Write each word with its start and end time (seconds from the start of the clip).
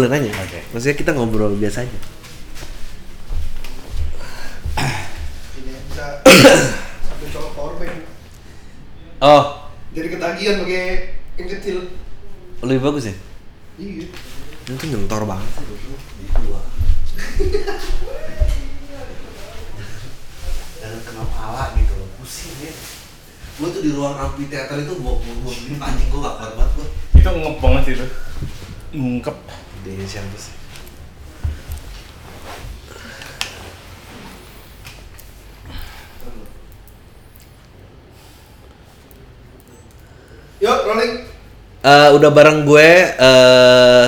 Boleh 0.00 0.16
nanya? 0.16 0.32
Oke. 0.32 0.64
Maksudnya 0.72 0.96
kita 0.96 1.12
ngobrol 1.12 1.52
biasa 1.60 1.84
aja. 1.84 1.98
Oh, 9.20 9.68
Jadi 9.92 10.08
ketagihan 10.08 10.64
pakai 10.64 11.20
yang 11.36 11.48
kecil. 11.52 11.76
lebih 12.64 12.80
bagus 12.80 13.12
ya? 13.12 13.14
Iya. 13.76 14.08
Itu 14.72 14.84
nyentor 14.88 15.28
banget. 15.28 15.52
Jangan 20.80 21.00
kena 21.04 21.24
pala 21.28 21.76
gitu 21.76 21.92
loh, 22.00 22.08
pusing 22.16 22.56
ya. 22.64 22.72
Gue 23.60 23.68
tuh 23.68 23.84
di 23.84 23.92
ruang 23.92 24.16
amphitheater 24.16 24.80
itu 24.80 24.96
mau 24.96 25.20
mau 25.20 25.34
mau 25.44 25.52
begini 25.52 25.76
anjing 25.76 26.08
gue 26.08 26.20
gak 26.24 26.36
kuat 26.40 26.52
banget 26.56 26.70
gue. 26.72 26.86
Itu 27.20 27.28
ngep 27.28 27.56
banget 27.60 27.82
sih 27.84 27.94
itu. 28.00 28.06
Ngungkep. 28.96 29.36
Dia 29.80 30.04
siapa 30.04 30.36
sih? 30.36 30.52
Yuk, 40.60 40.78
rolling. 40.84 41.12
Eh, 41.80 42.08
udah 42.12 42.28
bareng 42.28 42.68
gue 42.68 42.90
eh 43.08 44.06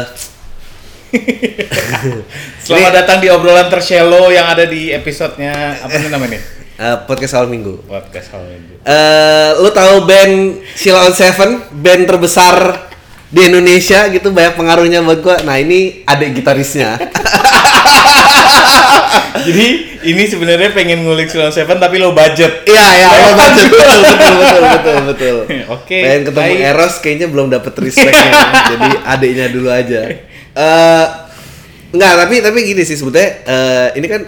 Selamat 2.64 2.92
datang 2.92 3.20
di 3.24 3.32
obrolan 3.32 3.68
terselo 3.72 4.28
yang 4.28 4.44
ada 4.48 4.68
di 4.68 4.92
episodenya 4.92 5.80
apa 5.80 5.96
nih 5.96 6.12
namanya? 6.12 6.40
eh, 6.76 6.96
podcast 7.08 7.36
awal 7.40 7.48
minggu. 7.48 7.84
Podcast 7.88 8.32
hal 8.36 8.44
ini. 8.48 8.76
Eh, 8.84 9.50
lu 9.60 9.72
tahu 9.72 10.04
band 10.04 10.60
Sheila 10.76 11.08
on 11.08 11.16
Seven, 11.16 11.64
band 11.80 12.04
terbesar 12.04 12.91
di 13.32 13.40
Indonesia 13.40 14.12
gitu 14.12 14.28
banyak 14.28 14.54
pengaruhnya 14.54 15.00
buat 15.00 15.24
gua. 15.24 15.40
Nah 15.42 15.56
ini 15.56 16.04
adik 16.04 16.36
gitarisnya. 16.36 17.00
Jadi 19.42 19.66
ini 20.06 20.22
sebenarnya 20.28 20.70
pengen 20.70 21.02
ngulik 21.02 21.26
Silon 21.26 21.50
Seven 21.50 21.80
tapi 21.80 21.98
lo 21.98 22.14
budget. 22.14 22.62
Iya 22.62 22.86
ya, 22.94 23.08
lo 23.10 23.30
budget 23.34 23.68
betul 23.72 23.98
betul 23.98 24.32
betul 24.36 24.62
betul 24.62 24.96
betul. 25.08 25.36
Oke, 25.74 25.98
Pengen 25.98 26.22
ketemu 26.28 26.38
baik. 26.38 26.58
Eros 26.70 26.94
kayaknya 27.02 27.26
belum 27.26 27.46
dapet 27.50 27.72
respectnya, 27.80 28.30
jadi 28.76 28.90
adiknya 29.02 29.46
dulu 29.50 29.68
aja. 29.72 30.00
Eh, 30.52 31.06
enggak 31.90 32.12
tapi 32.22 32.34
tapi 32.38 32.58
gini 32.62 32.82
sih 32.84 32.94
sebetulnya 32.94 33.28
eh, 33.42 33.86
ini 33.96 34.06
kan 34.06 34.22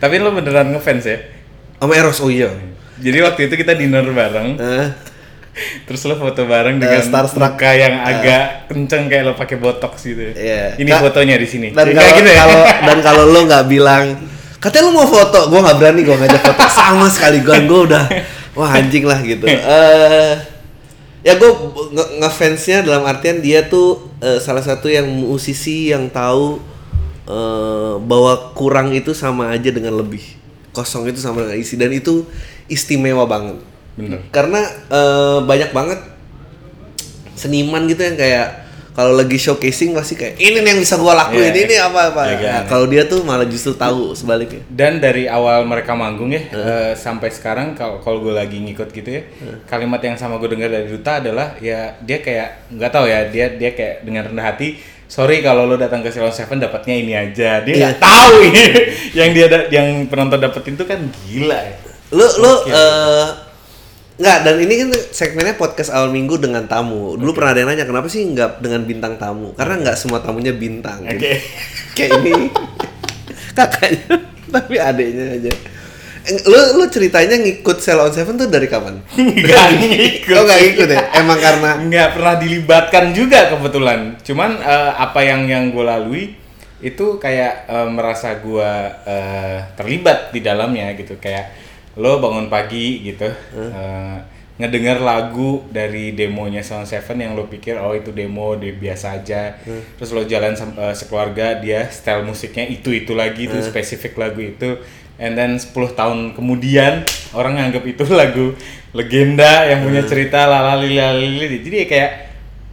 Tapi 0.00 0.16
lo 0.16 0.32
beneran 0.32 0.72
ngefans 0.72 1.04
ya? 1.04 1.18
sama 1.76 1.92
Eros 1.92 2.20
oh 2.20 2.28
iya. 2.28 2.48
Jadi 3.00 3.18
waktu 3.24 3.48
itu 3.48 3.54
kita 3.56 3.72
dinner 3.72 4.04
bareng, 4.04 4.60
Eh, 4.60 4.86
terus 5.82 6.00
lo 6.04 6.14
foto 6.14 6.44
bareng 6.44 6.76
Eh, 6.76 6.80
dengan 6.80 7.00
starstruck. 7.00 7.54
muka 7.54 7.70
yang 7.70 7.94
agak 7.98 8.44
kenceng 8.66 9.06
kayak 9.06 9.24
lo 9.24 9.32
pakai 9.34 9.56
botox 9.56 10.04
gitu. 10.04 10.22
Iya. 10.30 10.76
Ini 10.76 10.86
Ka- 10.86 11.00
fotonya 11.00 11.34
di 11.34 11.44
sini. 11.44 11.68
dan 11.70 11.86
kalau 11.88 12.12
gitu 12.14 12.30
ya? 12.30 12.44
dan 12.86 12.98
kalau 13.00 13.24
lo 13.24 13.40
nggak 13.44 13.64
bilang 13.66 14.04
katanya 14.56 14.84
lo 14.84 14.92
mau 14.94 15.06
foto 15.06 15.48
gue 15.48 15.56
nggak 15.58 15.78
berani 15.78 16.00
gue 16.02 16.12
ngajak 16.14 16.42
foto 16.42 16.64
sama 16.68 17.08
sekali 17.08 17.40
gue 17.40 17.56
gue 17.64 17.80
udah 17.86 18.04
wah 18.52 18.70
anjing 18.70 19.02
lah 19.02 19.16
gitu 19.20 19.48
eh 19.48 20.36
ya 21.20 21.32
gue 21.34 21.50
nge 21.90 22.04
ngefansnya 22.18 22.78
dalam 22.82 23.04
artian 23.04 23.40
dia 23.40 23.64
tuh 23.64 24.12
eh, 24.18 24.36
salah 24.36 24.60
satu 24.60 24.84
yang 24.86 25.08
musisi 25.08 25.88
yang 25.88 26.08
tahu 26.08 26.60
eh, 27.24 27.94
bahwa 28.00 28.52
kurang 28.52 28.92
itu 28.92 29.12
sama 29.12 29.48
aja 29.48 29.68
dengan 29.68 29.96
lebih 29.96 30.20
kosong 30.70 31.08
itu 31.08 31.18
sama 31.18 31.40
dengan 31.40 31.56
isi 31.56 31.74
dan 31.74 31.88
itu 31.88 32.28
istimewa 32.66 33.24
banget 33.24 33.56
Bener. 33.92 34.20
karena 34.30 34.60
eh, 34.88 35.38
banyak 35.40 35.70
banget 35.70 36.00
seniman 37.32 37.86
gitu 37.86 38.02
yang 38.02 38.16
kayak 38.16 38.46
kalau 38.90 39.14
lagi 39.14 39.34
showcasing 39.34 39.94
pasti 39.94 40.12
kayak 40.12 40.34
ini 40.36 40.60
nih 40.60 40.68
yang 40.68 40.80
bisa 40.80 40.94
gua 40.94 41.14
lakuin 41.16 41.48
Iya. 41.48 41.62
ini 41.62 41.74
apa 41.78 42.00
apa 42.10 42.22
Iya 42.22 42.36
kan? 42.36 42.52
Nah, 42.52 42.62
kalau 42.66 42.86
dia 42.86 43.02
tuh 43.04 43.22
malah 43.22 43.46
justru 43.46 43.72
tahu 43.74 44.12
sebaliknya 44.12 44.60
Dan 44.68 44.98
dari 44.98 45.24
awal 45.24 45.62
mereka 45.64 45.94
manggung 45.94 46.28
ya 46.28 46.42
eh, 46.44 46.92
sampai 46.94 47.30
sekarang 47.30 47.72
kalau 47.72 47.96
kalau 47.98 48.20
gue 48.20 48.34
lagi 48.34 48.58
ngikut 48.58 48.90
gitu 48.90 49.10
ya 49.10 49.22
kalimat 49.64 49.98
yang 50.00 50.14
sama 50.14 50.36
gue 50.36 50.50
dengar 50.50 50.68
dari 50.68 50.86
Duta 50.86 51.16
adalah 51.16 51.54
ya 51.58 51.96
dia 51.98 52.18
kayak 52.18 52.68
nggak 52.68 52.90
tahu 52.90 53.06
ya 53.06 53.20
dia 53.26 53.46
dia 53.50 53.70
kayak 53.70 54.02
dengan 54.02 54.22
rendah 54.26 54.46
hati 54.46 54.76
sorry 55.06 55.40
kalau 55.40 55.64
lo 55.64 55.74
datang 55.74 55.98
ke 56.00 56.10
Salon 56.10 56.30
Seven 56.30 56.58
dapatnya 56.58 56.94
ini 56.94 57.12
aja 57.14 57.62
dia 57.62 57.74
nggak 57.78 57.98
tahu 57.98 58.34
ini 58.44 58.62
yang 59.18 59.30
dia 59.30 59.46
da- 59.46 59.70
yang 59.70 59.86
penonton 60.04 60.36
dapetin 60.36 60.74
tuh 60.74 60.84
kan 60.84 60.98
gila 61.24 61.56
ya 61.56 61.74
lu 62.10 62.26
lu 62.36 62.52
Oke. 62.58 62.74
Eh, 64.20 64.22
nggak 64.22 64.38
dan 64.44 64.56
ini 64.60 64.74
kan 64.76 64.88
segmennya 65.16 65.56
podcast 65.56 65.88
awal 65.96 66.12
minggu 66.12 66.36
dengan 66.36 66.68
tamu. 66.68 67.16
Dulu 67.16 67.32
pernah 67.32 67.56
ada 67.56 67.64
yang 67.64 67.72
nanya 67.72 67.88
kenapa 67.88 68.12
sih 68.12 68.20
nggak 68.28 68.60
dengan 68.60 68.84
bintang 68.84 69.16
tamu? 69.16 69.56
Karena 69.56 69.80
nggak 69.80 69.96
semua 69.96 70.20
tamunya 70.20 70.52
bintang 70.52 71.08
oke. 71.08 71.16
Gitu. 71.16 71.40
kayak 71.96 72.10
ini. 72.20 72.32
Kakaknya 73.56 74.14
tapi 74.54 74.74
adiknya 74.76 75.24
aja. 75.40 75.52
Eh, 76.20 76.36
lu 76.44 76.60
lu 76.76 76.84
ceritanya 76.92 77.40
ngikut 77.40 77.80
Sell 77.80 77.96
on 77.96 78.12
Seven 78.12 78.36
tuh 78.36 78.52
dari 78.52 78.68
kapan? 78.68 79.00
nggak 79.16 79.66
ngikut. 79.80 80.36
Oh 80.36 80.44
nggak 80.44 80.60
ngikut 80.68 80.88
ya? 80.92 81.00
Emang 81.16 81.40
karena 81.40 81.70
nggak 81.80 82.08
pernah 82.12 82.34
dilibatkan 82.36 83.04
juga 83.16 83.48
kebetulan. 83.48 84.20
Cuman 84.20 84.60
eh, 84.60 84.92
apa 85.00 85.20
yang 85.24 85.48
yang 85.48 85.72
gue 85.72 85.80
lalui 85.80 86.24
itu 86.84 87.16
kayak 87.16 87.64
eh, 87.72 87.88
merasa 87.88 88.36
gue 88.36 88.70
eh, 89.08 89.58
terlibat 89.80 90.28
di 90.28 90.44
dalamnya 90.44 90.92
gitu. 90.92 91.16
Kayak 91.16 91.56
lo 92.00 92.16
bangun 92.24 92.48
pagi 92.48 93.04
gitu 93.04 93.28
eh, 93.28 94.18
ngedengar 94.60 95.00
lagu 95.00 95.64
dari 95.72 96.12
demonya 96.12 96.60
Sound 96.60 96.84
Seven 96.84 97.16
yang 97.16 97.32
lo 97.32 97.48
pikir 97.48 97.80
oh 97.80 97.96
itu 97.96 98.12
demo 98.12 98.52
dia 98.60 98.76
biasa 98.76 99.16
aja. 99.16 99.56
Terus 99.96 100.12
lo 100.12 100.28
jalan 100.28 100.52
eh, 100.52 100.92
sekeluarga 100.92 101.56
dia 101.56 101.88
style 101.88 102.28
musiknya 102.28 102.68
itu 102.68 102.92
itu 102.92 103.16
lagi 103.16 103.48
itu 103.48 103.56
spesifik 103.64 104.20
lagu 104.20 104.44
itu. 104.44 104.76
And 105.16 105.36
then 105.36 105.56
10 105.56 105.72
tahun 105.96 106.36
kemudian 106.36 107.04
orang 107.32 107.56
nganggap 107.56 107.84
itu 107.88 108.04
lagu 108.20 108.52
legenda 108.92 109.64
yang 109.64 109.80
punya 109.88 110.04
cerita 110.04 110.44
lalali 110.44 110.96
lalali 110.96 111.60
jadi 111.60 111.84
kayak 111.88 112.10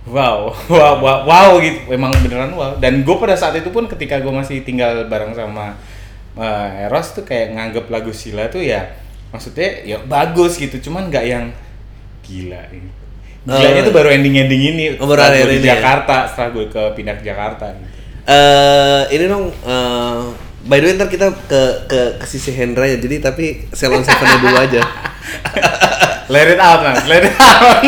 wow 0.08 0.52
wow 0.76 1.00
wow, 1.00 1.20
wow 1.24 1.50
gitu. 1.64 1.88
Emang 1.88 2.12
beneran 2.20 2.52
wow. 2.52 2.76
Dan 2.84 3.08
gue 3.08 3.16
pada 3.16 3.40
saat 3.40 3.56
itu 3.56 3.72
pun 3.72 3.88
ketika 3.88 4.20
gue 4.20 4.34
masih 4.36 4.60
tinggal 4.68 5.08
bareng 5.08 5.32
sama 5.32 5.80
eh, 6.36 6.84
Eros 6.84 7.16
tuh 7.16 7.24
kayak 7.24 7.56
nganggap 7.56 7.88
lagu 7.88 8.12
Sila 8.12 8.52
tuh 8.52 8.60
ya 8.60 9.07
maksudnya 9.28 9.70
ya 9.84 9.98
bagus 10.04 10.56
gitu 10.56 10.78
cuman 10.88 11.08
nggak 11.08 11.26
yang 11.26 11.46
gila 12.24 12.62
ini 12.72 12.90
gilanya 13.48 13.82
Oh. 13.82 13.88
tuh 13.88 13.96
baru 13.96 14.10
ending 14.12 14.36
ending 14.36 14.62
ini 14.76 14.86
Oh, 15.00 15.08
baru 15.08 15.24
di 15.32 15.58
ini 15.58 15.68
ya? 15.68 15.80
Jakarta 15.80 16.28
setelah 16.28 16.50
gue 16.52 16.66
ke 16.68 16.84
pindah 16.94 17.16
ke 17.16 17.24
Jakarta 17.24 17.72
gitu. 17.72 17.88
eh 18.28 19.02
ini 19.12 19.24
dong 19.26 19.48
eh, 19.52 20.20
by 20.68 20.78
the 20.78 20.88
way 20.88 20.96
ntar 20.96 21.08
kita 21.08 21.32
ke 21.48 21.62
ke, 21.88 22.00
ke 22.20 22.26
sisi 22.28 22.52
Hendra 22.52 22.84
ya 22.84 23.00
jadi 23.00 23.24
tapi 23.24 23.72
Sell 23.72 23.96
on 23.96 24.04
Seven 24.04 24.28
dulu 24.44 24.58
aja. 24.58 24.84
let 26.34 26.48
it 26.48 26.60
out 26.60 26.84
man 26.84 27.00
let 27.08 27.24
it 27.24 27.36
out 27.40 27.80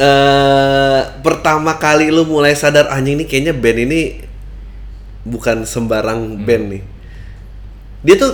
eh 0.00 1.00
pertama 1.20 1.76
kali 1.76 2.08
lu 2.08 2.24
mulai 2.24 2.54
sadar 2.54 2.88
anjing 2.88 3.18
ini 3.18 3.24
kayaknya 3.26 3.52
band 3.52 3.78
ini 3.84 4.00
bukan 5.26 5.66
sembarang 5.66 6.40
band 6.40 6.64
nih. 6.72 6.82
Dia 8.00 8.14
tuh 8.16 8.32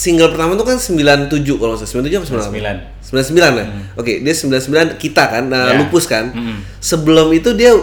single 0.00 0.32
pertama 0.32 0.56
tuh 0.56 0.64
kan 0.64 0.80
97 0.80 1.28
kalau 1.54 1.76
salah 1.76 1.90
97 2.00 2.16
apa 2.16 2.26
98? 2.48 3.04
99 3.04 3.36
ya? 3.52 3.64
Oke, 3.94 4.12
dia 4.18 4.32
99 4.32 4.96
kita 4.96 5.24
kan, 5.28 5.44
nah, 5.46 5.68
Ya. 5.68 5.76
lupus 5.76 6.04
kan. 6.04 6.32
Mm. 6.32 6.64
Sebelum 6.78 7.28
itu 7.30 7.52
dia 7.52 7.76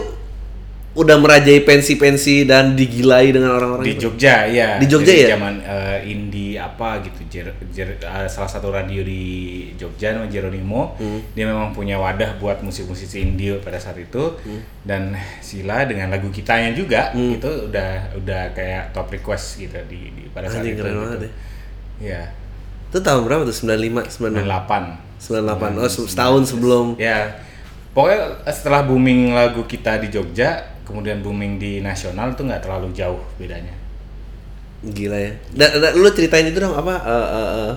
udah 0.93 1.13
merajai 1.15 1.61
pensi-pensi 1.61 2.41
dan 2.43 2.73
digilai 2.73 3.29
dengan 3.29 3.53
orang-orang 3.53 3.85
di. 3.85 4.01
Jogja 4.01 4.49
ya 4.49 4.81
Di 4.81 4.89
Jogja 4.89 5.13
Jadi 5.13 5.21
ya? 5.21 5.29
zaman 5.31 5.61
eh, 5.61 5.97
indie 6.07 6.57
apa 6.57 6.97
gitu 6.99 7.21
Jer, 7.29 7.47
Jer- 7.69 8.01
eh, 8.01 8.25
salah 8.25 8.49
satu 8.49 8.73
radio 8.73 9.05
di 9.05 9.21
Jogja 9.77 10.09
namanya 10.11 10.33
Jeronimo 10.33 10.97
Hmm. 10.97 11.21
dia 11.31 11.45
memang 11.45 11.69
punya 11.69 12.01
wadah 12.01 12.41
buat 12.41 12.65
musik-musisi 12.65 13.21
indie 13.21 13.61
pada 13.61 13.77
saat 13.77 13.93
itu 13.95 14.41
Hmm. 14.41 14.57
dan 14.81 15.13
Sila 15.37 15.85
dengan 15.85 16.09
lagu 16.09 16.33
kitanya 16.33 16.73
juga 16.73 17.13
itu 17.13 17.45
udah 17.69 17.89
udah 18.17 18.41
kayak 18.51 18.89
top 18.89 19.13
request 19.13 19.61
gitu 19.61 19.77
di, 19.85 20.09
di 20.09 20.23
pada 20.27 20.49
saat 20.49 20.65
Anjing, 20.65 20.73
itu 20.73 20.81
keren 20.81 20.91
gitu. 20.91 21.03
banget 21.05 21.19
ya. 21.21 21.31
Ya 21.97 22.29
Itu 22.87 23.03
tahun 23.03 23.27
berapa 23.27 23.43
tuh? 23.43 23.51
95, 23.51 24.07
96. 24.07 24.47
98 24.47 25.17
98. 25.17 25.81
Oh, 25.81 25.89
se- 25.89 26.07
setahun 26.07 26.43
sebelum 26.47 26.85
ya 26.95 27.33
pokoknya 27.91 28.45
setelah 28.47 28.85
booming 28.85 29.33
lagu 29.33 29.65
kita 29.65 29.97
di 29.97 30.07
Jogja 30.07 30.61
kemudian 30.85 31.19
booming 31.19 31.57
di 31.57 31.81
nasional 31.81 32.31
tuh 32.31 32.47
nggak 32.47 32.63
terlalu 32.63 32.93
jauh 32.93 33.19
bedanya 33.35 33.73
gila 34.77 35.17
ya. 35.17 35.33
Dan, 35.51 35.81
dan 35.81 35.91
lu 35.97 36.05
ceritain 36.13 36.45
itu 36.45 36.61
dong 36.61 36.77
apa 36.77 36.93
eh, 37.01 37.27
eh, 37.33 37.49
eh, 37.65 37.73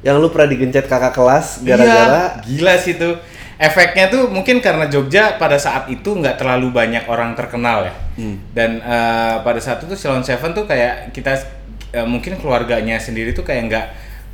yang 0.00 0.16
lu 0.16 0.30
pernah 0.32 0.48
digencet 0.48 0.86
kakak 0.88 1.12
kelas 1.12 1.60
gara-gara 1.60 2.40
Iya, 2.40 2.46
gila 2.46 2.74
sih 2.78 2.94
tuh. 2.96 3.18
Efeknya 3.60 4.08
tuh 4.08 4.32
mungkin 4.32 4.64
karena 4.64 4.88
Jogja 4.88 5.36
pada 5.36 5.60
saat 5.60 5.84
itu 5.92 6.16
nggak 6.16 6.40
terlalu 6.40 6.72
banyak 6.72 7.04
orang 7.04 7.36
terkenal 7.36 7.84
ya. 7.84 7.92
Hmm. 8.16 8.40
Dan 8.56 8.80
eh, 8.80 9.36
pada 9.44 9.60
saat 9.60 9.84
itu 9.84 9.92
Silon 9.92 10.24
Seven 10.24 10.56
tuh 10.56 10.64
kayak 10.64 11.12
kita 11.12 11.36
eh, 11.92 12.06
mungkin 12.06 12.38
keluarganya 12.38 12.96
sendiri 12.98 13.32
tuh 13.34 13.42
kayak 13.42 13.62
nggak 13.70 13.86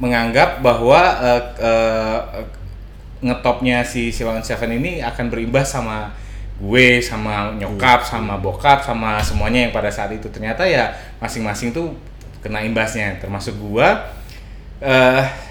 menganggap 0.03 0.61
bahwa 0.61 1.00
eh, 1.25 1.43
eh, 1.61 2.20
ngetopnya 3.25 3.81
si 3.82 4.12
Silon 4.12 4.44
Seven 4.44 4.76
ini 4.76 5.00
akan 5.00 5.32
berimbas 5.32 5.73
sama 5.73 6.12
gue 6.56 7.00
sama 7.05 7.53
nyokap 7.53 8.00
sama 8.05 8.41
bokap 8.41 8.81
sama 8.85 9.20
semuanya 9.20 9.69
yang 9.69 9.73
pada 9.76 9.88
saat 9.93 10.12
itu. 10.12 10.29
Ternyata 10.32 10.64
ya 10.69 10.93
masing-masing 11.20 11.73
tuh 11.73 11.97
kena 12.44 12.61
imbasnya. 12.64 13.17
Termasuk 13.20 13.56
gua 13.61 14.09
eh 14.81 15.25
s- 15.25 15.46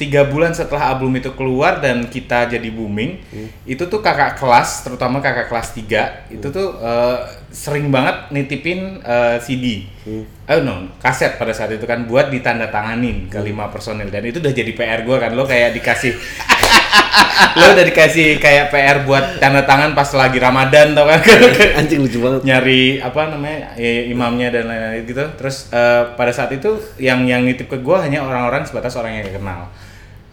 tiga 0.00 0.24
bulan 0.24 0.50
setelah 0.50 0.88
album 0.88 1.12
itu 1.12 1.28
keluar 1.36 1.76
dan 1.76 2.08
kita 2.08 2.48
jadi 2.48 2.64
booming 2.66 3.20
itu 3.62 3.84
tuh 3.84 4.00
kakak 4.00 4.34
kelas 4.34 4.80
terutama 4.80 5.20
kakak 5.20 5.46
kelas 5.46 5.76
3 5.76 6.32
itu 6.32 6.46
tuh 6.48 6.80
eh, 6.80 7.18
sering 7.52 7.92
banget 7.92 8.32
nitipin 8.32 9.04
eh, 9.04 9.36
CD 9.38 9.84
oh 10.48 10.60
no 10.60 10.88
kaset 10.96 11.36
pada 11.36 11.52
saat 11.52 11.68
itu 11.70 11.84
kan 11.84 12.08
buat 12.08 12.32
ditanda 12.32 12.66
tanganin 12.66 13.28
ke 13.28 13.36
lima 13.38 13.68
personil. 13.68 14.08
Dan 14.08 14.24
itu 14.24 14.40
udah 14.40 14.50
jadi 14.50 14.72
PR 14.72 15.04
gua 15.04 15.20
kan 15.20 15.36
lo 15.36 15.44
kayak 15.44 15.70
dikasih 15.72 16.16
lo 17.58 17.74
udah 17.74 17.84
dikasih 17.84 18.38
kayak 18.38 18.70
PR 18.70 19.02
buat 19.02 19.38
tanda 19.38 19.62
tangan 19.62 19.92
pas 19.92 20.06
lagi 20.10 20.38
Ramadan 20.38 20.94
tau 20.94 21.06
kan? 21.06 21.20
Anjing 21.78 22.00
lucu 22.02 22.18
banget. 22.18 22.40
nyari 22.42 22.98
apa 22.98 23.20
namanya 23.28 23.74
i- 23.76 24.08
imamnya 24.08 24.48
dan 24.50 24.64
lain-lain 24.66 25.02
gitu. 25.04 25.22
Terus 25.36 25.68
eh, 25.70 26.02
pada 26.14 26.30
saat 26.30 26.50
itu 26.50 26.70
yang 26.96 27.26
yang 27.26 27.42
nitip 27.42 27.66
ke 27.66 27.78
gue 27.78 27.96
hanya 27.98 28.22
orang-orang 28.22 28.64
sebatas 28.64 28.94
orang 28.94 29.20
yang 29.20 29.30
kenal 29.30 29.68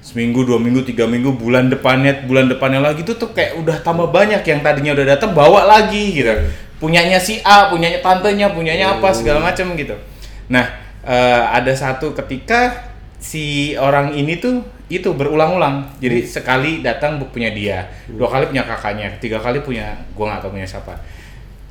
seminggu 0.07 0.47
dua 0.47 0.55
minggu 0.55 0.87
tiga 0.87 1.03
minggu 1.03 1.35
bulan 1.35 1.67
depannya 1.67 2.23
bulan 2.23 2.47
depannya 2.47 2.79
lagi 2.79 3.03
tuh 3.03 3.19
tuh 3.19 3.35
kayak 3.35 3.59
udah 3.59 3.83
tambah 3.83 4.07
banyak 4.07 4.39
yang 4.39 4.63
tadinya 4.63 4.95
udah 4.95 5.03
datang 5.19 5.35
bawa 5.35 5.67
lagi 5.67 6.23
gitu. 6.23 6.31
Punyanya 6.79 7.19
si 7.19 7.43
A 7.43 7.67
punyanya 7.67 7.99
tantenya 7.99 8.55
punyanya 8.55 8.95
apa 8.95 9.11
segala 9.11 9.43
macam 9.43 9.75
gitu. 9.75 9.99
Nah 10.47 10.63
eh, 11.03 11.43
ada 11.51 11.75
satu 11.75 12.15
ketika 12.15 12.87
si 13.19 13.75
orang 13.75 14.15
ini 14.15 14.39
tuh 14.39 14.63
itu 14.87 15.11
berulang-ulang. 15.11 15.99
Jadi 15.99 16.23
sekali 16.23 16.79
datang 16.79 17.19
punya 17.27 17.51
dia 17.51 17.91
dua 18.07 18.31
kali 18.31 18.47
punya 18.47 18.63
kakaknya 18.63 19.11
tiga 19.19 19.43
kali 19.43 19.59
punya 19.59 19.91
gua 20.15 20.31
nggak 20.31 20.47
tahu 20.47 20.55
punya 20.55 20.67
siapa. 20.71 20.95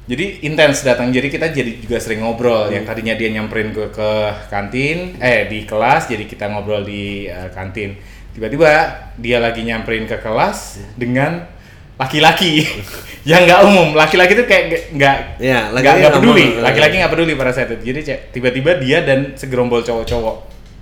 Jadi 0.06 0.44
intens 0.44 0.84
datang 0.84 1.08
jadi 1.08 1.32
kita 1.32 1.56
jadi 1.56 1.80
juga 1.80 1.96
sering 1.96 2.20
ngobrol. 2.20 2.68
Yang 2.68 2.84
tadinya 2.84 3.16
dia 3.16 3.32
nyamperin 3.32 3.72
gue 3.72 3.88
ke 3.88 4.10
kantin 4.52 5.16
eh 5.24 5.48
di 5.48 5.64
kelas 5.64 6.12
jadi 6.12 6.28
kita 6.28 6.52
ngobrol 6.52 6.84
di 6.84 7.32
eh, 7.32 7.48
kantin 7.56 7.96
tiba-tiba 8.36 8.68
dia 9.16 9.40
lagi 9.40 9.64
nyamperin 9.64 10.04
ke 10.04 10.20
kelas 10.20 10.76
dengan 10.92 11.48
laki-laki. 11.96 12.68
Yang 13.30 13.40
nggak 13.48 13.60
umum. 13.64 13.88
Laki-laki 13.96 14.36
tuh 14.36 14.44
kayak 14.44 14.64
nggak- 14.68 14.86
nggak 14.92 15.16
Iya, 15.40 15.60
nggak 15.72 16.14
peduli. 16.14 16.60
laki-laki. 16.60 16.94
Nggak 17.00 17.12
peduli 17.16 17.32
pada 17.34 17.50
saat 17.50 17.72
itu. 17.72 17.82
Jadi 17.82 18.00
tiba-tiba 18.30 18.76
dia 18.76 19.00
dan 19.00 19.32
segerombol 19.34 19.80
cowok-cowok. 19.80 20.36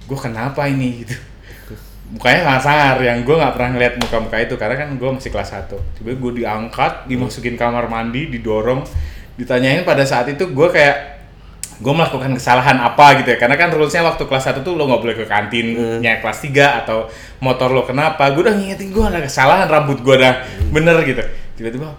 Gue 0.04 0.18
kenapa 0.18 0.66
ini? 0.66 1.06
gitu. 1.06 1.14
Mukanya 2.10 2.44
kasar 2.44 3.00
yang 3.00 3.24
gue 3.24 3.32
nggak 3.32 3.54
pernah 3.56 3.70
ngeliat 3.78 3.94
muka-muka 3.96 4.36
itu. 4.42 4.54
Karena 4.58 4.76
kan 4.76 4.88
gue 4.92 5.08
masih 5.08 5.30
kelas 5.30 5.50
1 5.54 5.78
tiba 5.96 6.12
gue 6.12 6.32
diangkat 6.42 7.06
dimasukin 7.06 7.54
kamar 7.54 7.86
mandi 7.86 8.28
didorong. 8.28 8.82
Ditanyain 9.38 9.86
pada 9.86 10.02
saat 10.04 10.28
itu 10.28 10.44
gue 10.44 10.68
kayak 10.68 11.13
gue 11.80 11.92
melakukan 11.94 12.30
kesalahan 12.38 12.78
apa 12.78 13.18
gitu 13.22 13.34
ya. 13.34 13.38
Karena 13.38 13.58
kan 13.58 13.74
rulesnya 13.74 14.06
waktu 14.06 14.22
kelas 14.26 14.54
1 14.54 14.62
tuh 14.62 14.78
lo 14.78 14.86
nggak 14.86 15.00
boleh 15.02 15.14
ke 15.18 15.24
kantinnya 15.26 16.22
kelas 16.22 16.38
3 16.46 16.84
atau 16.84 17.10
motor 17.42 17.74
lo 17.74 17.82
kenapa. 17.82 18.30
Gue 18.30 18.46
udah 18.46 18.54
ngingetin 18.54 18.94
gue 18.94 19.02
ada 19.02 19.18
kesalahan 19.24 19.66
rambut 19.66 19.98
gue 19.98 20.14
udah 20.14 20.46
bener 20.70 21.02
gitu. 21.02 21.22
Tiba-tiba 21.58 21.94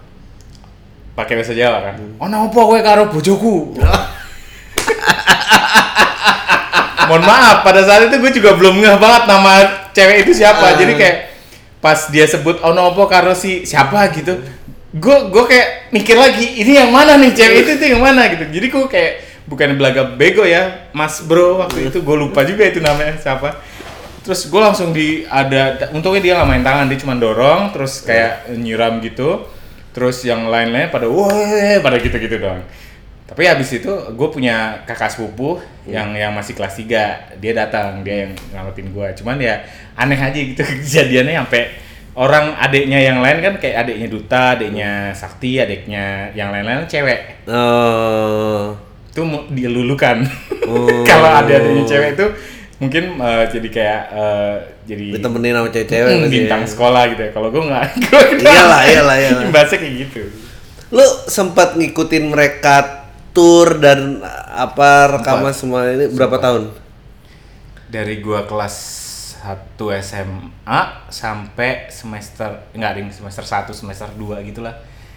pakai 1.16 1.40
bahasa 1.40 1.56
Jawa 1.56 1.78
kan. 1.80 1.94
Oh 2.20 2.28
apa 2.28 2.60
gue 2.60 2.80
karo 2.84 3.02
bojoku? 3.08 3.56
Mohon 7.06 7.22
maaf 7.22 7.62
pada 7.62 7.86
saat 7.86 8.10
itu 8.10 8.18
gue 8.18 8.32
juga 8.42 8.58
belum 8.58 8.82
ngeh 8.82 8.98
banget 8.98 9.22
nama 9.30 9.52
cewek 9.94 10.26
itu 10.26 10.32
siapa. 10.42 10.74
Ah. 10.74 10.76
jadi 10.76 10.92
kayak 10.98 11.16
pas 11.78 12.10
dia 12.10 12.26
sebut 12.26 12.58
oh 12.66 12.74
apa 12.74 13.02
karo 13.06 13.32
si 13.32 13.62
siapa? 13.62 14.10
gitu. 14.10 14.42
Gue 14.96 15.16
gue 15.30 15.44
kayak 15.46 15.92
mikir 15.94 16.16
lagi 16.18 16.58
ini 16.60 16.76
yang 16.76 16.90
mana 16.90 17.14
nih? 17.16 17.30
Cewek 17.32 17.58
itu 17.62 17.70
tuh 17.78 17.88
yang 17.94 18.02
mana? 18.02 18.26
gitu. 18.26 18.44
Jadi 18.48 18.66
gue 18.68 18.84
kayak 18.90 19.12
bukan 19.46 19.78
belaga 19.78 20.02
bego 20.04 20.42
ya 20.42 20.90
mas 20.90 21.22
bro 21.22 21.62
waktu 21.62 21.90
itu 21.90 22.02
gue 22.02 22.16
lupa 22.18 22.42
juga 22.42 22.66
itu 22.66 22.82
namanya 22.82 23.16
siapa. 23.18 23.62
Terus 24.26 24.50
gue 24.50 24.58
langsung 24.58 24.90
di 24.90 25.22
ada 25.30 25.90
untungnya 25.94 26.22
dia 26.22 26.32
nggak 26.34 26.48
main 26.50 26.64
tangan 26.66 26.86
dia 26.90 26.98
cuma 26.98 27.14
dorong 27.14 27.70
terus 27.70 28.02
kayak 28.02 28.50
nyiram 28.54 28.98
gitu. 29.00 29.46
Terus 29.94 30.26
yang 30.28 30.50
lain-lain 30.50 30.92
pada 30.92 31.08
wah 31.08 31.78
pada 31.80 31.96
gitu-gitu 32.02 32.36
doang 32.36 32.60
tapi 33.26 33.42
habis 33.42 33.74
itu 33.74 33.90
gue 33.90 34.28
punya 34.30 34.86
kakak 34.86 35.10
sepupu 35.10 35.58
yang 35.82 36.14
yang 36.14 36.30
masih 36.30 36.54
kelas 36.54 36.78
3 36.78 37.42
dia 37.42 37.52
datang 37.58 38.06
dia 38.06 38.30
yang 38.30 38.32
ngamatin 38.54 38.86
gue 38.94 39.08
cuman 39.18 39.36
ya 39.42 39.66
aneh 39.98 40.14
aja 40.14 40.38
gitu 40.38 40.62
kejadiannya 40.86 41.34
sampai 41.42 41.62
orang 42.16 42.54
adiknya 42.56 43.02
yang 43.02 43.18
lain 43.20 43.42
kan 43.44 43.54
kayak 43.58 43.82
adiknya 43.82 44.08
Duta 44.08 44.42
adiknya 44.56 45.12
Sakti 45.12 45.60
adiknya 45.60 46.32
yang 46.32 46.48
lain-lain 46.48 46.88
cewek. 46.88 47.44
Oh. 47.50 48.72
Itu 49.16 49.22
dilulukan 49.48 50.28
Oh. 50.66 51.00
kalau 51.08 51.30
ada-adanya 51.30 51.86
cewek 51.86 52.18
itu 52.18 52.26
mungkin 52.76 53.22
eh, 53.22 53.44
jadi 53.48 53.68
kayak 53.70 54.02
eh, 54.12 54.54
jadi 54.84 55.06
Ditemenin 55.16 55.54
sama 55.56 55.68
cewek-cewek 55.72 56.10
hmm, 56.10 56.20
pasti 56.20 56.28
ya. 56.28 56.42
bintang 56.44 56.62
sekolah 56.66 57.02
gitu 57.14 57.22
ya 57.24 57.30
kalau 57.32 57.48
gue 57.54 57.62
nggak 57.64 57.84
gue 58.04 58.22
Iyalah, 58.42 58.82
iyalah, 58.84 59.16
iyalah. 59.16 59.42
imbasnya 59.48 59.78
kayak 59.80 59.94
gitu 60.04 60.20
Lu 60.90 61.06
sempat 61.26 61.74
ngikutin 61.78 62.24
mereka 62.30 63.06
tour 63.30 63.78
dan 63.78 64.22
apa 64.52 65.18
rekaman 65.18 65.54
semua 65.54 65.86
ini 65.92 66.10
berapa 66.10 66.38
tahun? 66.38 66.72
dari 67.86 68.18
gua 68.18 68.42
kelas 68.50 68.76
1 69.46 69.78
SMA 70.02 70.80
sampai 71.06 71.86
semester 71.86 72.66
enggak 72.74 72.98
ding 72.98 73.08
semester 73.14 73.46
1 73.46 73.70
semester 73.70 74.10
2 74.18 74.42
gitulah 74.42 74.74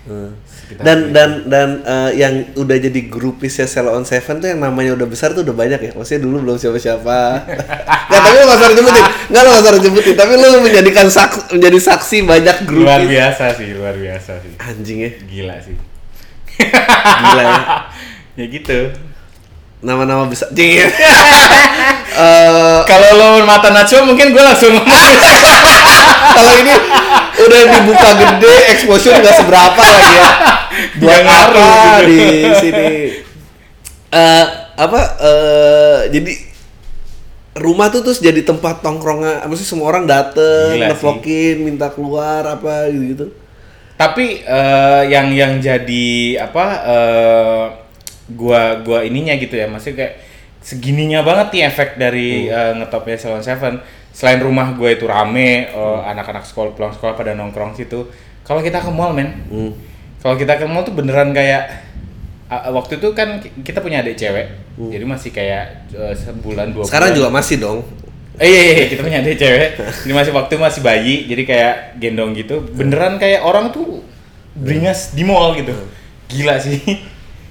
Hmm. 0.09 0.33
Sekitar 0.41 0.81
Dan 0.81 0.97
gitu. 1.05 1.13
dan 1.13 1.29
dan 1.45 1.69
eh, 1.85 2.09
yang 2.17 2.33
udah 2.57 2.77
jadi 2.81 2.99
grupisnya 3.05 3.69
Sell 3.69 3.85
on 3.87 4.01
Seven 4.03 4.41
tuh 4.41 4.49
yang 4.49 4.57
namanya 4.57 4.97
udah 4.97 5.05
besar 5.05 5.37
tuh 5.37 5.45
udah 5.45 5.53
banyak 5.53 5.77
ya. 5.77 5.91
Maksudnya 5.93 6.25
dulu 6.25 6.41
belum 6.41 6.57
siapa-siapa. 6.57 7.17
Nggak, 8.09 8.19
tapi 8.19 8.33
lu 8.33 8.43
nggak 8.43 8.57
usah 8.57 8.69
jemputin. 8.73 9.05
Nggak 9.29 9.41
lu 9.41 9.49
nggak 9.53 9.61
usah 9.61 9.83
jemputin. 9.85 10.15
Tapi 10.17 10.33
lu 10.33 10.47
menjadikan 10.59 11.07
sak 11.07 11.31
menjadi 11.53 11.77
saksi 11.77 12.17
banyak 12.25 12.57
grupis. 12.65 12.85
luar 12.89 13.01
biasa 13.05 13.43
sih 13.53 13.69
luar 13.71 13.93
biasa 13.93 14.31
sih 14.41 14.51
Anjing 14.57 14.99
ya. 15.05 15.11
gila 15.29 15.55
sih 15.61 15.77
Gila 17.21 17.43
ya. 17.45 17.61
ya 18.41 18.45
gitu 18.49 18.79
Nama-nama 19.79 20.27
besar. 20.27 20.49
Jing 20.51 20.73
ya. 20.75 20.89
Eh, 22.09 22.79
kalau 22.83 23.15
lo 23.15 23.47
mata 23.47 23.71
Nacho 23.71 24.03
mungkin 24.03 24.35
gue 24.35 24.43
langsung 24.43 24.75
ngomong 24.75 25.15
kalau 26.35 26.53
ini 26.59 26.73
udah 27.45 27.61
dibuka 27.79 28.09
gede, 28.19 28.55
exposure 28.75 29.15
nggak 29.19 29.35
seberapa 29.39 29.83
lagi 29.83 30.13
ya. 30.15 30.29
Ngaruh 30.99 31.63
apa 31.63 32.05
gitu. 32.05 32.09
di 32.09 32.51
sini. 32.59 32.89
Eh 34.11 34.45
apa? 34.79 35.01
eh 35.19 35.99
jadi 36.11 36.33
rumah 37.59 37.91
tuh 37.91 38.01
terus 38.03 38.19
jadi 38.23 38.41
tempat 38.43 38.79
tongkrongan. 38.79 39.43
Apa 39.43 39.53
sih 39.59 39.67
semua 39.67 39.91
orang 39.91 40.07
dateng, 40.07 40.79
nevlokin, 40.79 41.63
minta 41.63 41.91
keluar 41.91 42.47
apa 42.47 42.87
gitu 42.91 43.03
gitu. 43.13 43.25
tapi 43.99 44.47
eh, 44.47 45.03
yang 45.11 45.27
yang 45.35 45.59
jadi 45.59 46.39
apa 46.39 46.65
eh, 46.87 47.65
gua 48.31 48.79
gua 48.79 49.03
ininya 49.03 49.35
gitu 49.35 49.59
ya 49.59 49.67
maksudnya 49.67 50.07
kayak 50.07 50.13
segininya 50.63 51.19
banget 51.25 51.47
nih 51.51 51.63
efek 51.67 51.89
dari 51.99 52.47
eh, 52.47 52.71
ngetopnya 52.79 53.19
Salon 53.19 53.43
Seven 53.43 53.83
selain 54.19 54.39
rumah 54.39 54.75
gue 54.75 54.89
itu 54.91 55.07
rame 55.07 55.49
eh, 55.65 55.99
anak-anak 56.05 56.43
sekolah 56.43 56.75
pulang 56.75 56.91
sekolah 56.91 57.15
pada 57.15 57.31
nongkrong 57.31 57.71
situ 57.71 58.03
kalau 58.43 58.59
kita 58.59 58.77
ke 58.77 58.91
mall 58.91 59.15
men 59.15 59.31
Hmm. 59.47 59.71
kalau 60.19 60.35
kita 60.35 60.55
ke 60.55 60.65
mall 60.65 60.83
tuh 60.83 60.91
beneran 60.91 61.31
kayak 61.31 61.87
ah, 62.45 62.67
waktu 62.69 62.97
itu 62.97 63.07
kan 63.13 63.39
ki- 63.39 63.63
kita 63.63 63.79
punya 63.79 64.01
adik 64.01 64.15
cewek 64.15 64.47
jadi 64.81 65.05
masih 65.05 65.29
kayak 65.29 65.63
eh, 65.89 66.11
sebulan 66.13 66.71
dua 66.71 66.83
Sekarang 66.83 67.11
bulan. 67.11 67.17
juga 67.17 67.29
masih 67.31 67.55
dong. 67.57 67.79
Eh, 68.35 68.47
iya, 68.47 68.59
iya, 68.61 68.73
iya, 68.73 68.85
kita 68.87 69.01
punya 69.03 69.19
adik 69.19 69.35
cewek. 69.35 69.69
Ini 70.07 70.13
masih 70.15 70.31
waktu 70.31 70.55
masih 70.55 70.79
bayi, 70.79 71.27
jadi 71.27 71.43
kayak 71.43 71.73
gendong 71.99 72.31
gitu. 72.31 72.63
Beneran 72.71 73.19
kayak 73.19 73.43
orang 73.43 73.67
tuh 73.69 73.99
beringas 74.55 75.11
di 75.11 75.27
mall 75.27 75.51
gitu. 75.53 75.75
Gila 76.31 76.55
sih. 76.55 76.79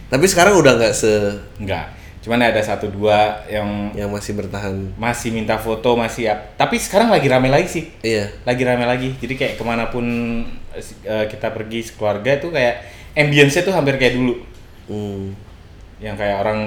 Tapi 0.08 0.24
sekarang 0.24 0.56
udah 0.56 0.80
nggak 0.80 0.94
se 0.96 1.12
Enggak. 1.60 1.92
Cuman 2.28 2.44
ada 2.44 2.60
satu 2.60 2.92
dua 2.92 3.40
yang 3.48 3.88
yang 3.96 4.12
masih 4.12 4.36
bertahan. 4.36 4.92
masih 5.00 5.32
minta 5.32 5.56
foto, 5.56 5.96
masih 5.96 6.28
up. 6.28 6.60
Tapi 6.60 6.76
sekarang 6.76 7.08
lagi 7.08 7.24
rame 7.24 7.48
lagi 7.48 7.64
sih. 7.72 7.88
Iya. 8.04 8.28
Lagi 8.44 8.68
rame 8.68 8.84
lagi. 8.84 9.16
Jadi 9.16 9.32
kayak 9.32 9.56
ke 9.56 9.64
mana 9.64 9.88
pun 9.88 10.04
eh, 10.76 11.24
kita 11.24 11.56
pergi 11.56 11.88
sekeluarga 11.88 12.36
itu 12.36 12.52
kayak 12.52 12.84
ambience-nya 13.16 13.64
tuh 13.64 13.72
hampir 13.72 13.96
kayak 13.96 14.20
dulu. 14.20 14.44
Hmm. 14.92 15.32
Yang 16.04 16.20
kayak 16.20 16.36
orang 16.44 16.58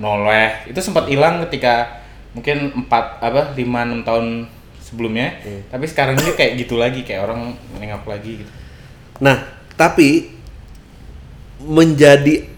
noleh. 0.00 0.64
Itu 0.72 0.80
sempat 0.80 1.04
hilang 1.12 1.44
ketika 1.44 2.00
mungkin 2.32 2.72
empat 2.80 3.20
apa 3.20 3.52
lima 3.60 3.84
enam 3.84 4.00
tahun 4.00 4.48
sebelumnya. 4.80 5.36
Tapi 5.68 5.84
sekarang 5.84 6.16
ini 6.16 6.32
kayak 6.32 6.64
gitu 6.64 6.80
lagi, 6.80 7.04
kayak 7.04 7.28
orang 7.28 7.52
nengok 7.76 8.08
lagi 8.08 8.40
gitu. 8.40 8.52
Nah, 9.20 9.44
tapi 9.76 10.32
menjadi 11.60 12.48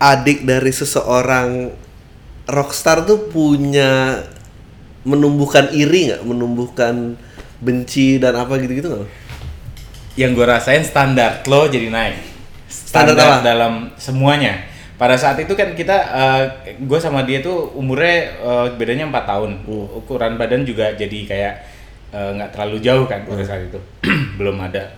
adik 0.00 0.48
dari 0.48 0.72
seseorang 0.72 1.68
rockstar 2.48 3.04
tuh 3.04 3.28
punya 3.28 4.24
menumbuhkan 5.04 5.70
iri 5.70 6.10
nggak, 6.12 6.22
menumbuhkan 6.24 7.14
benci 7.60 8.16
dan 8.18 8.34
apa 8.36 8.56
gitu-gitu 8.58 8.88
nggak? 8.88 9.08
yang 10.18 10.34
gue 10.34 10.42
rasain 10.42 10.82
standar 10.82 11.46
lo 11.46 11.70
jadi 11.70 11.92
naik 11.94 12.16
Standar 12.68 13.14
apa? 13.14 13.46
dalam 13.46 13.94
semuanya 13.96 14.66
pada 14.98 15.14
saat 15.14 15.38
itu 15.38 15.54
kan 15.54 15.78
kita 15.78 15.94
gue 16.82 16.98
sama 16.98 17.22
dia 17.22 17.38
tuh 17.38 17.70
umurnya 17.78 18.34
eh, 18.34 18.66
bedanya 18.74 19.06
empat 19.06 19.24
tahun 19.30 19.62
Hmm. 19.62 19.98
ukuran 20.02 20.34
badan 20.34 20.66
juga 20.66 20.90
jadi 20.92 21.18
kayak 21.24 21.54
eh, 22.10 22.30
nggak 22.34 22.50
terlalu 22.50 22.82
jauh 22.82 23.06
kan 23.06 23.22
pada 23.24 23.46
saat 23.46 23.70
itu 23.70 23.78
belum 24.42 24.58
ada 24.58 24.90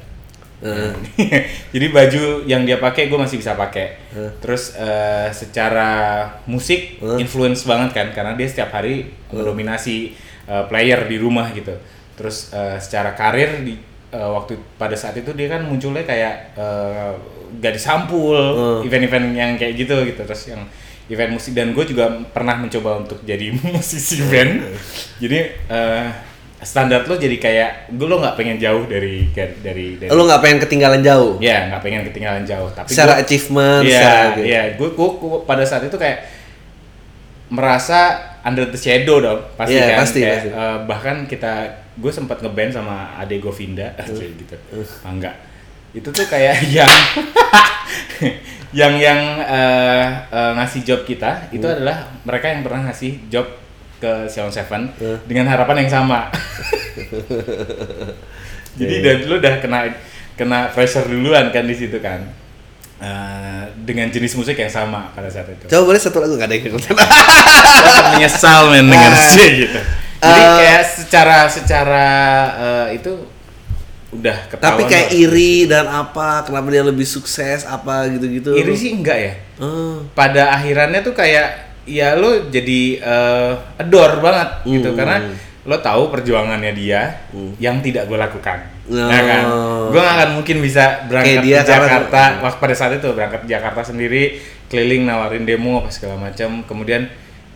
Jadi 1.73 1.87
baju 1.89 2.23
yang 2.45 2.69
dia 2.69 2.77
pakai 2.77 3.09
gue 3.09 3.17
masih 3.17 3.41
bisa 3.41 3.57
pakai. 3.57 3.97
Hmm. 4.11 4.29
terus 4.43 4.75
eh, 4.77 5.31
secara 5.33 5.91
musik 6.45 6.99
Hmm. 7.01 7.17
influence 7.17 7.65
banget 7.65 7.91
kan 7.97 8.07
karena 8.13 8.37
dia 8.37 8.45
setiap 8.45 8.69
hari 8.71 9.09
mendominasi 9.33 10.13
eh, 10.45 10.65
player 10.69 11.09
di 11.09 11.17
rumah 11.17 11.49
gitu. 11.51 11.73
Terus 12.13 12.53
eh, 12.53 12.77
secara 12.77 13.17
karir 13.17 13.65
di 13.65 13.79
eh, 14.11 14.31
waktu 14.31 14.61
pada 14.77 14.93
saat 14.93 15.17
itu 15.17 15.33
dia 15.33 15.49
kan 15.49 15.65
munculnya 15.65 16.05
kayak 16.05 16.35
eh, 16.55 17.13
gadis 17.57 17.83
sampul 17.83 18.37
event-event 18.85 19.27
yang 19.33 19.57
kayak 19.57 19.75
gitu 19.75 19.97
gitu. 20.05 20.23
Terus 20.29 20.53
yang 20.53 20.63
event 21.09 21.35
musik 21.35 21.57
dan 21.57 21.75
gue 21.75 21.83
juga 21.83 22.07
pernah 22.31 22.55
mencoba 22.55 23.01
untuk 23.01 23.19
jadi 23.25 23.51
musisi 23.75 24.21
band. 24.29 24.61
Jadi 25.19 25.39
eh, 25.67 26.07
standar 26.61 27.03
lo 27.03 27.15
jadi 27.15 27.37
kayak 27.37 27.71
gue 27.91 28.05
lo 28.05 28.17
nggak 28.17 28.35
pengen 28.35 28.57
jauh 28.57 28.85
dari 28.85 29.33
dari 29.33 29.97
dari 29.97 30.07
lu 30.07 30.23
nggak 30.23 30.39
pengen 30.39 30.59
ketinggalan 30.59 31.01
jauh 31.01 31.37
ya 31.39 31.67
nggak 31.67 31.81
pengen 31.81 32.03
ketinggalan 32.05 32.45
jauh 32.45 32.69
tapi 32.69 32.87
secara 32.87 33.15
gua- 33.15 33.23
achievement 33.23 33.83
Iya, 33.83 33.97
secara 33.97 34.21
gitu. 34.31 34.41
iya. 34.45 34.63
Gue, 34.75 34.89
gue, 34.91 35.09
pada 35.43 35.65
saat 35.65 35.83
itu 35.83 35.97
kayak 35.97 36.19
merasa 37.49 38.01
under 38.41 38.63
the 38.65 38.77
shadow 38.77 39.19
dong, 39.19 39.41
pasti 39.55 39.75
Iya, 39.75 39.87
kan. 39.91 39.99
pasti, 39.99 40.21
Kayak, 40.21 40.37
pasti. 40.39 40.49
eh, 40.55 40.79
bahkan 40.87 41.17
kita, 41.27 41.53
gue 41.95 42.09
sempat 42.09 42.39
ngeband 42.39 42.71
sama 42.73 42.97
Ade 43.15 43.37
Govinda, 43.37 43.91
kayak 43.99 44.33
gitu. 44.39 44.57
Ah, 45.03 45.11
enggak. 45.11 45.35
Itu 45.91 46.09
tuh 46.09 46.25
kayak 46.25 46.63
yang 46.77 46.87
yang 48.73 48.95
yang 48.97 49.21
eh, 49.43 50.07
eh, 50.31 50.53
ngasih 50.55 50.81
job 50.85 51.01
kita 51.03 51.51
itu 51.51 51.61
Hmm. 51.61 51.75
adalah 51.75 51.97
mereka 52.23 52.47
yang 52.49 52.63
pernah 52.63 52.87
ngasih 52.87 53.27
job 53.27 53.47
ke 54.01 54.27
Sion 54.27 54.49
Seven 54.49 54.89
Hmm. 54.93 55.19
dengan 55.25 55.45
harapan 55.47 55.85
yang 55.85 55.91
sama. 55.93 56.33
Jadi 58.71 58.95
Iya, 58.97 59.05
dan 59.05 59.29
lu 59.29 59.35
udah 59.37 59.55
kena 59.59 59.79
kena 60.35 60.59
pressure 60.71 61.05
duluan 61.05 61.51
kan 61.51 61.63
di 61.63 61.75
situ 61.75 61.99
kan. 61.99 62.23
Eh, 62.97 63.65
dengan 63.81 64.09
jenis 64.09 64.33
musik 64.35 64.53
yang 64.55 64.69
sama 64.69 65.09
pada 65.11 65.25
saat 65.27 65.49
itu. 65.49 65.65
coba 65.67 65.83
boleh 65.87 65.97
satu 65.97 66.21
lagu 66.21 66.37
nggak 66.37 66.45
ada 66.45 66.55
yang 66.55 66.65
ikutan 66.67 66.93
akan 67.01 67.09
menyesal 68.13 68.61
men 68.69 68.87
dengan 68.87 69.13
sih 69.31 69.51
gitu. 69.59 69.81
Jadi 70.21 70.29
Eh, 70.39 70.53
kayak 70.59 70.83
secara 70.85 71.39
secara 71.49 72.09
eh, 72.53 73.01
itu 73.01 73.13
udah 74.11 74.37
ketahuan. 74.45 74.65
tapi 74.67 74.83
kayak 74.85 75.09
iri 75.15 75.65
dan 75.65 75.87
apa 75.87 76.45
kenapa 76.45 76.69
dia 76.69 76.83
lebih 76.83 77.07
sukses 77.07 77.65
apa 77.65 78.05
gitu-gitu 78.11 78.53
iri 78.53 78.75
sih 78.75 78.93
enggak 78.93 79.17
ya. 79.17 79.33
Oh. 79.57 80.05
Pada 80.13 80.53
akhirannya 80.53 81.01
tuh 81.01 81.15
kayak 81.15 81.70
ya 81.91 82.15
lo 82.15 82.47
jadi 82.47 82.81
eh, 82.97 83.53
adore 83.77 84.19
banget 84.19 84.49
gitu 84.65 84.91
Hmm. 84.91 84.97
karena 84.97 85.17
lo 85.61 85.77
tahu 85.77 86.09
perjuangannya 86.09 86.73
dia 86.73 87.21
yang 87.59 87.79
tidak 87.79 88.07
gue 88.07 88.17
lakukan. 88.17 88.59
Oh. 88.89 88.97
Ya 89.07 89.21
kan? 89.21 89.43
Gue 89.89 90.01
gak 90.01 90.15
akan 90.17 90.31
mungkin 90.35 90.57
bisa 90.59 91.05
berangkat 91.05 91.37
Kayak 91.37 91.45
dia 91.45 91.57
ke 91.57 91.63
karena- 91.63 91.85
Jakarta 91.87 92.21
waktu 92.41 92.59
pada 92.59 92.75
saat 92.75 92.93
itu 92.95 93.07
berangkat 93.11 93.41
ke 93.45 93.49
Jakarta 93.51 93.81
sendiri 93.85 94.23
keliling 94.67 95.05
nawarin 95.05 95.45
demo 95.45 95.79
apa 95.79 95.91
segala 95.91 96.17
macam. 96.17 96.65
Kemudian 96.65 97.07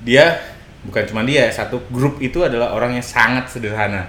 dia 0.00 0.36
bukan 0.84 1.00
cuma 1.06 1.22
dia 1.22 1.48
satu 1.48 1.80
grup 1.88 2.20
itu 2.20 2.38
adalah 2.38 2.70
orang 2.70 2.92
yang 2.92 3.02
sangat 3.02 3.48
sederhana, 3.48 4.04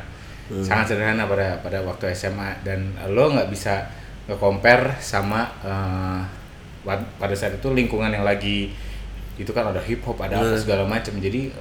sangat 0.59 0.91
sederhana 0.91 1.23
pada 1.23 1.55
pada 1.57 1.79
waktu 1.81 2.11
SMA 2.11 2.61
dan 2.61 2.91
lo 3.07 3.31
nggak 3.31 3.47
bisa 3.47 3.87
nge-compare 4.27 4.99
sama 4.99 5.47
wad- 6.83 7.09
pada 7.15 7.33
saat 7.33 7.55
itu 7.55 7.71
lingkungan 7.71 8.11
yang 8.11 8.21
lagi 8.23 8.75
itu 9.35 9.51
kan 9.51 9.67
ada 9.69 9.81
hip 9.83 10.01
hop 10.07 10.19
ada 10.23 10.39
apa 10.39 10.55
segala 10.55 10.87
macam 10.87 11.15
jadi 11.19 11.51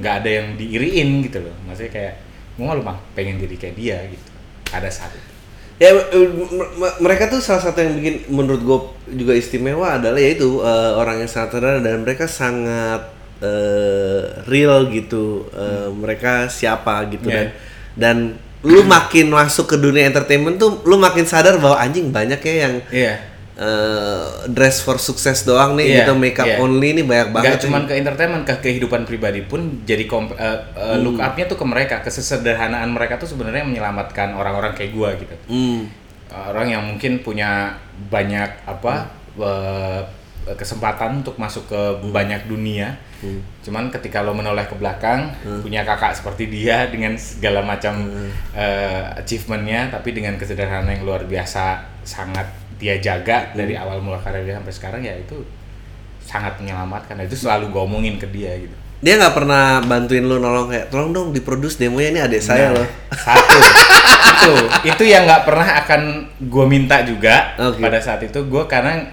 nggak 0.00 0.14
ada 0.24 0.30
yang 0.30 0.46
diiriin 0.58 1.22
gitu 1.26 1.38
loh. 1.44 1.54
Maksudnya 1.66 1.92
kayak 1.92 2.14
gue 2.58 2.64
malu 2.66 2.82
mah 2.82 2.98
pengen 3.14 3.38
jadi 3.38 3.54
kayak 3.56 3.74
dia 3.78 3.98
gitu. 4.10 4.30
Ada 4.70 4.88
saat 4.90 5.12
itu 5.14 5.30
Ya 5.80 5.96
mereka 7.00 7.32
tuh 7.32 7.40
salah 7.40 7.64
satu 7.64 7.80
yang 7.80 7.96
bikin 7.96 8.28
menurut 8.28 8.60
gue 8.60 8.78
juga 9.16 9.32
istimewa 9.32 9.96
adalah 9.96 10.20
yaitu 10.20 10.60
eh, 10.60 10.92
orang 10.92 11.24
yang 11.24 11.30
sangat 11.30 11.56
sederhana 11.56 11.80
dan 11.80 12.04
mereka 12.04 12.28
sangat 12.28 13.00
eh, 13.40 14.44
real 14.44 14.92
gitu. 14.92 15.48
Eh, 15.56 15.88
Mereka 15.88 16.52
siapa 16.52 17.08
gitu 17.08 17.32
Yeah. 17.32 17.48
dan 17.96 17.96
dan 17.96 18.16
lu 18.60 18.84
makin 18.84 19.32
masuk 19.32 19.72
ke 19.72 19.76
dunia 19.80 20.04
entertainment 20.04 20.60
tuh 20.60 20.84
lu 20.84 21.00
makin 21.00 21.24
sadar 21.24 21.56
bahwa 21.56 21.80
anjing 21.80 22.12
banyak 22.12 22.36
ya 22.44 22.54
yang 22.68 22.74
iya 22.92 23.14
eh, 23.60 24.24
dress 24.48 24.80
for 24.80 24.96
sukses 24.96 25.44
doang 25.44 25.76
nih 25.76 25.86
Iya, 25.86 25.96
gitu 26.02 26.16
makeup 26.16 26.48
iya. 26.48 26.56
only 26.56 26.96
nih 26.96 27.04
banyak 27.04 27.28
banget. 27.36 27.50
Gak 27.52 27.62
cuman 27.68 27.82
ke 27.84 27.94
entertainment, 28.00 28.44
ke 28.48 28.54
kehidupan 28.56 29.04
pribadi 29.04 29.44
pun 29.44 29.84
jadi 29.84 30.08
komp- 30.08 30.36
eh, 30.40 30.58
eh, 30.72 30.96
look 30.96 31.20
up-nya 31.20 31.44
tuh 31.44 31.60
ke 31.60 31.66
mereka, 31.68 32.00
kesederhanaan 32.00 32.88
mereka 32.88 33.20
tuh 33.20 33.28
sebenarnya 33.28 33.68
menyelamatkan 33.68 34.32
orang-orang 34.32 34.72
kayak 34.72 34.96
gua 34.96 35.12
gitu. 35.20 35.36
Hmm. 35.52 35.92
Orang 36.30 36.70
yang 36.70 36.82
mungkin 36.86 37.20
punya 37.20 37.76
banyak 38.08 38.64
apa 38.64 39.12
eh, 39.36 40.02
kesempatan 40.40 41.20
untuk 41.20 41.36
masuk 41.36 41.68
ke 41.68 41.80
banyak 42.08 42.48
dunia. 42.48 42.96
Cuman 43.60 43.92
ketika 43.92 44.24
lo 44.24 44.32
menoleh 44.32 44.64
ke 44.64 44.72
belakang, 44.72 45.28
punya 45.60 45.84
kakak 45.84 46.16
seperti 46.16 46.48
dia 46.48 46.86
dengan 46.92 47.12
segala 47.20 47.60
macam 47.60 48.08
eh, 48.56 49.04
achievement-nya, 49.20 49.92
tapi 49.92 50.16
dengan 50.16 50.40
kesederhanaan 50.40 50.96
yang 50.96 51.04
luar 51.04 51.28
biasa, 51.28 51.84
sangat 52.08 52.48
dia 52.80 52.96
jaga 52.96 53.52
dari 53.52 53.76
awal 53.76 54.00
mula 54.00 54.16
karir 54.16 54.42
dia 54.42 54.56
sampai 54.56 54.72
sekarang 54.72 55.02
ya 55.04 55.12
itu 55.14 55.36
sangat 56.18 56.56
menyelamatkan. 56.58 57.20
Itu 57.20 57.36
selalu 57.36 57.68
gue 57.68 57.82
omongin 57.84 58.16
ke 58.16 58.24
dia 58.26 58.56
gitu. 58.56 58.72
Dia 59.00 59.16
nggak 59.16 59.32
pernah 59.32 59.80
bantuin 59.80 60.20
lu 60.20 60.36
nolong 60.36 60.68
kayak 60.68 60.88
tolong 60.88 61.12
dong 61.12 61.28
diproduce 61.32 61.76
demonya 61.76 62.08
ini 62.10 62.20
adik 62.20 62.40
saya 62.40 62.68
Nah, 62.68 62.80
loh. 62.80 62.88
Satu, 63.12 63.58
itu 64.28 64.52
itu 64.88 65.02
yang 65.08 65.24
nggak 65.24 65.44
pernah 65.44 65.68
akan 65.80 66.00
gue 66.38 66.64
minta 66.68 67.00
juga 67.00 67.56
Oke. 67.56 67.80
pada 67.80 67.96
saat 67.96 68.20
itu 68.20 68.36
gue 68.44 68.62
karena 68.64 69.08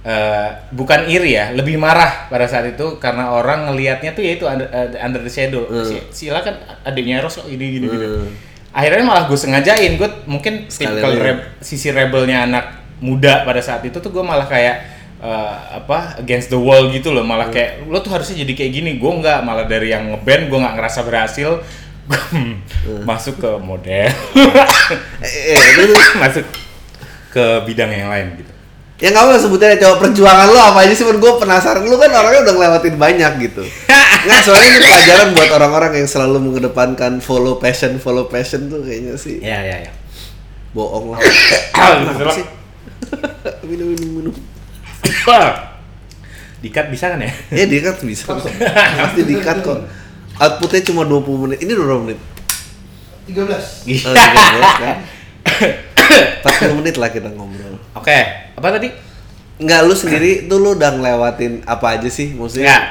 eh, 0.00 0.48
bukan 0.72 1.08
iri 1.08 1.36
ya, 1.36 1.52
lebih 1.52 1.76
marah 1.76 2.28
pada 2.28 2.44
saat 2.44 2.68
itu 2.68 2.96
karena 2.96 3.32
orang 3.32 3.68
ngelihatnya 3.68 4.12
tuh 4.12 4.24
yaitu 4.24 4.44
under, 4.44 4.68
eh, 4.68 4.96
under 5.00 5.20
the 5.20 5.28
shadow. 5.28 5.64
Si- 5.84 6.28
Silakan 6.28 6.56
adiknya 6.84 7.20
Eros 7.20 7.36
kok 7.36 7.48
ini 7.48 7.80
gini 7.80 7.84
gini. 7.84 8.06
Hmm. 8.08 8.28
Akhirnya 8.70 9.02
malah 9.02 9.24
gue 9.24 9.36
sengajain, 9.36 9.96
gue 9.96 10.08
mungkin 10.24 10.68
tipikal 10.68 11.16
reb- 11.16 11.58
sisi 11.60 11.90
rebelnya 11.90 12.44
anak 12.44 12.64
muda 13.00 13.42
pada 13.48 13.60
saat 13.64 13.82
itu 13.84 13.96
tuh 13.98 14.12
gue 14.12 14.24
malah 14.24 14.46
kayak 14.46 14.76
eh, 15.20 15.56
apa 15.80 16.20
against 16.20 16.52
the 16.52 16.60
wall 16.60 16.88
gitu 16.92 17.10
loh. 17.10 17.24
Malah 17.24 17.48
kayak 17.48 17.88
lo 17.88 17.98
tuh 18.04 18.12
harusnya 18.14 18.44
jadi 18.44 18.52
kayak 18.54 18.72
gini. 18.72 18.90
Gue 19.00 19.12
nggak 19.20 19.42
malah 19.42 19.66
dari 19.66 19.92
yang 19.92 20.12
ngeband 20.14 20.52
gue 20.52 20.58
nggak 20.60 20.76
ngerasa 20.76 21.00
berhasil. 21.04 21.50
Gue 22.06 23.02
masuk 23.10 23.40
ke 23.40 23.50
model. 23.58 24.08
Eh, 25.20 25.54
eh, 25.54 25.94
masuk 26.22 26.44
ke 27.30 27.44
bidang 27.68 27.90
yang 27.92 28.10
lain 28.10 28.40
gitu. 28.40 28.52
Ya 29.00 29.16
nggak 29.16 29.32
apa 29.32 29.40
sebutnya 29.40 29.80
coba 29.80 30.08
perjuangan 30.08 30.48
lo 30.52 30.60
apa 30.60 30.84
aja 30.84 30.92
sih, 30.92 31.08
men 31.08 31.16
gue 31.16 31.32
penasaran. 31.40 31.80
Lu 31.88 31.96
kan 31.96 32.12
orangnya 32.12 32.44
udah 32.44 32.54
ngelewatin 32.56 32.96
banyak 33.00 33.32
gitu. 33.48 33.64
Nggak 34.28 34.40
soalnya 34.44 34.68
ini 34.76 34.80
pelajaran 34.84 35.28
buat 35.32 35.50
orang-orang 35.56 35.92
yang 36.04 36.08
selalu 36.10 36.36
mengedepankan 36.36 37.24
follow 37.24 37.56
passion, 37.56 37.96
follow 37.96 38.28
passion 38.28 38.68
tuh 38.68 38.84
kayaknya 38.84 39.16
sih. 39.16 39.40
Ya 39.40 39.64
ya 39.64 39.88
ya 39.88 39.92
bohong 40.74 41.14
lah. 41.14 41.20
Ah, 41.80 41.96
sih? 42.34 42.44
Minum 43.68 43.86
minum 43.94 44.10
minum. 44.20 44.34
dikat 46.60 46.92
bisa 46.92 47.08
kan 47.08 47.20
ya 47.24 47.32
Ya 47.52 47.64
dia 47.64 47.80
kan 47.80 47.96
bisa. 48.04 48.28
Pasti 48.30 49.22
dikat 49.24 49.64
kok. 49.64 49.80
Outputnya 50.40 50.80
cuma 50.88 51.04
20 51.08 51.42
menit. 51.48 51.58
Ini 51.64 51.72
20 51.72 52.04
menit. 52.04 52.18
13. 53.28 53.36
Oh, 54.06 54.14
13 54.14 54.82
kan. 54.84 54.96
40 56.70 56.78
menit 56.82 56.94
lah 56.98 57.08
kita 57.08 57.30
ngobrol. 57.30 57.78
oke 57.94 58.18
apa 58.58 58.68
tadi 58.74 58.90
Enggak 59.60 59.80
lu 59.84 59.92
sendiri 59.92 60.48
tuh 60.48 60.56
lu 60.56 60.72
udah 60.72 60.96
ngelewatin 60.96 61.60
apa 61.68 62.00
aja 62.00 62.08
sih 62.08 62.32
maksudnya? 62.32 62.64
Nggak. 62.64 62.84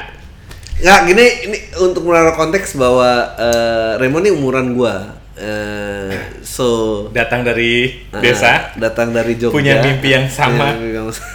Nggak, 0.79 0.99
gini 1.09 1.25
ini 1.49 1.57
untuk 1.81 2.05
menaruh 2.05 2.37
konteks 2.37 2.77
bahwa 2.77 3.09
eh, 3.41 3.91
Remo 3.97 4.21
ini 4.21 4.29
umuran 4.29 4.77
gua. 4.77 5.17
Eh, 5.39 6.11
so 6.43 6.67
datang 7.15 7.47
dari 7.47 8.03
eh, 8.11 8.19
desa 8.19 8.75
datang 8.75 9.15
dari 9.15 9.39
Jogja. 9.39 9.55
Punya 9.55 9.79
mimpi 9.79 10.11
yang 10.11 10.27
sama. 10.27 10.75
Punya 10.75 10.75
mimpi 10.75 10.95
yang 10.99 11.07
sama. 11.07 11.31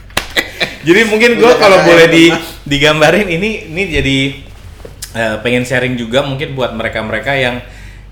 Jadi 0.88 1.00
mungkin 1.04 1.36
gue 1.36 1.52
kalau 1.60 1.84
boleh 1.84 2.08
di 2.08 2.32
digambarin 2.64 3.28
ini 3.28 3.68
ini 3.68 3.82
jadi 3.90 4.18
eh, 5.12 5.36
pengen 5.44 5.68
sharing 5.68 6.00
juga 6.00 6.24
mungkin 6.24 6.56
buat 6.56 6.72
mereka-mereka 6.72 7.36
yang 7.36 7.60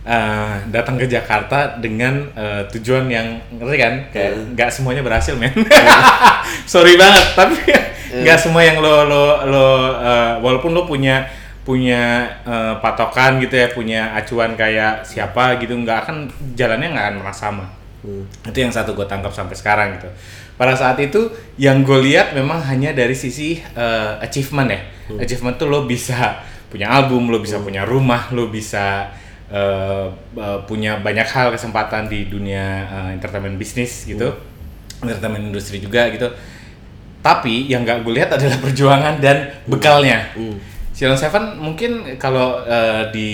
eh, 0.05 0.55
datang 0.69 1.01
ke 1.01 1.09
Jakarta 1.09 1.81
dengan 1.81 2.29
eh, 2.37 2.69
tujuan 2.77 3.09
yang 3.09 3.41
ngerti 3.57 3.77
kan 3.81 3.95
kayak 4.13 4.31
Hmm. 4.37 4.53
nggak 4.53 4.69
semuanya 4.69 5.01
berhasil 5.01 5.33
men. 5.33 5.55
Sorry 6.73 7.01
banget 7.01 7.25
tapi 7.33 7.57
nggak 8.21 8.39
semua 8.39 8.61
yang 8.61 8.85
lo 8.85 9.09
lo 9.09 9.23
lo 9.49 9.67
eh, 9.97 10.33
walaupun 10.45 10.77
lo 10.77 10.85
punya 10.85 11.25
punya 11.67 12.31
eh, 12.47 12.75
patokan 12.79 13.43
gitu 13.43 13.59
ya 13.59 13.67
punya 13.75 14.15
acuan 14.15 14.55
kayak 14.55 15.03
siapa 15.03 15.59
gitu 15.59 15.75
nggak 15.75 15.99
akan 16.07 16.17
jalannya 16.55 16.95
nggak 16.95 17.07
akan 17.11 17.17
pernah 17.19 17.37
sama 17.37 17.67
Itu 18.47 18.63
yang 18.63 18.71
satu 18.71 18.95
gue 18.95 19.03
tangkap 19.03 19.35
sampai 19.35 19.59
sekarang 19.59 19.99
gitu. 19.99 20.07
Pada 20.55 20.79
saat 20.79 20.95
itu 21.03 21.27
yang 21.59 21.83
gue 21.83 21.99
lihat 22.07 22.39
memang 22.39 22.63
hanya 22.71 22.95
dari 22.95 23.19
sisi 23.19 23.59
eh, 23.59 24.13
achievement 24.23 24.71
ya. 24.71 24.81
Achievement 25.19 25.59
tuh 25.59 25.67
lo 25.67 25.91
bisa 25.91 26.39
punya 26.71 26.87
album, 26.87 27.35
lo 27.35 27.43
bisa 27.43 27.59
punya 27.59 27.83
rumah, 27.83 28.31
lo 28.31 28.47
bisa 28.47 29.11
eh, 29.51 30.07
eh, 30.39 30.59
punya 30.71 31.03
banyak 31.03 31.27
hal 31.27 31.51
kesempatan 31.51 32.07
di 32.07 32.31
dunia 32.31 32.87
eh, 32.87 33.09
entertainment 33.19 33.59
bisnis 33.59 34.07
gitu, 34.07 34.31
entertainment 35.03 35.51
industri 35.51 35.83
juga 35.83 36.07
gitu. 36.15 36.31
Tapi 37.27 37.67
yang 37.67 37.83
nggak 37.83 38.07
gue 38.07 38.15
lihat 38.15 38.31
adalah 38.39 38.63
perjuangan 38.63 39.19
dan 39.19 39.51
bekalnya. 39.67 40.31
Silon 40.97 41.21
Seven 41.21 41.61
mungkin 41.61 42.17
kalau 42.17 42.65
eh, 42.65 43.13
di 43.13 43.29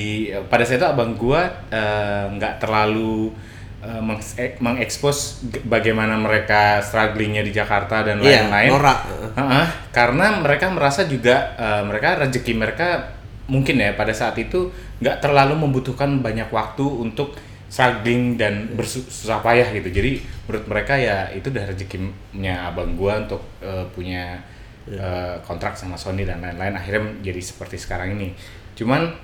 pada 0.50 0.66
saat 0.66 0.82
itu 0.82 0.88
abang 0.90 1.14
gua 1.14 1.46
eh, 1.70 2.26
nggak 2.34 2.58
terlalu 2.58 3.30
eh, 3.78 4.02
mengs- 4.02 4.34
eh, 4.34 4.58
mengekspos 4.58 5.46
bagaimana 5.62 6.18
mereka 6.18 6.82
strugglingnya 6.82 7.46
di 7.46 7.54
Jakarta 7.54 8.02
dan 8.02 8.18
Iya, 8.18 8.50
lain-lain. 8.50 8.70
norak. 8.74 8.98
Heeh, 9.38 9.66
karena 9.94 10.42
mereka 10.42 10.74
merasa 10.74 11.06
juga 11.06 11.54
eh, 11.54 11.82
mereka 11.86 12.18
rezeki 12.18 12.52
mereka 12.58 13.14
mungkin 13.46 13.78
ya 13.78 13.94
pada 13.94 14.10
saat 14.10 14.34
itu 14.42 14.74
nggak 14.98 15.22
terlalu 15.22 15.54
membutuhkan 15.54 16.18
banyak 16.18 16.50
waktu 16.50 16.82
untuk 16.82 17.38
struggling 17.70 18.34
dan 18.34 18.74
bersusah 18.74 19.38
payah 19.38 19.70
gitu. 19.70 19.86
Jadi 19.86 20.18
menurut 20.50 20.66
mereka 20.66 20.98
ya 20.98 21.30
itu 21.30 21.46
udah 21.46 21.70
rezekinya 21.70 22.74
abang 22.74 22.98
gua 22.98 23.22
untuk 23.22 23.46
eh, 23.62 23.86
punya 23.94 24.42
eh, 24.90 25.36
kontrak 25.46 25.78
sama 25.78 25.94
Sony 25.94 26.26
dan 26.26 26.42
lain-lain. 26.42 26.74
Akhirnya 26.74 27.02
jadi 27.22 27.38
seperti 27.38 27.78
sekarang 27.78 28.18
ini. 28.18 28.34
Cuman 28.74 29.14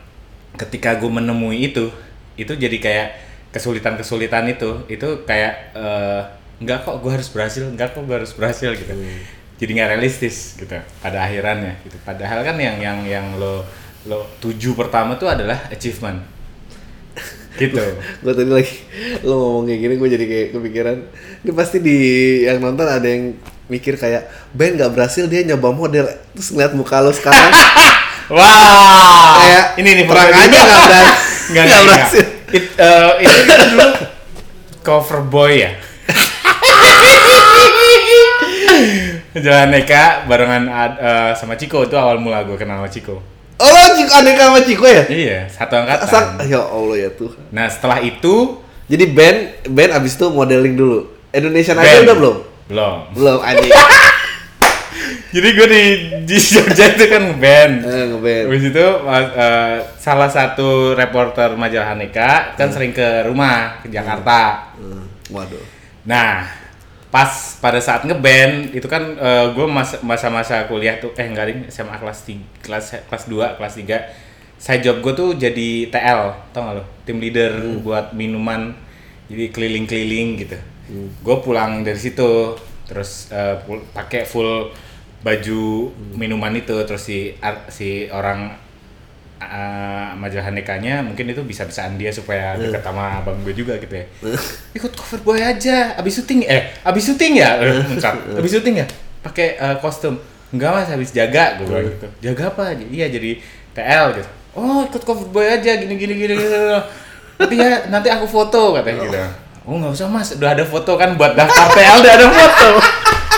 ketika 0.54 0.96
gue 0.98 1.10
menemui 1.10 1.72
itu, 1.72 1.90
itu 2.38 2.52
jadi 2.54 2.78
kayak 2.78 3.08
kesulitan-kesulitan 3.50 4.44
itu, 4.52 4.86
itu 4.86 5.08
kayak 5.26 5.74
eh, 5.74 6.22
nggak 6.62 6.86
kok 6.86 6.96
gue 7.02 7.10
harus 7.14 7.28
berhasil, 7.30 7.64
nggak 7.66 7.94
kok 7.94 8.02
gue 8.06 8.16
harus 8.16 8.32
berhasil 8.34 8.70
gitu. 8.74 8.94
Jadi 9.58 9.70
nggak 9.74 9.90
realistis 9.98 10.54
gitu 10.54 10.78
pada 11.02 11.26
akhirannya 11.26 11.82
gitu. 11.82 11.98
Padahal 12.06 12.46
kan 12.46 12.56
yang 12.58 12.78
yang 12.78 12.98
yang 13.06 13.26
lo 13.38 13.66
lo 14.06 14.24
tuju 14.38 14.78
pertama 14.78 15.18
tuh 15.18 15.30
adalah 15.30 15.58
achievement. 15.70 16.22
Gitu. 17.58 17.82
gue 18.22 18.32
tadi 18.38 18.46
lagi 18.46 18.86
lo 19.26 19.34
ngomong 19.34 19.66
kayak 19.66 19.80
gini 19.82 19.94
gue 19.98 20.08
jadi 20.14 20.24
kayak 20.30 20.48
kepikiran 20.54 20.96
ini 21.42 21.50
pasti 21.50 21.82
di 21.82 21.98
yang 22.46 22.62
nonton 22.62 22.86
ada 22.86 23.02
yang 23.02 23.34
mikir 23.68 23.94
kayak 23.94 24.26
Ben 24.50 24.75
nggak 24.75 24.90
berhasil 24.90 25.25
dia 25.25 25.44
nyoba 25.44 25.68
model 25.70 26.04
terus 26.32 26.48
ngeliat 26.50 26.72
muka 26.72 26.98
lo 26.98 27.10
sekarang 27.10 27.50
Wah. 28.28 29.38
Kayak 29.38 29.64
ini 29.78 29.88
nih 29.94 30.04
terang 30.04 30.26
foto 30.26 30.38
aja 30.38 30.58
nggak 30.60 30.80
berhasil. 30.84 31.14
Nggak, 31.48 31.64
berhasil. 31.80 32.25
It, 32.50 32.64
eh, 32.76 33.10
itu 33.18 33.38
kan 33.42 33.58
dulu 33.66 33.87
cover 34.82 35.18
boy 35.22 35.52
ya. 35.58 35.70
Jalan 39.38 39.68
Neka 39.70 40.25
barengan 40.25 40.62
ad- 40.66 40.98
eh, 40.98 41.30
sama 41.34 41.54
Ciko 41.54 41.84
itu 41.84 41.94
awal 41.94 42.18
mula 42.18 42.42
gue 42.42 42.54
kenal 42.54 42.78
sama 42.80 42.88
Ciko. 42.90 43.14
oh 43.56 43.64
lo 43.64 43.80
Ciko 43.94 44.10
aneka 44.14 44.42
sama 44.44 44.60
Ciko 44.60 44.84
ya 44.84 45.02
Iya, 45.06 45.38
satu 45.48 45.72
angkatan. 45.78 46.06
Sak- 46.06 46.30
ya 46.44 46.60
Allah 46.60 46.96
ya 46.98 47.10
Tuhan 47.10 47.38
Nah 47.48 47.66
setelah 47.66 47.98
itu 47.98 48.60
jadi 48.84 49.04
Ben 49.06 49.34
Ben 49.66 49.88
abis 49.90 50.14
itu 50.14 50.26
modeling 50.28 50.75
dulu 50.75 50.98
Indonesian. 51.28 51.76
Idol 51.76 52.04
udah 52.04 52.16
belum 52.16 52.37
Belum. 52.68 53.08
belum 53.16 53.40
anjing 53.40 53.72
Jadi 55.28 55.48
gue 55.52 55.68
di, 55.68 55.82
di 56.25 56.37
Jogja 56.40 56.88
itu 56.96 57.04
kan 57.08 57.37
band. 57.37 57.75
eh, 57.84 58.04
ngeband 58.12 58.44
Habis 58.48 58.64
itu 58.72 58.87
eh, 59.08 59.76
salah 60.00 60.28
satu 60.28 60.96
reporter 60.96 61.52
majalah 61.52 61.92
Neka 61.96 62.56
kan 62.56 62.68
sering 62.72 62.96
ke 62.96 63.28
rumah 63.28 63.80
ke 63.84 63.92
Jakarta. 63.92 64.72
Hmm, 64.76 65.04
waduh 65.28 65.60
Nah, 66.08 66.48
pas 67.12 67.28
pada 67.60 67.76
saat 67.76 68.08
ngeband 68.08 68.72
itu 68.72 68.88
kan 68.88 69.16
gue 69.52 69.66
masa-masa 70.00 70.64
kuliah 70.64 70.96
tuh 70.96 71.12
eh 71.20 71.28
enggak 71.28 71.52
ding 71.52 71.60
SMA 71.68 72.00
kelas 72.00 72.25
3, 72.25 72.64
kelas 72.64 72.84
kelas 73.12 73.25
2, 73.28 73.56
kelas 73.60 73.74
3. 73.76 74.57
Saya 74.57 74.81
job 74.81 75.04
gue 75.04 75.12
tuh 75.12 75.37
jadi 75.37 75.92
TL, 75.92 76.50
tau 76.50 76.66
gak 76.66 76.74
lo? 76.81 76.85
Tim 77.04 77.20
leader 77.20 77.52
buat 77.85 78.16
minuman. 78.16 78.72
Jadi 79.28 79.52
keliling-keliling 79.52 80.28
gitu. 80.40 80.57
Gue 81.20 81.37
pulang 81.44 81.85
dari 81.85 81.98
situ 82.01 82.57
terus 82.88 83.29
pul- 83.68 83.85
pakai 83.92 84.24
full 84.24 84.72
baju 85.18 85.90
minuman 86.16 86.55
itu 86.55 86.72
terus 86.87 87.05
si 87.05 87.35
si 87.68 88.07
orang 88.09 88.55
uh, 89.42 90.11
majalah 90.14 90.51
Nekanya 90.51 91.03
mungkin 91.03 91.31
itu 91.31 91.42
bisa-bisaan 91.42 91.98
dia 91.98 92.11
supaya 92.11 92.55
deket 92.59 92.83
sama 92.83 93.22
abang 93.22 93.38
gue 93.46 93.55
juga 93.55 93.79
gitu 93.79 93.94
ya. 93.98 94.07
Ikut 94.79 94.92
cover 94.94 95.20
boy 95.22 95.38
aja, 95.42 95.94
abis 95.98 96.22
syuting 96.22 96.46
eh 96.46 96.70
abis 96.83 97.11
syuting 97.12 97.33
ya, 97.38 97.59
mencat. 97.90 98.14
abis 98.38 98.51
syuting 98.59 98.83
ya, 98.83 98.87
pakai 99.22 99.59
uh, 99.59 99.77
kostum. 99.79 100.18
Enggak 100.48 100.70
mas, 100.81 100.88
habis 100.88 101.12
jaga 101.12 101.61
gue 101.61 101.66
bilang 101.68 101.87
gitu. 101.92 102.09
Jaga 102.24 102.44
apa? 102.48 102.72
Iya 102.72 103.07
jadi 103.12 103.31
TL 103.77 104.07
gitu. 104.16 104.31
Oh 104.57 104.81
ikut 104.87 105.03
cover 105.05 105.29
boy 105.29 105.44
aja 105.44 105.77
gini 105.77 105.94
gini 105.94 106.14
gini 106.16 106.35
gini. 106.35 106.57
Nanti 107.38 107.55
ya 107.55 107.87
nanti 107.87 108.09
aku 108.11 108.27
foto 108.27 108.74
katanya 108.74 109.03
gitu. 109.07 109.18
Oh 109.68 109.76
nggak 109.76 109.92
usah 110.00 110.09
mas, 110.09 110.33
udah 110.33 110.57
ada 110.57 110.64
foto 110.64 110.96
kan 110.96 111.12
buat 111.20 111.37
daftar 111.37 111.68
TL 111.76 112.00
udah 112.00 112.12
ada 112.16 112.26
foto. 112.33 112.68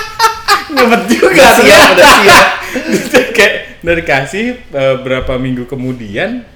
Ngebet 0.79 1.03
juga 1.11 1.43
siap, 1.43 1.59
ternyata. 1.59 1.91
udah 1.91 2.11
siap. 2.23 2.47
Gitu, 2.71 3.19
kayak 3.35 3.55
udah 3.83 3.95
dikasih 3.99 4.47
eh, 4.71 4.97
berapa 5.03 5.33
minggu 5.43 5.67
kemudian 5.67 6.47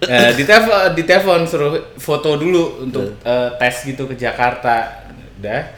eh 0.08 0.30
ditelepon 0.32 0.96
ditelepon 0.96 1.44
suruh 1.44 1.92
foto 2.00 2.40
dulu 2.40 2.88
untuk 2.88 3.20
eh, 3.20 3.52
tes 3.60 3.84
gitu 3.84 4.08
ke 4.08 4.16
Jakarta. 4.16 5.04
Udah. 5.44 5.68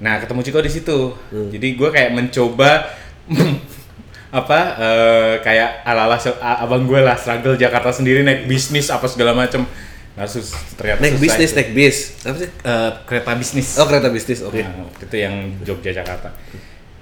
Nah 0.00 0.16
ketemu 0.16 0.40
Ciko 0.40 0.64
di 0.64 0.72
situ. 0.72 1.12
Jadi 1.28 1.68
gue 1.76 1.88
kayak 1.92 2.16
mencoba 2.16 2.96
apa 4.40 4.60
eh, 4.80 5.34
kayak 5.44 5.84
ala 5.84 6.08
ala 6.08 6.16
abang 6.64 6.88
gue 6.88 6.96
lah 6.96 7.12
struggle 7.20 7.60
Jakarta 7.60 7.92
sendiri 7.92 8.24
naik 8.24 8.48
bisnis 8.48 8.88
apa 8.88 9.04
segala 9.04 9.36
macem 9.36 9.68
nah 10.12 10.28
sus, 10.28 10.52
ternyata 10.76 11.00
naik 11.00 11.16
susah 11.16 11.24
bisnis 11.24 11.50
naik 11.56 11.70
bis. 11.72 11.96
Apa 12.28 12.36
sih? 12.36 12.50
Eh, 12.52 12.90
kereta 13.08 13.32
bisnis. 13.32 13.68
Oh 13.80 13.88
kereta 13.88 14.08
bisnis 14.12 14.44
oke. 14.44 14.60
Nah, 14.60 14.84
waktu 14.84 15.04
itu 15.08 15.16
yang 15.16 15.34
Jogja 15.64 15.88
Jakarta. 15.96 16.28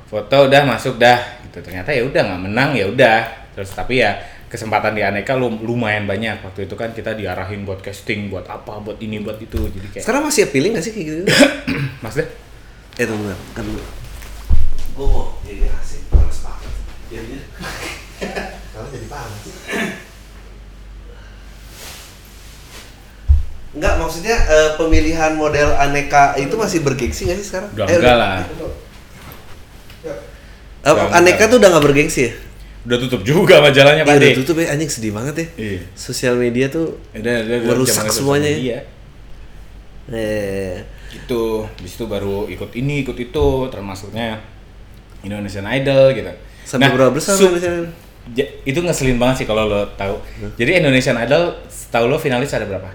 Foto 0.06 0.46
udah 0.46 0.62
masuk 0.62 0.94
dah. 0.94 1.18
Gitu. 1.42 1.58
Ternyata 1.58 1.90
ya 1.90 2.06
udah 2.06 2.22
nggak 2.22 2.42
menang 2.46 2.70
ya 2.78 2.86
udah. 2.86 3.50
Terus 3.58 3.74
tapi 3.74 3.98
ya 3.98 4.14
kesempatan 4.46 4.94
di 4.94 5.02
Aneka 5.02 5.34
lum- 5.34 5.58
lumayan 5.58 6.06
banyak. 6.06 6.38
Waktu 6.46 6.70
itu 6.70 6.74
kan 6.78 6.94
kita 6.94 7.18
diarahin 7.18 7.66
buat 7.66 7.82
casting, 7.82 8.30
buat 8.30 8.46
apa, 8.46 8.78
buat 8.78 9.02
ini, 9.02 9.18
buat 9.18 9.42
itu. 9.42 9.58
Jadi 9.58 9.86
kayak 9.90 10.02
sekarang 10.06 10.22
masih 10.30 10.46
appealing 10.46 10.78
gak 10.78 10.84
sih 10.86 10.92
kayak 10.94 11.06
gitu? 11.10 11.22
Mas 12.06 12.14
deh. 12.14 12.28
eh 13.00 13.06
tunggu 13.08 13.32
kan 13.54 13.64
dulu 13.64 13.80
gue 14.90 15.06
mau 15.08 15.34
jadi 15.42 15.66
asik. 15.66 16.06
Panas 16.14 16.38
banget. 16.46 16.72
Jadinya 17.10 17.42
kalau 18.70 18.86
jadi 18.92 19.06
panas 19.10 19.40
Enggak, 23.70 23.94
maksudnya 23.96 24.34
eh, 24.34 24.70
pemilihan 24.74 25.32
model 25.32 25.70
aneka 25.74 26.34
itu 26.34 26.54
masih 26.54 26.82
bergengsi 26.82 27.24
nggak 27.24 27.38
sih 27.38 27.46
sekarang? 27.46 27.70
Udah 27.70 27.86
Eh, 27.86 27.96
enggak 27.96 28.16
lah. 28.16 28.36
Ya. 30.00 30.14
Eh, 30.80 30.90
Udah 30.90 31.06
aneka 31.12 31.36
enggak. 31.38 31.48
tuh 31.48 31.56
udah 31.60 31.68
nggak 31.70 31.84
bergengsi 31.84 32.20
ya? 32.26 32.32
Udah 32.80 32.98
tutup 32.98 33.20
juga 33.22 33.60
majalahnya 33.60 34.02
Pak 34.02 34.16
udah 34.16 34.30
De. 34.32 34.38
tutup 34.40 34.56
ya, 34.56 34.72
anjing 34.72 34.88
sedih 34.88 35.12
banget 35.12 35.34
ya. 35.36 35.46
Iya. 35.54 35.80
Sosial 35.92 36.34
media 36.34 36.66
tuh 36.66 36.96
Udah, 37.12 37.34
udah, 37.38 37.56
udah 37.60 37.68
Merusak 37.70 38.08
semuanya 38.08 38.48
ya. 38.48 38.58
Iya. 38.58 38.78
eh 40.10 40.74
Gitu. 41.10 41.42
Habis 41.66 41.92
itu 41.94 42.04
baru 42.06 42.46
ikut 42.46 42.70
ini, 42.72 43.02
ikut 43.02 43.18
itu, 43.18 43.46
termasuknya 43.66 44.38
Indonesian 45.20 45.66
Idol 45.68 46.10
gitu. 46.12 46.30
sampai 46.62 46.86
berapa 46.88 47.10
besar 47.10 47.34
misalnya? 47.36 47.90
Ja- 48.30 48.46
itu 48.62 48.78
ngeselin 48.78 49.18
banget 49.18 49.42
sih 49.42 49.46
kalau 49.46 49.66
lo 49.66 49.82
tahu. 49.94 50.22
Jadi 50.54 50.78
Indonesian 50.78 51.18
Idol, 51.18 51.50
tahu 51.90 52.06
lo 52.06 52.14
finalis 52.14 52.50
ada 52.50 52.62
berapa? 52.62 52.86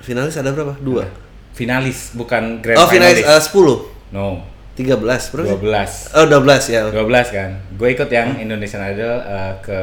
Finalis 0.00 0.34
ada 0.36 0.50
berapa? 0.50 0.74
Dua. 0.80 1.04
Finalis, 1.52 2.12
bukan 2.14 2.58
grand 2.58 2.78
Oh, 2.78 2.88
finalis 2.88 3.20
eh, 3.20 3.40
10. 3.42 4.12
no, 4.12 4.40
13 4.74 4.96
berapa 5.28 5.44
sih? 5.44 5.58
12. 5.60 6.16
Oh, 6.16 6.26
12 6.26 6.72
ya. 6.72 6.80
12 6.88 7.28
kan. 7.30 7.50
Gue 7.76 7.88
ikut 7.92 8.08
yang 8.08 8.38
Indonesian 8.38 8.80
Idol 8.80 9.20
eh, 9.20 9.52
ke 9.60 9.80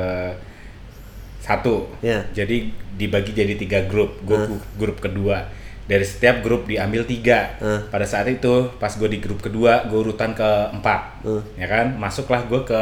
satu. 1.39 1.87
Ya. 2.01 2.25
Jadi 2.33 2.69
dibagi 2.97 3.31
jadi 3.31 3.53
tiga 3.55 3.85
grup. 3.85 4.19
Gue 4.25 4.35
Hmm. 4.37 4.59
grup 4.75 4.97
kedua. 4.99 5.47
Dari 5.87 6.03
setiap 6.03 6.43
grup 6.43 6.67
diambil 6.67 7.07
tiga. 7.07 7.55
Hmm. 7.61 7.87
Pada 7.87 8.03
saat 8.03 8.27
itu 8.27 8.67
pas 8.75 8.91
gue 8.91 9.07
di 9.07 9.23
grup 9.23 9.39
kedua, 9.39 9.87
gue 9.87 9.99
urutan 10.01 10.35
keempat. 10.35 11.23
Hmm. 11.23 11.43
Ya 11.55 11.67
kan, 11.69 11.95
masuklah 11.95 12.43
gue 12.43 12.59
ke 12.65 12.79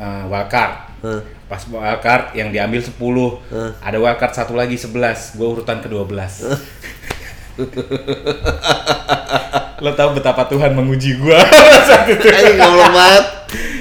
uh, 0.00 0.24
wildcard. 0.26 0.88
Hmm. 1.04 1.20
Pas 1.44 1.60
wildcard 1.60 2.32
yang 2.32 2.48
diambil 2.48 2.80
10 2.80 2.96
Hmm. 2.96 3.70
Ada 3.78 3.96
wildcard 3.96 4.32
satu 4.32 4.52
lagi 4.54 4.76
11 4.76 5.36
Gue 5.36 5.48
urutan 5.50 5.80
ke-12 5.80 6.06
Lo 9.80 9.90
tau 9.96 10.12
betapa 10.12 10.44
Tuhan 10.44 10.76
menguji 10.76 11.16
gue 11.16 11.38
saat 11.88 12.06
itu 12.06 12.26
Anjing 12.28 12.56
goblok 12.56 12.92
banget. 12.92 13.24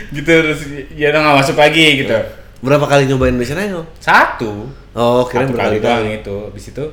Gitu 0.10 0.26
terus 0.32 0.60
ya 0.96 1.12
udah 1.12 1.20
gak 1.22 1.38
masuk 1.44 1.58
lagi 1.60 1.86
gitu 2.02 2.18
Berapa 2.60 2.86
kali 2.88 3.06
nyobain 3.06 3.36
Indonesian 3.36 3.62
Idol? 3.62 3.84
Satu 4.00 4.68
Oh, 4.96 5.24
kira 5.24 5.46
Satu 5.46 5.54
berkali 5.54 5.78
kali 5.78 5.86
doang 5.86 6.08
itu 6.10 6.36
Habis 6.50 6.66
itu 6.72 6.86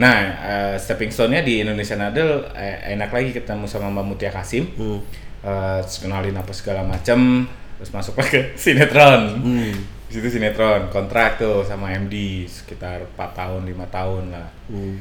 Nah, 0.00 0.16
eh, 0.40 0.74
stepping 0.80 1.12
stone-nya 1.12 1.44
di 1.44 1.60
Indonesian 1.60 2.00
Idol 2.00 2.48
eh, 2.56 2.96
enak 2.96 3.12
lagi 3.12 3.36
ketemu 3.36 3.68
sama 3.68 3.92
Mbak 3.92 4.04
Mutia 4.08 4.32
Kasim. 4.32 4.64
Hmm. 4.72 4.96
Eh, 5.44 5.78
terus 5.84 6.00
kenalin 6.00 6.32
apa 6.32 6.56
segala 6.56 6.80
macam, 6.80 7.44
terus 7.80 7.90
masuk 7.90 8.12
ke 8.20 8.52
sinetron. 8.54 9.40
Hmm. 9.40 9.72
Di 10.04 10.12
situ 10.12 10.28
sinetron, 10.30 10.86
kontrak 10.88 11.36
tuh 11.36 11.62
sama 11.62 11.88
MD 11.90 12.44
sekitar 12.44 13.08
4 13.08 13.16
tahun, 13.32 13.62
5 13.64 13.72
tahun 13.88 14.24
lah. 14.30 14.48
Hmm. 14.66 15.00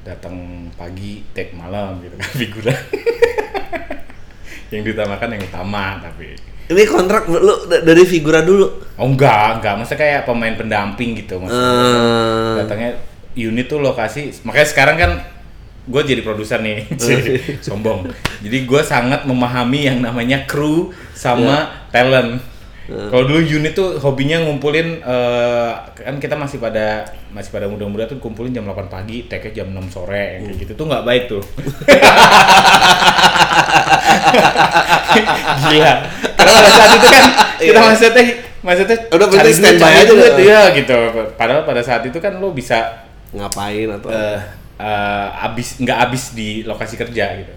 Datang 0.00 0.36
pagi, 0.74 1.24
take 1.30 1.52
malam 1.52 2.00
gitu 2.00 2.14
kan 2.14 2.30
figuran. 2.38 2.76
yang 4.70 4.82
diutamakan 4.82 5.34
yang 5.34 5.42
utama 5.42 5.98
tapi 5.98 6.38
Ini 6.70 6.86
kontrak 6.86 7.26
lu 7.26 7.42
da- 7.66 7.82
dari 7.82 8.06
figura 8.06 8.38
dulu. 8.40 8.70
oh 8.94 9.02
enggak 9.04 9.58
enggak 9.58 9.74
masa 9.74 9.94
kayak 9.94 10.22
pemain 10.22 10.54
pendamping 10.54 11.18
gitu 11.18 11.42
maksudnya 11.42 11.58
Eh. 11.66 12.54
datangnya 12.62 12.90
unit 13.34 13.66
tuh 13.66 13.82
lokasi 13.82 14.30
makanya 14.44 14.68
sekarang 14.68 14.96
kan 14.96 15.12
gue 15.90 16.02
jadi 16.06 16.22
produser 16.22 16.62
nih. 16.62 16.86
Sombong. 17.66 18.06
Jadi 18.40 18.58
gue 18.62 18.80
sangat 18.80 19.26
memahami 19.26 19.90
yang 19.90 19.98
namanya 19.98 20.46
kru 20.46 20.94
sama 21.12 21.84
talent. 21.90 22.38
Kalau 22.90 23.22
dulu 23.22 23.38
unit 23.38 23.70
tuh 23.70 24.02
hobinya 24.02 24.42
ngumpulin 24.42 24.98
eh, 24.98 25.72
kan 25.94 26.18
kita 26.18 26.34
masih 26.34 26.58
pada 26.58 27.06
masih 27.30 27.54
pada 27.54 27.70
muda-muda 27.70 28.02
tuh 28.02 28.18
kumpulin 28.18 28.50
jam 28.50 28.66
8 28.66 28.90
pagi 28.90 29.30
take 29.30 29.54
jam 29.54 29.70
6 29.70 29.94
sore 29.94 30.42
kayak 30.42 30.58
gitu 30.58 30.72
tuh 30.74 30.90
nggak 30.90 31.06
baik 31.06 31.30
tuh. 31.30 31.38
Gila. 35.70 35.92
Karena 36.34 36.50
pada 36.50 36.70
saat 36.70 36.90
itu 36.96 37.06
kan 37.06 37.24
kita 37.60 37.70
Iya. 37.70 37.80
maksudnya 37.84 38.24
maksudnya 38.60 38.96
Udah 39.12 39.26
cari 39.28 39.52
standby 39.52 39.92
aja 39.94 40.12
udah. 40.12 40.34
iya 40.40 40.60
gitu. 40.74 40.98
Padahal 41.36 41.62
pada 41.62 41.82
saat 41.84 42.02
itu 42.02 42.18
kan 42.18 42.42
lo 42.42 42.50
bisa 42.50 43.06
Ngapain 43.30 43.86
atau 43.86 44.10
eh 44.10 44.38
eh, 44.80 45.46
abis 45.46 45.78
nggak 45.78 45.98
abis 46.08 46.22
di 46.32 46.64
lokasi 46.64 46.96
kerja 46.96 47.36
gitu. 47.36 47.54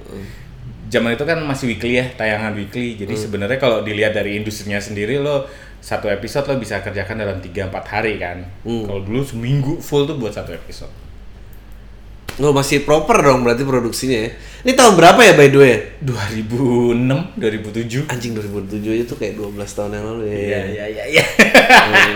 Zaman 0.92 1.18
itu 1.18 1.26
kan 1.26 1.42
masih 1.42 1.74
weekly 1.74 1.98
ya, 1.98 2.06
tayangan 2.14 2.54
weekly. 2.54 2.94
Jadi 2.94 3.18
sebenarnya 3.18 3.58
kalau 3.58 3.82
dilihat 3.82 4.14
dari 4.14 4.38
industrinya 4.38 4.78
sendiri 4.78 5.18
lo 5.18 5.48
satu 5.84 6.08
episode 6.08 6.48
lo 6.48 6.56
bisa 6.62 6.80
kerjakan 6.80 7.20
dalam 7.20 7.38
3 7.42 7.50
4 7.68 7.74
hari 7.90 8.22
kan. 8.22 8.46
Hmm. 8.62 8.86
Kalau 8.86 9.02
dulu 9.02 9.26
seminggu 9.26 9.82
full 9.82 10.06
tuh 10.06 10.16
buat 10.22 10.32
satu 10.32 10.54
episode. 10.54 10.94
Lo 12.42 12.50
masih 12.50 12.82
proper 12.82 13.22
dong 13.22 13.42
berarti 13.46 13.62
produksinya 13.66 14.18
ya. 14.26 14.30
Ini 14.64 14.74
tahun 14.74 14.94
berapa 14.98 15.20
ya 15.22 15.34
by 15.36 15.48
the 15.50 15.60
way? 15.60 15.76
2006, 16.02 17.38
2007. 17.42 18.10
Anjing 18.10 18.34
2007 18.38 19.04
itu 19.06 19.14
kayak 19.18 19.34
12 19.38 19.54
tahun 19.74 19.92
yang 19.98 20.06
lalu 20.08 20.24
ya. 20.30 20.34
Iya, 20.34 20.62
iya, 20.66 20.86
iya, 20.88 21.04
iya. 21.20 21.26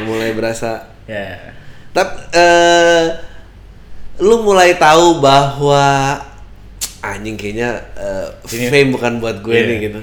Mulai- 0.06 0.34
berasa. 0.38 0.89
Ya. 1.06 1.54
Tapi 1.93 2.13
eh 2.34 3.06
lu 4.19 4.41
mulai 4.41 4.75
tahu 4.75 5.19
bahwa 5.19 6.17
anjing 6.99 7.36
kayaknya 7.36 7.69
eh, 7.93 8.27
Ini- 8.49 8.69
fame 8.69 8.89
bukan 8.91 9.13
buat 9.17 9.38
gue 9.39 9.53
Iya. 9.53 9.65
nih 9.65 9.77
gitu. 9.84 9.99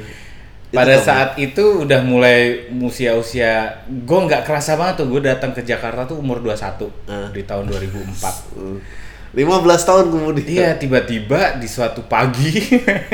Itu 0.64 0.74
Pada 0.74 0.94
kapan? 0.96 1.05
saat 1.05 1.31
itu 1.37 1.64
udah 1.83 2.00
mulai 2.03 2.38
usia-usia 2.72 3.53
gue 3.87 4.18
nggak 4.20 4.42
kerasa 4.42 4.74
banget 4.74 4.98
tuh 4.98 5.07
gue 5.09 5.20
datang 5.20 5.50
ke 5.50 5.62
Jakarta 5.62 6.03
tuh 6.05 6.18
umur 6.18 6.38
21 6.40 6.90
Ah. 7.07 7.31
di 7.31 7.42
tahun 7.42 7.66
2004. 7.68 8.35
Hmm. 8.55 8.79
15 9.35 9.50
tahun 9.83 10.05
kemudian. 10.11 10.46
Iya 10.46 10.70
tiba-tiba 10.74 11.59
di 11.59 11.66
suatu 11.66 12.07
pagi 12.07 12.55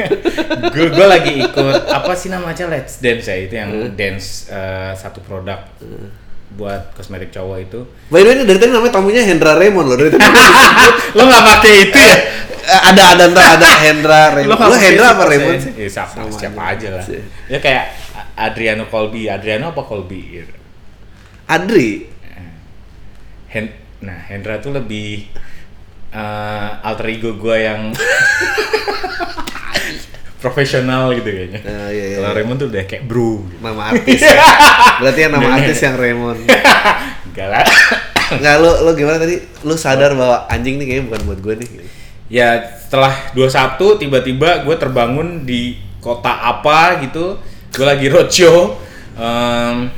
gue 0.72 0.86
gue 0.90 1.06
lagi 1.06 1.32
ikut 1.38 1.76
apa 1.86 2.12
sih 2.12 2.28
namanya 2.28 2.68
Let's 2.68 3.00
Dance 3.00 3.24
ya 3.24 3.36
itu 3.40 3.54
yang 3.56 3.72
dance 3.92 4.48
eh, 4.48 4.92
satu 4.94 5.20
produk 5.20 5.64
buat 6.50 6.92
kosmetik 6.92 7.30
cowok 7.30 7.58
itu 7.62 7.80
By 8.08 8.20
the 8.20 8.26
way 8.26 8.34
ini 8.34 8.42
dari 8.42 8.58
tadi 8.58 8.70
namanya 8.70 8.92
tamunya 8.92 9.22
Hendra 9.22 9.54
Raymond 9.54 9.86
loh. 9.86 9.96
Dari 9.96 10.10
tadi 10.10 10.26
lo 11.16 11.22
nggak 11.22 11.44
pakai 11.46 11.74
itu 11.84 11.98
ya 11.98 12.16
Eh, 12.60 12.82
ada 12.86 13.16
ada 13.16 13.24
ntar 13.26 13.56
ada 13.56 13.70
Hendra 13.80 14.20
Raymond. 14.36 14.54
pakai 14.56 14.80
Hendra 14.84 15.06
apa 15.10 15.24
Raymond? 15.24 15.58
ya? 15.58 15.70
Ya, 15.76 15.88
siapa, 15.88 16.12
Sama 16.22 16.30
siapa 16.32 16.62
aja. 16.64 16.76
aja 16.76 16.88
lah 16.92 17.02
Sih. 17.02 17.20
ya 17.48 17.58
kayak 17.58 17.84
Adriano 18.36 18.84
Colby 18.84 19.26
Adriano 19.26 19.70
apa 19.70 19.82
Colby 19.82 20.20
gitu. 20.36 20.54
Adri. 21.46 22.06
Hen- 23.48 23.74
nah 24.00 24.22
Hendra 24.22 24.58
tuh 24.58 24.70
lebih 24.70 25.26
eh, 26.10 26.70
alter 26.80 27.06
ego 27.08 27.34
gue 27.34 27.56
yang 27.58 27.90
profesional 30.40 31.12
gitu 31.12 31.28
kayaknya 31.28 31.60
Eh, 31.60 31.88
iya, 31.92 32.04
iya. 32.10 32.16
kalau 32.18 32.32
Raymond 32.34 32.58
tuh 32.58 32.68
udah 32.68 32.84
kayak 32.84 33.02
bro 33.04 33.44
gitu. 33.44 33.56
Nama 33.60 33.82
artis. 33.92 34.20
ya. 34.24 34.44
Berarti 34.98 35.20
yang 35.20 35.32
nama 35.32 35.48
artis 35.54 35.78
yang 35.78 35.94
Raymond. 35.94 36.40
enggak 37.30 37.48
lah 37.48 37.64
Enggak 38.30 38.54
lu 38.58 38.70
lu 38.82 38.90
gimana 38.94 39.18
tadi? 39.18 39.36
Lu 39.62 39.74
sadar 39.74 40.14
bahwa 40.14 40.46
anjing 40.46 40.78
nih 40.78 40.86
kayaknya 40.86 41.04
bukan 41.06 41.22
buat 41.24 41.40
gue 41.40 41.54
nih. 41.60 41.70
ya 42.30 42.48
setelah 42.78 43.10
21 43.34 43.74
tiba-tiba 43.98 44.62
gue 44.62 44.76
terbangun 44.76 45.42
di 45.42 45.74
kota 45.98 46.30
apa 46.30 47.02
gitu 47.02 47.34
gue 47.70 47.82
lagi 47.82 48.06
roadshow 48.06 48.78
em, 49.14 49.90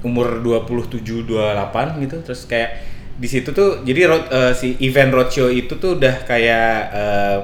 umur 0.00 0.38
27 0.38 1.26
28 1.26 2.02
gitu 2.06 2.16
terus 2.22 2.46
kayak 2.46 2.70
di 3.12 3.26
situ 3.26 3.50
tuh 3.50 3.82
jadi 3.82 4.08
road, 4.08 4.24
eh, 4.30 4.52
si 4.54 4.78
event 4.78 5.10
roadshow 5.10 5.50
itu 5.50 5.74
tuh 5.76 5.98
udah 5.98 6.22
kayak 6.22 6.70
eh, 6.94 7.38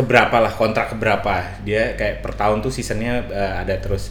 keberapa 0.00 0.36
lah 0.40 0.52
kontrak 0.56 0.96
keberapa. 0.96 1.60
Dia 1.60 1.92
kayak 1.94 2.24
per 2.24 2.32
tahun 2.32 2.64
tuh 2.64 2.72
seasonnya 2.72 3.28
eh, 3.28 3.52
ada 3.60 3.76
terus. 3.76 4.08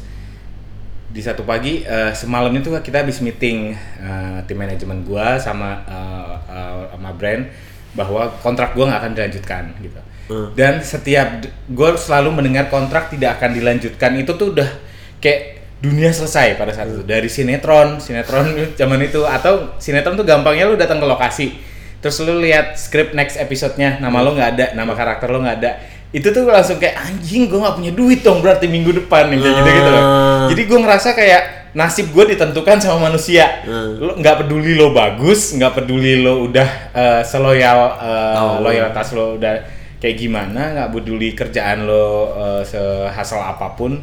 Di 1.10 1.26
satu 1.26 1.42
pagi 1.42 1.82
eh, 1.82 2.14
semalamnya 2.14 2.62
tuh 2.62 2.78
kita 2.78 3.02
habis 3.02 3.18
meeting 3.26 3.74
eh, 3.98 4.38
tim 4.46 4.62
manajemen 4.62 5.02
gua 5.02 5.42
sama 5.42 5.82
eh, 5.90 6.36
eh, 6.54 6.82
sama 6.94 7.10
brand 7.18 7.50
bahwa 7.98 8.30
kontrak 8.46 8.78
gua 8.78 8.94
nggak 8.94 9.02
akan 9.02 9.14
dilanjutkan 9.18 9.64
gitu. 9.82 10.02
Hmm. 10.30 10.54
dan 10.54 10.78
setiap 10.78 11.42
gua 11.74 11.98
selalu 11.98 12.30
mendengar 12.30 12.70
kontrak 12.70 13.10
tidak 13.10 13.42
akan 13.42 13.58
dilanjutkan. 13.58 14.14
Itu 14.22 14.38
tuh 14.38 14.54
udah 14.54 14.70
kayak 15.18 15.58
dunia 15.82 16.14
selesai 16.14 16.54
pada 16.54 16.70
saat 16.70 16.94
itu. 16.94 17.02
Dari 17.02 17.26
sinetron 17.26 17.98
sinetron 17.98 18.54
zaman 18.80 19.02
itu 19.02 19.26
atau 19.26 19.74
sinetron 19.82 20.14
tuh 20.14 20.30
gampangnya 20.30 20.70
lu 20.70 20.78
datang 20.78 21.02
ke 21.02 21.08
lokasi 21.10 21.69
terus 22.00 22.20
lu 22.20 22.38
lihat 22.38 22.74
skrip 22.74 23.12
next 23.12 23.36
episode-nya 23.36 23.98
nama 23.98 24.20
lo 24.20 24.32
nggak 24.32 24.50
ada 24.52 24.66
nama 24.72 24.92
karakter 24.92 25.28
lo 25.28 25.40
nggak 25.40 25.58
ada 25.58 25.72
itu 26.10 26.26
tuh 26.26 26.42
langsung 26.44 26.76
kayak 26.76 26.98
anjing 26.98 27.46
gue 27.46 27.56
nggak 27.56 27.76
punya 27.76 27.92
duit 27.92 28.20
dong 28.20 28.40
berarti 28.40 28.66
minggu 28.66 28.98
depan 28.98 29.30
kayak 29.30 29.40
gitu 29.56 29.70
gitu 29.70 29.90
loh 29.90 30.02
Ah. 30.02 30.48
jadi 30.48 30.62
gue 30.64 30.80
ngerasa 30.80 31.10
kayak 31.12 31.44
nasib 31.70 32.10
gue 32.10 32.26
ditentukan 32.30 32.78
sama 32.78 33.06
manusia 33.06 33.62
Hmm. 33.62 34.00
lo 34.00 34.12
nggak 34.16 34.36
peduli 34.40 34.74
lo 34.74 34.90
bagus 34.90 35.54
nggak 35.54 35.70
peduli 35.76 36.18
lo 36.18 36.44
udah 36.44 36.70
eh, 36.92 37.22
seloyal 37.22 37.80
eh, 37.96 38.36
Oh. 38.36 38.58
loyalitas 38.60 39.12
lo 39.12 39.36
udah 39.36 39.62
kayak 39.98 40.16
gimana 40.18 40.62
nggak 40.74 40.90
peduli 40.90 41.30
kerjaan 41.32 41.86
lo 41.86 42.06
eh, 42.34 42.64
sehasal 42.64 43.46
apa 43.46 43.76
pun 43.76 44.02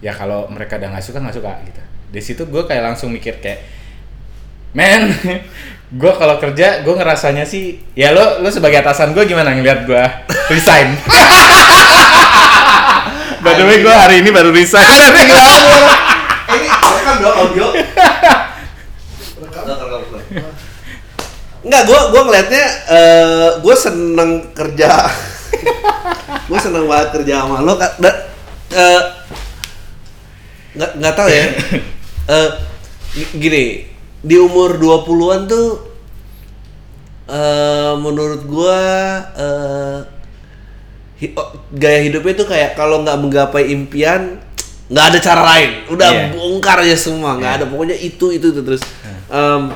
ya 0.00 0.10
kalau 0.10 0.48
mereka 0.48 0.74
udah 0.74 0.90
nggak 0.90 1.04
suka 1.04 1.18
nggak 1.18 1.36
suka 1.36 1.52
gitu 1.62 1.80
di 2.10 2.20
situ 2.20 2.42
gue 2.44 2.62
kayak 2.64 2.82
langsung 2.84 3.08
mikir 3.08 3.38
kayak 3.38 3.62
men 4.74 5.14
gue 6.00 6.12
kalau 6.12 6.36
kerja 6.36 6.82
gue 6.82 6.90
ngerasanya 6.90 7.46
sih 7.46 7.78
ya 7.94 8.10
lo 8.10 8.42
lo 8.42 8.50
sebagai 8.50 8.82
atasan 8.82 9.14
gue 9.14 9.22
gimana 9.24 9.54
ngeliat 9.54 9.86
gue 9.86 10.04
resign 10.50 10.98
by 13.40 13.52
the 13.54 13.64
way 13.64 13.78
gue 13.78 13.94
hari 13.94 14.20
ini 14.20 14.30
baru 14.30 14.50
resign 14.50 14.82
Ini 16.44 16.68
rekam 16.70 17.16
dong 17.18 17.34
audio. 17.40 17.66
Enggak, 21.64 21.82
gua 21.88 22.00
gua 22.12 22.22
ngeliatnya 22.28 22.64
eh 22.86 23.48
gua 23.58 23.74
seneng 23.74 24.52
kerja. 24.52 25.08
gua 26.48 26.58
seneng 26.60 26.84
banget 26.84 27.08
kerja 27.16 27.42
sama 27.42 27.64
lo 27.64 27.74
Kak. 27.74 27.96
Dan 27.96 28.14
eh 28.70 29.02
nggak 30.76 30.90
nggak 31.00 31.14
tahu 31.16 31.28
ya. 31.32 31.44
Eh 32.28 32.48
gi- 33.16 33.32
gini, 33.40 33.64
di 34.24 34.36
umur 34.36 34.74
20-an 34.74 35.44
tuh 35.44 35.68
eh 37.26 37.92
menurut 37.96 38.44
gua 38.44 38.80
eh 39.34 39.98
hi- 41.18 41.32
oh, 41.32 41.48
gaya 41.70 42.00
hidupnya 42.02 42.34
tuh 42.34 42.46
kayak 42.46 42.72
kalau 42.74 43.00
nggak 43.00 43.16
menggapai 43.16 43.68
impian 43.70 44.40
nggak 44.84 45.06
ada 45.06 45.18
cara 45.18 45.42
lain. 45.46 45.70
Udah 45.88 46.08
Iya. 46.10 46.24
bongkar 46.30 46.80
aja 46.80 46.92
semua 46.94 47.32
nggak 47.34 47.48
Iya. 47.50 47.58
ada. 47.58 47.66
Pokoknya 47.66 47.96
itu 47.96 48.28
itu, 48.30 48.46
itu 48.50 48.60
terus. 48.60 48.84
Em, 49.26 49.72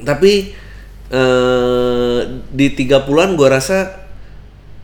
tapi 0.00 0.50
eh 1.08 2.18
di 2.50 2.66
30-an 2.72 3.34
gua 3.34 3.48
rasa 3.52 3.98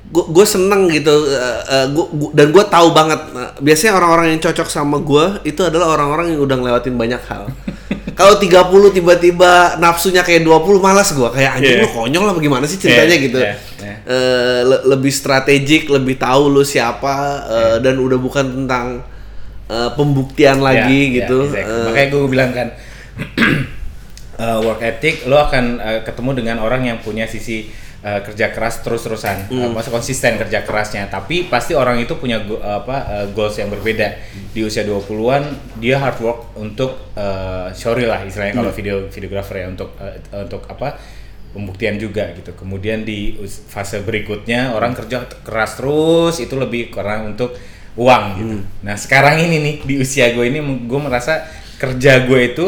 gue 0.07 0.47
seneng 0.47 0.87
gitu 0.87 1.11
eh, 1.27 1.87
gua- 1.91 2.07
gua- 2.09 2.31
dan 2.33 2.51
gue 2.51 2.65
tahu 2.65 2.89
banget. 2.93 3.19
Eh, 3.27 3.51
biasanya 3.61 3.99
orang-orang 3.99 4.27
yang 4.31 4.41
cocok 4.41 4.69
sama 4.69 4.99
gua 4.99 5.43
itu 5.43 5.59
adalah 5.61 5.91
orang-orang 5.93 6.31
yang 6.31 6.41
udah 6.41 6.57
ngelewatin 6.57 6.95
banyak 6.95 7.23
hal 7.25 7.51
kalau 8.17 8.41
30 8.41 8.57
tiba-tiba 8.91 9.53
nafsunya 9.77 10.21
kayak 10.21 10.41
20 10.41 10.81
malas 10.81 11.13
gua 11.13 11.29
kayak 11.29 11.61
anjing 11.61 11.77
Iya. 11.77 11.85
lu 11.85 11.91
konyol 11.91 12.25
lah 12.25 12.33
bagaimana 12.33 12.65
sih 12.65 12.77
ceritanya 12.77 13.13
Iya, 13.13 13.25
gitu 13.29 13.39
iya, 13.39 13.55
iya. 13.79 13.95
Eh, 14.03 14.61
le- 14.65 14.85
lebih 14.89 15.13
strategik 15.13 15.87
lebih 15.87 16.17
tahu 16.17 16.49
lu 16.49 16.65
siapa 16.65 17.15
eh, 17.45 17.77
dan 17.79 17.97
udah 17.97 18.17
bukan 18.17 18.65
tentang 18.65 19.05
eh, 19.67 19.91
pembuktian 19.93 20.59
lagi 20.59 21.13
Ya, 21.13 21.15
gitu 21.21 21.39
ya, 21.45 21.61
exactly. 21.61 21.71
Eh, 21.71 21.85
makanya 21.85 22.09
gue 22.09 22.23
bilang 22.27 22.51
kan 22.51 22.69
uh, 24.39 24.59
work 24.65 24.81
ethic 24.81 25.25
lo 25.25 25.37
akan 25.39 25.65
uh, 25.77 26.01
ketemu 26.03 26.31
dengan 26.35 26.57
orang 26.59 26.83
yang 26.85 26.99
punya 26.99 27.25
sisi 27.25 27.69
eh, 28.07 28.21
kerja 28.23 28.55
keras 28.55 28.81
terus-terusan, 28.81 29.51
Hmm. 29.51 29.61
eh, 29.61 29.69
maksud 29.69 29.90
konsisten 29.90 30.38
kerja 30.38 30.62
kerasnya. 30.62 31.11
Tapi 31.11 31.51
pasti 31.51 31.75
orang 31.75 31.99
itu 31.99 32.14
punya 32.14 32.38
go- 32.40 32.62
apa 32.62 32.97
eh, 33.11 33.27
goals 33.31 33.59
yang 33.59 33.66
berbeda. 33.66 34.14
Di 34.55 34.62
usia 34.62 34.87
20-an 34.87 35.42
dia 35.77 35.99
hard 35.99 36.19
work 36.21 36.40
untuk 36.55 36.95
eh, 37.12 37.66
showreel 37.73 38.07
lah 38.07 38.23
istilahnya 38.23 38.55
kalau 38.55 38.71
Hmm. 38.71 38.79
video 38.79 38.97
videografer 39.07 39.57
ya 39.59 39.66
untuk 39.66 39.99
eh, 39.99 40.14
untuk 40.38 40.62
apa 40.66 40.95
pembuktian 41.51 41.97
juga 41.97 42.31
gitu. 42.33 42.53
Kemudian 42.53 43.03
di 43.03 43.35
fase 43.66 44.01
berikutnya 44.01 44.71
orang 44.71 44.92
kerja 44.92 45.25
t- 45.25 45.40
keras 45.40 45.75
terus 45.75 46.37
itu 46.37 46.55
lebih 46.55 46.88
karena 46.90 47.25
untuk 47.25 47.57
uang 47.97 48.25
gitu. 48.37 48.55
Hmm. 48.55 48.64
Nah 48.83 48.95
sekarang 48.95 49.40
ini 49.40 49.57
nih 49.59 49.75
di 49.83 49.95
usia 49.97 50.31
gue 50.31 50.45
ini 50.45 50.61
gue 50.85 51.01
merasa 51.01 51.49
kerja 51.77 52.25
gue 52.25 52.41
itu 52.57 52.67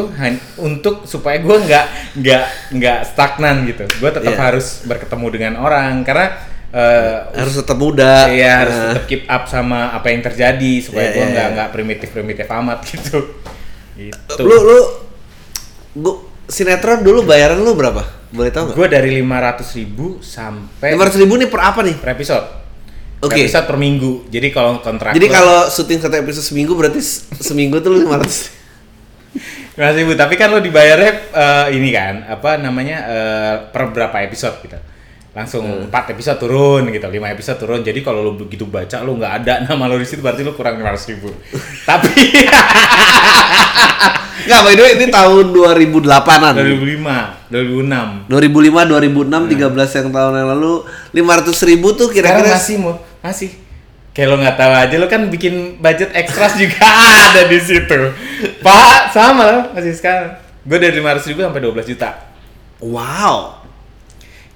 untuk 0.61 1.09
supaya 1.09 1.41
gue 1.41 1.57
nggak 1.65 1.87
nggak 2.21 2.45
nggak 2.77 2.99
stagnan 3.09 3.65
gitu 3.65 3.89
gue 3.89 4.11
tetap 4.13 4.37
yeah. 4.37 4.45
harus 4.53 4.85
berketemu 4.85 5.27
dengan 5.33 5.53
orang 5.65 6.05
karena 6.05 6.37
uh, 6.77 7.33
harus 7.33 7.57
tetap 7.57 7.81
muda 7.81 8.29
ya 8.29 8.45
uh. 8.45 8.57
harus 8.65 8.77
nah. 8.77 8.85
tetap 8.93 9.05
keep 9.09 9.25
up 9.25 9.49
sama 9.49 9.97
apa 9.97 10.13
yang 10.13 10.21
terjadi 10.21 10.73
supaya 10.85 11.09
yeah, 11.09 11.15
gue 11.17 11.25
iya, 11.25 11.33
nggak 11.33 11.47
yeah, 11.49 11.55
nggak 11.57 11.69
primitif 11.73 12.09
primitif 12.13 12.47
amat 12.53 12.79
gitu 12.93 13.19
itu 13.97 14.41
lu 14.45 14.57
lu 14.61 14.79
gua, 16.05 16.15
sinetron 16.45 17.01
dulu 17.01 17.25
bayaran 17.25 17.57
lu 17.65 17.73
berapa 17.73 18.05
boleh 18.29 18.53
tahu 18.53 18.77
gue 18.77 18.89
dari 18.93 19.09
lima 19.09 19.41
ratus 19.41 19.73
ribu 19.73 20.21
sampai 20.21 20.93
lima 20.93 21.09
ratus 21.09 21.17
ribu 21.17 21.41
nih 21.41 21.49
per 21.49 21.61
apa 21.65 21.81
nih 21.81 21.97
per 21.97 22.13
episode 22.13 22.59
okay. 23.23 23.51
bisa 23.51 23.67
per 23.67 23.75
minggu. 23.75 24.31
Jadi 24.31 24.55
kalau 24.55 24.79
kontrak 24.79 25.11
Jadi 25.11 25.27
kalau 25.27 25.67
syuting 25.67 25.99
satu 25.99 26.17
episode 26.23 26.47
seminggu 26.47 26.73
berarti 26.79 27.03
seminggu 27.43 27.83
tuh 27.83 27.91
lu 27.99 28.07
500. 28.07 28.58
Mas 29.79 29.95
Ibu, 29.95 30.19
tapi 30.19 30.35
kan 30.35 30.51
lo 30.51 30.59
dibayarnya 30.59 31.13
uh, 31.31 31.67
ini 31.71 31.95
kan, 31.95 32.27
apa 32.27 32.59
namanya 32.59 32.99
uh, 33.07 33.55
per 33.71 33.95
berapa 33.95 34.27
episode 34.27 34.59
gitu. 34.67 34.75
Langsung 35.39 35.87
hmm. 35.87 35.95
4 35.95 36.19
episode 36.19 36.35
turun 36.43 36.91
gitu, 36.91 37.07
5 37.07 37.15
episode 37.15 37.59
turun. 37.63 37.81
Jadi 37.87 38.03
kalau 38.03 38.27
lo 38.27 38.35
begitu 38.35 38.67
baca 38.67 39.07
lo 39.07 39.15
nggak 39.15 39.33
ada 39.39 39.55
nama 39.71 39.87
lo 39.87 39.95
di 39.95 40.03
situ 40.03 40.19
berarti 40.19 40.43
lo 40.43 40.59
kurang 40.59 40.83
500 40.83 41.11
ribu. 41.15 41.31
tapi 41.89 42.11
nggak 44.51 44.61
by 44.67 44.75
the 44.75 44.83
way 44.83 44.93
ini 44.99 45.07
tahun 45.15 45.47
2008-an. 45.55 46.55
2005, 46.59 47.55
2006. 47.55 48.35
2005, 48.35 48.35
2006, 48.35 49.31
hmm. 49.31 49.47
13 49.79 49.99
yang 50.03 50.09
tahun 50.11 50.33
yang 50.43 50.49
lalu 50.59 50.73
500 51.15 51.71
ribu 51.71 51.89
tuh 51.95 52.11
kira-kira 52.11 52.51
Sekarang 52.51 52.59
masih 52.59 52.77
mau, 52.83 52.95
masih 53.23 53.68
Kayak 54.19 54.35
lo 54.35 54.37
nggak 54.43 54.59
tahu 54.59 54.73
aja 54.75 54.97
lo 54.99 55.07
kan 55.07 55.31
bikin 55.31 55.79
budget 55.79 56.11
ekstras 56.11 56.59
juga 56.59 56.83
ada 57.31 57.47
di 57.47 57.55
situ. 57.63 58.11
Pak 58.67 59.15
sama 59.15 59.47
lo 59.47 59.61
masih 59.79 59.95
sekarang. 59.95 60.35
Gue 60.67 60.83
dari 60.83 60.99
lima 60.99 61.15
ribu 61.15 61.39
sampai 61.39 61.63
12 61.63 61.87
juta. 61.95 62.27
wow 62.83 63.63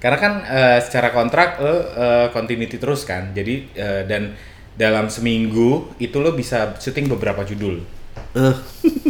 Karena 0.03 0.19
kan 0.19 0.33
eh, 0.43 0.79
secara 0.83 1.15
kontrak 1.15 1.63
lo 1.63 1.79
eh, 1.79 2.27
continuity 2.35 2.75
terus 2.75 3.07
kan. 3.07 3.31
Jadi 3.31 3.71
eh, 3.71 4.03
dan 4.03 4.35
dalam 4.75 5.07
seminggu 5.07 5.95
itu 5.95 6.19
lo 6.19 6.35
bisa 6.35 6.75
syuting 6.75 7.07
beberapa 7.07 7.47
judul. 7.47 7.79
Eh, 8.35 8.55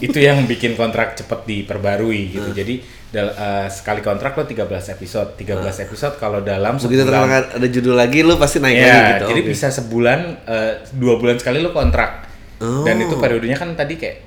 itu 0.05 0.21
yang 0.21 0.45
bikin 0.45 0.77
kontrak 0.77 1.17
cepet 1.17 1.49
diperbarui 1.49 2.29
gitu. 2.29 2.53
Jadi 2.53 2.77
dal- 3.13 3.29
eh, 3.31 3.67
sekali 3.69 4.01
kontrak 4.01 4.33
lo 4.33 4.43
13 4.43 4.65
episode. 4.89 5.37
13 5.37 5.53
episode 5.79 6.17
kalau 6.17 6.41
dalam 6.41 6.75
begitu 6.75 7.05
sebulan. 7.05 7.53
ada 7.53 7.67
judul 7.69 7.93
lagi 7.93 8.19
lu 8.19 8.33
pasti 8.35 8.57
naik 8.57 8.73
Ya, 8.73 8.89
lagi 8.89 9.01
gitu 9.13 9.25
jadi 9.29 9.41
Oke. 9.41 9.49
bisa 9.49 9.67
sebulan 9.69 10.19
eh, 10.43 10.73
dua 10.91 11.13
bulan 11.15 11.37
sekali 11.37 11.61
lo 11.61 11.69
kontrak. 11.69 12.25
Oh. 12.57 12.81
Dan 12.81 12.97
itu 12.99 13.13
periodenya 13.15 13.53
kan 13.53 13.69
tadi 13.73 13.95
kayak 13.95 14.25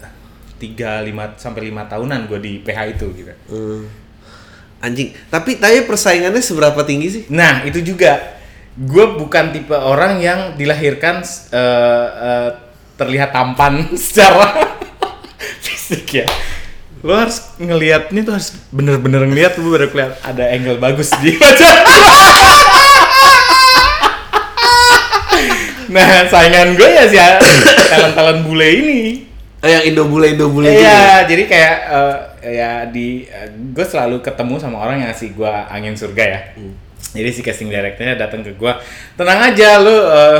3 0.56 1.02
5 1.02 1.34
sampai 1.36 1.68
5 1.68 1.84
tahunan 1.84 2.20
gue 2.26 2.38
di 2.38 2.52
PH 2.60 2.78
itu 2.90 3.06
gitu. 3.12 3.32
Hmm. 3.50 3.84
anjing 4.76 5.08
tapi 5.26 5.56
tapi 5.56 5.82
persaingannya 5.82 6.38
seberapa 6.38 6.78
tinggi 6.80 7.08
sih 7.10 7.22
Nah, 7.28 7.64
itu 7.64 7.82
juga. 7.82 8.38
Gue 8.76 9.16
bukan 9.16 9.50
tipe 9.50 9.72
orang 9.72 10.20
yang 10.20 10.52
dilahirkan 10.52 11.24
eh, 11.50 12.08
eh, 12.14 12.50
terlihat 12.94 13.32
tampan 13.32 13.88
secara 13.96 14.52
fisik 15.58 16.04
ya. 16.14 16.26
Lo 17.04 17.12
harus 17.12 17.44
ngelihatnya 17.60 18.24
tuh 18.24 18.32
harus 18.40 18.56
bener-bener 18.72 19.28
ngelihat 19.28 19.60
lu 19.60 19.68
baru 19.74 19.92
kelihatan 19.92 20.16
ada 20.24 20.44
angle 20.48 20.80
bagus 20.80 21.12
di 21.20 21.36
wajah. 21.36 21.74
nah, 25.92 26.24
saingan 26.28 26.76
gue 26.76 26.88
ya 26.88 27.04
sih 27.08 27.20
talent-talent 27.92 28.40
bule 28.48 28.68
ini. 28.68 29.00
oh, 29.64 29.68
yang 29.68 29.82
Indo 29.88 30.04
bule 30.08 30.36
Indo 30.36 30.48
bule 30.52 30.68
gitu 30.68 30.84
Iya, 30.84 31.24
jadi 31.28 31.42
kayak 31.48 31.76
eh, 31.88 32.16
ya 32.60 32.70
di 32.88 33.24
gue 33.74 33.86
selalu 33.86 34.20
ketemu 34.24 34.54
sama 34.60 34.76
orang 34.80 35.02
yang 35.02 35.08
ngasih 35.12 35.32
gue 35.36 35.52
angin 35.68 35.94
surga 35.96 36.24
ya. 36.24 36.40
Jadi 37.16 37.28
si 37.32 37.40
casting 37.40 37.72
directornya 37.72 38.16
datang 38.16 38.44
ke 38.44 38.52
gue, 38.52 38.72
tenang 39.16 39.40
aja 39.52 39.80
lu 39.80 39.94
eh, 39.94 40.38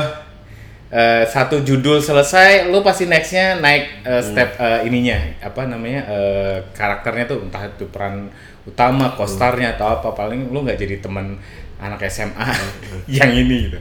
eh, 0.97 1.23
satu 1.29 1.61
judul 1.61 2.01
selesai, 2.01 2.73
lu 2.73 2.81
pasti 2.81 3.05
nextnya 3.05 3.61
naik 3.61 4.01
eh, 4.03 4.23
step 4.25 4.57
eh, 4.57 4.89
ininya. 4.89 5.21
Apa 5.45 5.69
namanya 5.69 6.01
eh, 6.09 6.57
karakternya 6.73 7.29
tuh 7.29 7.39
entah 7.45 7.69
itu 7.69 7.85
peran 7.93 8.33
utama, 8.65 9.13
kostarnya 9.15 9.77
atau 9.77 10.01
apa 10.01 10.17
paling 10.17 10.49
lu 10.49 10.65
nggak 10.65 10.81
jadi 10.81 11.05
teman 11.05 11.37
anak 11.77 12.09
SMA 12.09 12.49
yang 13.21 13.31
ini 13.31 13.69
gitu. 13.69 13.79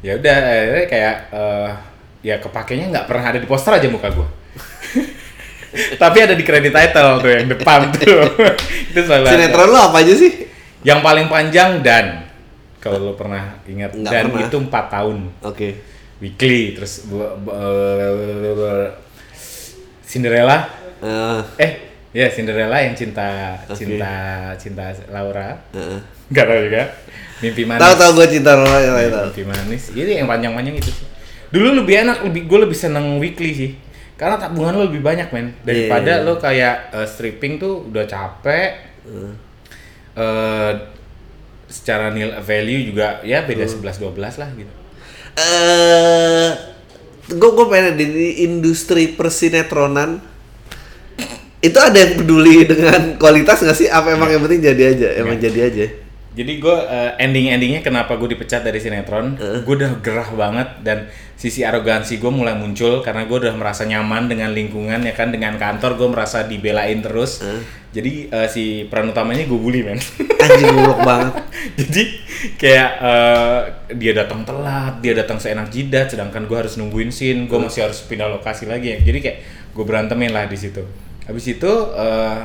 Ya 0.00 0.16
udah 0.16 0.36
kayak 0.88 1.16
eh, 1.28 1.70
ya 2.24 2.34
kepakainya 2.40 2.88
nggak 2.88 3.06
pernah 3.06 3.24
ada 3.36 3.38
di 3.38 3.46
poster 3.46 3.76
aja 3.76 3.86
muka 3.92 4.08
gue. 4.08 4.28
Tapi 6.00 6.18
ada 6.24 6.32
di 6.32 6.48
credit 6.48 6.72
title 6.72 7.20
tuh 7.20 7.28
yang 7.28 7.44
depan 7.52 7.92
tuh. 7.92 8.24
itu 8.90 9.00
selalu 9.04 9.28
sinetron 9.28 9.68
lu 9.68 9.76
apa 9.76 10.00
aja 10.00 10.16
sih? 10.16 10.48
Yang 10.80 11.00
paling 11.04 11.26
panjang 11.28 11.84
dan. 11.84 12.24
Kalau 12.78 13.10
lo 13.10 13.12
pernah 13.18 13.58
ingat 13.66 13.92
Nggak 13.92 14.12
dan 14.14 14.24
pernah. 14.32 14.46
itu 14.48 14.56
empat 14.64 14.84
tahun. 14.88 15.16
Oke 15.44 15.97
weekly 16.18 16.74
terus 16.74 17.06
Cinderella 20.02 20.58
Eh, 20.98 21.40
eh 21.62 21.72
ya 22.10 22.26
Cinderella 22.26 22.82
yang 22.82 22.90
cinta 22.92 23.54
Oke. 23.64 23.78
cinta 23.78 24.10
cinta 24.58 24.90
Laura 25.14 25.54
eh. 25.70 26.00
nggak 26.26 26.44
tahu 26.44 26.60
juga 26.66 26.82
mimpi 27.38 27.62
manis 27.62 27.78
tahu 27.80 27.94
tahu 27.94 28.10
gue 28.18 28.26
cinta 28.34 28.50
tahu 28.52 28.66
Iya, 28.66 29.06
tahu 29.08 29.24
mimpi 29.30 29.42
manis 29.46 29.82
ini 29.94 30.18
yang 30.18 30.26
panjang-panjang 30.26 30.74
itu 30.74 30.90
sih 30.90 31.06
dulu 31.48 31.78
lebih 31.78 32.02
enak 32.02 32.26
lebih 32.26 32.42
gue 32.44 32.58
lebih 32.66 32.74
seneng 32.74 33.16
weekly 33.16 33.54
sih 33.54 33.70
karena 34.18 34.34
tabungan 34.36 34.74
lo 34.74 34.90
lebih 34.90 35.06
banyak 35.06 35.30
men 35.30 35.54
daripada 35.62 36.18
Iya. 36.18 36.26
lo 36.26 36.34
kayak 36.36 36.76
eh, 36.90 37.06
stripping 37.06 37.54
tuh 37.56 37.86
udah 37.86 38.04
capek 38.04 38.70
Hmm. 39.08 39.32
eh 40.18 40.72
secara 41.64 42.10
nil 42.10 42.34
value 42.42 42.90
juga 42.90 43.22
ya 43.22 43.46
beda 43.46 43.64
Hmm. 43.64 43.80
11 43.80 44.02
12 44.02 44.36
lah 44.36 44.50
gitu. 44.52 44.72
Eh 45.38 46.48
gue 47.28 47.50
gue 47.54 47.66
pengen 47.70 47.94
di 47.94 48.06
di 48.10 48.28
industri 48.42 49.14
persinetronan. 49.14 50.18
Itu 51.58 51.78
ada 51.82 51.94
yang 51.98 52.22
peduli 52.22 52.62
dengan 52.70 53.18
kualitas 53.18 53.62
nggak 53.62 53.78
sih? 53.78 53.90
Apa 53.90 54.14
emang 54.14 54.30
yang 54.30 54.42
penting 54.46 54.62
jadi 54.62 54.82
aja? 54.94 55.08
Emang 55.18 55.38
Nggak. 55.38 55.46
jadi 55.50 55.60
aja 55.70 55.86
Jadi 56.36 56.62
gue 56.62 56.76
ending 57.18 57.50
endingnya 57.50 57.82
kenapa 57.82 58.14
gue 58.14 58.36
dipecat 58.36 58.62
dari 58.62 58.78
sinetron, 58.78 59.34
Heeh. 59.40 59.64
gue 59.64 59.74
udah 59.74 59.98
gerah 60.04 60.28
banget 60.36 60.68
dan 60.86 61.08
sisi 61.38 61.62
arogansi 61.62 62.18
gue 62.18 62.34
mulai 62.34 62.58
muncul 62.58 62.98
karena 62.98 63.22
gue 63.22 63.38
udah 63.46 63.54
merasa 63.54 63.86
nyaman 63.86 64.26
dengan 64.26 64.50
lingkungan 64.50 64.98
ya 65.06 65.14
kan 65.14 65.30
dengan 65.30 65.54
kantor 65.54 65.94
gue 65.94 66.08
merasa 66.10 66.42
dibelain 66.50 66.98
terus. 66.98 67.46
Heeh. 67.46 67.62
Jadi 67.88 68.12
eh, 68.28 68.48
si 68.50 68.84
peran 68.90 69.08
utamanya 69.08 69.46
gue 69.48 69.56
bully 69.56 69.86
men. 69.86 69.96
anjing 70.38 70.70
goblok 70.70 71.00
banget 71.02 71.34
Jadi 71.80 72.02
kayak 72.58 72.90
eh, 73.00 73.60
dia 73.96 74.12
datang 74.18 74.42
telat, 74.42 74.98
dia 74.98 75.14
datang 75.14 75.38
seenak 75.38 75.70
jidat, 75.70 76.10
sedangkan 76.10 76.44
gue 76.50 76.58
harus 76.58 76.74
nungguin 76.74 77.14
scene, 77.14 77.46
gue 77.46 77.58
masih 77.58 77.86
harus 77.86 78.02
pindah 78.04 78.28
lokasi 78.28 78.66
lagi 78.66 78.94
ya. 78.94 78.98
Jadi 78.98 79.18
kayak 79.22 79.38
gue 79.72 79.84
berantemin 79.86 80.34
lah 80.34 80.50
di 80.50 80.58
situ. 80.58 80.82
Habis 81.24 81.44
itu 81.54 81.72
eh 81.94 82.40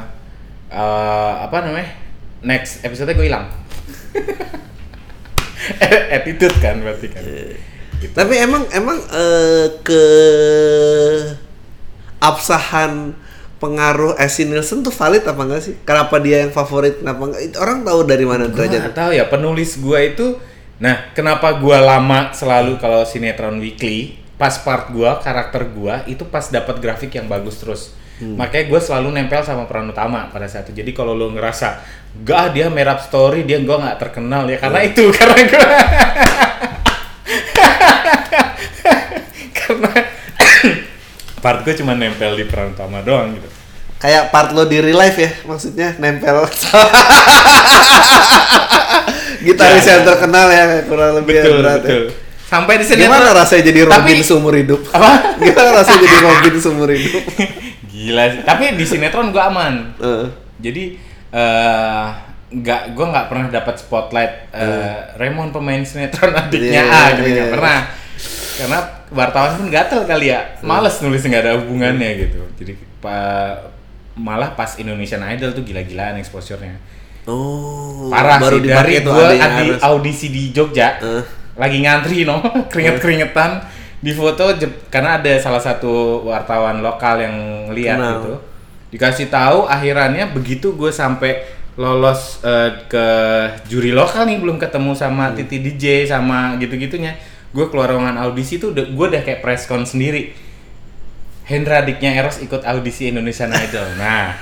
eh, 0.69 1.34
apa 1.43 1.65
namanya? 1.65 1.89
Next 2.46 2.86
episode 2.86 3.10
gue 3.17 3.26
hilang. 3.26 3.50
Attitude 6.15 6.58
kan 6.60 6.84
berarti 6.84 7.08
kan. 7.10 7.24
Gitu. 8.04 8.12
tapi 8.12 8.36
emang 8.36 8.67
emang 8.76 9.00
eh, 9.00 9.80
ke 9.80 10.04
absahan 12.19 13.15
pengaruh 13.63 14.19
Essie 14.19 14.43
Nielsen 14.43 14.84
tuh 14.84 14.91
valid 14.91 15.24
apa 15.24 15.39
enggak 15.39 15.63
sih? 15.63 15.80
Kenapa 15.88 16.19
dia 16.19 16.43
yang 16.43 16.52
favorit? 16.52 17.00
Kenapa 17.00 17.32
enggak? 17.32 17.56
Orang 17.56 17.88
tahu 17.88 18.04
dari 18.04 18.28
mana 18.28 18.52
Gua 18.52 18.67
derajat? 18.67 18.91
nggak 18.91 18.98
tahu 19.00 19.12
ya 19.15 19.24
penulis 19.32 19.80
gua 19.80 20.04
itu 20.04 20.36
nah 20.84 21.15
kenapa 21.15 21.63
gua 21.63 21.80
lama 21.80 22.36
selalu 22.36 22.76
kalau 22.76 23.08
sinetron 23.08 23.56
weekly 23.63 24.19
pas 24.36 24.60
part 24.60 24.91
gua 24.91 25.15
karakter 25.24 25.63
gua 25.72 26.04
itu 26.12 26.28
pas 26.28 26.43
dapat 26.52 26.84
grafik 26.84 27.15
yang 27.15 27.32
bagus 27.32 27.63
terus 27.63 27.96
makanya 28.21 28.65
gua 28.67 28.80
selalu 28.80 29.10
nempel 29.12 29.41
sama 29.41 29.63
peran 29.63 29.88
utama 29.88 30.28
pada 30.28 30.45
saat 30.45 30.65
itu 30.65 30.80
jadi 30.80 30.91
kalau 30.91 31.12
lo 31.12 31.28
ngerasa 31.30 31.82
gak 32.21 32.54
dia 32.54 32.69
merap 32.69 32.99
story 32.99 33.43
dia 33.43 33.58
gua 33.60 33.80
nggak 33.80 33.97
terkenal 33.99 34.45
ya 34.45 34.58
karena 34.58 34.80
itu 34.82 35.04
karena 35.17 35.36
gua 35.43 35.63
karena 39.56 39.91
part 41.43 41.60
gua 41.62 41.73
cuma 41.73 41.93
nempel 41.93 42.32
di 42.34 42.45
peran 42.45 42.71
utama 42.71 43.02
doang 43.02 43.34
gitu 43.34 43.49
Kayak 43.97 44.36
part 44.36 44.52
lo 44.52 44.67
di 44.67 44.84
real 44.84 44.99
life 44.99 45.15
ya, 45.15 45.32
maksudnya 45.47 45.95
nempel. 45.95 46.43
Gitaris 49.41 49.86
yang 49.86 50.04
terkenal 50.04 50.47
ya 50.47 50.63
kurang 50.84 51.23
lebih 51.23 51.39
betul 51.39 51.56
berat. 51.60 51.80
ya. 51.80 51.80
betul 51.82 52.04
sampai 52.43 52.73
di 52.78 52.86
sinetron 52.86 53.08
Gimana 53.10 53.32
rasanya 53.34 53.63
jadi 53.65 53.80
Robin 53.82 54.04
Tapi- 54.13 54.28
seumur 54.28 54.54
hidup? 54.54 54.82
apa 54.91 55.39
Gimana 55.39 55.69
rasanya 55.73 55.99
jadi 55.99 56.17
Robin 56.19 56.54
seumur 56.60 56.89
hidup? 56.91 57.23
Gila 57.93 58.23
sih. 58.27 58.41
Tapi 58.41 58.73
di 58.73 58.84
sinetron 58.84 59.29
gua 59.29 59.47
aman. 59.47 59.93
Eh, 59.95 60.25
jadi 60.60 60.84
eh 61.29 62.06
nggak 62.53 62.93
gue 62.93 63.06
nggak 63.08 63.27
pernah 63.27 63.49
dapat 63.49 63.75
spotlight 63.75 64.34
eh, 64.51 64.93
Raymond 65.15 65.49
pemain 65.49 65.82
sinetron 65.82 66.34
adiknya 66.39 66.82
Iya, 66.82 66.84
A 66.86 67.01
gitu. 67.12 67.21
Iya. 67.23 67.34
nggak 67.36 67.51
pernah. 67.51 67.79
Karena 68.53 68.79
wartawan 69.10 69.51
pun 69.56 69.67
gatel 69.67 70.01
kali 70.03 70.25
ya. 70.27 70.41
Males 70.62 70.97
nulis 70.99 71.21
nggak 71.21 71.41
ada 71.41 71.53
hubungannya 71.58 72.10
gitu. 72.19 72.41
Jadi 72.56 72.73
pa- 72.97 73.73
malah 74.13 74.53
pas 74.53 74.77
Indonesian 74.77 75.21
Idol 75.23 75.49
tuh 75.51 75.62
gila-gilaan 75.62 76.17
exposure-nya. 76.17 76.77
Oh, 77.25 78.12
parah 78.12 78.38
baru 78.38 78.60
sih. 78.60 78.67
dari 78.67 78.99
gue 78.99 79.27
audisi 79.79 80.27
di 80.27 80.51
Jogja 80.51 80.99
Eh. 80.99 81.23
lagi 81.56 81.79
ngantri 81.79 82.21
no? 82.21 82.38
Keringet-keringetan 82.71 83.63
di 84.04 84.12
foto 84.12 84.52
karena 84.89 85.16
ada 85.16 85.39
salah 85.39 85.58
satu 85.58 85.92
wartawan 86.24 86.84
lokal 86.84 87.16
yang 87.18 87.36
lihat 87.72 87.96
Kenal. 87.96 88.12
gitu 88.20 88.34
dikasih 88.92 89.28
tahu 89.28 89.63
akhirannya 89.66 90.30
begitu 90.30 90.76
gue 90.76 90.92
sampai 90.92 91.39
lolos 91.74 92.44
eh, 92.44 92.84
ke 92.86 93.06
juri 93.66 93.89
lokal 93.89 94.28
nih 94.28 94.38
belum 94.38 94.60
ketemu 94.60 94.92
sama 94.94 95.32
Hmm. 95.32 95.36
Titi 95.36 95.58
DJ 95.58 95.84
sama 96.06 96.60
gitu-gitunya 96.60 97.16
gue 97.50 97.66
keluar 97.66 97.88
ruangan 97.88 98.20
audisi 98.20 98.58
tuh 98.58 98.70
udah- 98.70 98.86
gue 98.88 99.06
udah 99.08 99.22
kayak 99.22 99.39
press 99.39 99.66
con 99.66 99.82
sendiri 99.84 100.36
Hendra 101.44 101.80
adiknya 101.80 102.13
Eros 102.13 102.39
ikut 102.39 102.62
audisi 102.62 103.08
Indonesian 103.08 103.50
Idol 103.50 103.88
nah 103.96 104.36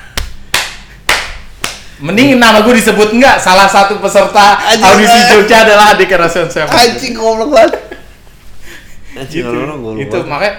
Mending 2.01 2.33
nama 2.35 2.65
gue 2.65 2.73
disebut 2.73 3.13
enggak 3.13 3.37
salah 3.37 3.69
satu 3.69 4.01
peserta 4.01 4.57
Anjing, 4.59 4.81
audisi. 4.81 5.19
Jogja 5.29 5.57
adalah 5.63 5.93
adik 5.93 6.09
Eros 6.09 6.33
Siapa 6.33 6.73
Anjing 6.73 7.13
goblok 7.13 7.53
banget. 7.53 7.77
Anjing 9.21 9.45
gitu. 9.45 9.53
orang 9.53 9.79
goblok 9.79 10.01
itu 10.01 10.17
makanya 10.25 10.53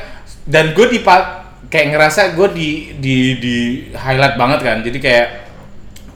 dan 0.46 0.64
gue 0.74 0.86
di 0.90 0.98
kayak 1.72 1.86
ngerasa 1.94 2.20
gue 2.36 2.48
di 2.54 2.68
di 2.98 3.16
di 3.38 3.56
highlight 3.94 4.36
banget 4.38 4.60
kan. 4.62 4.78
Jadi 4.86 4.98
kayak 5.02 5.28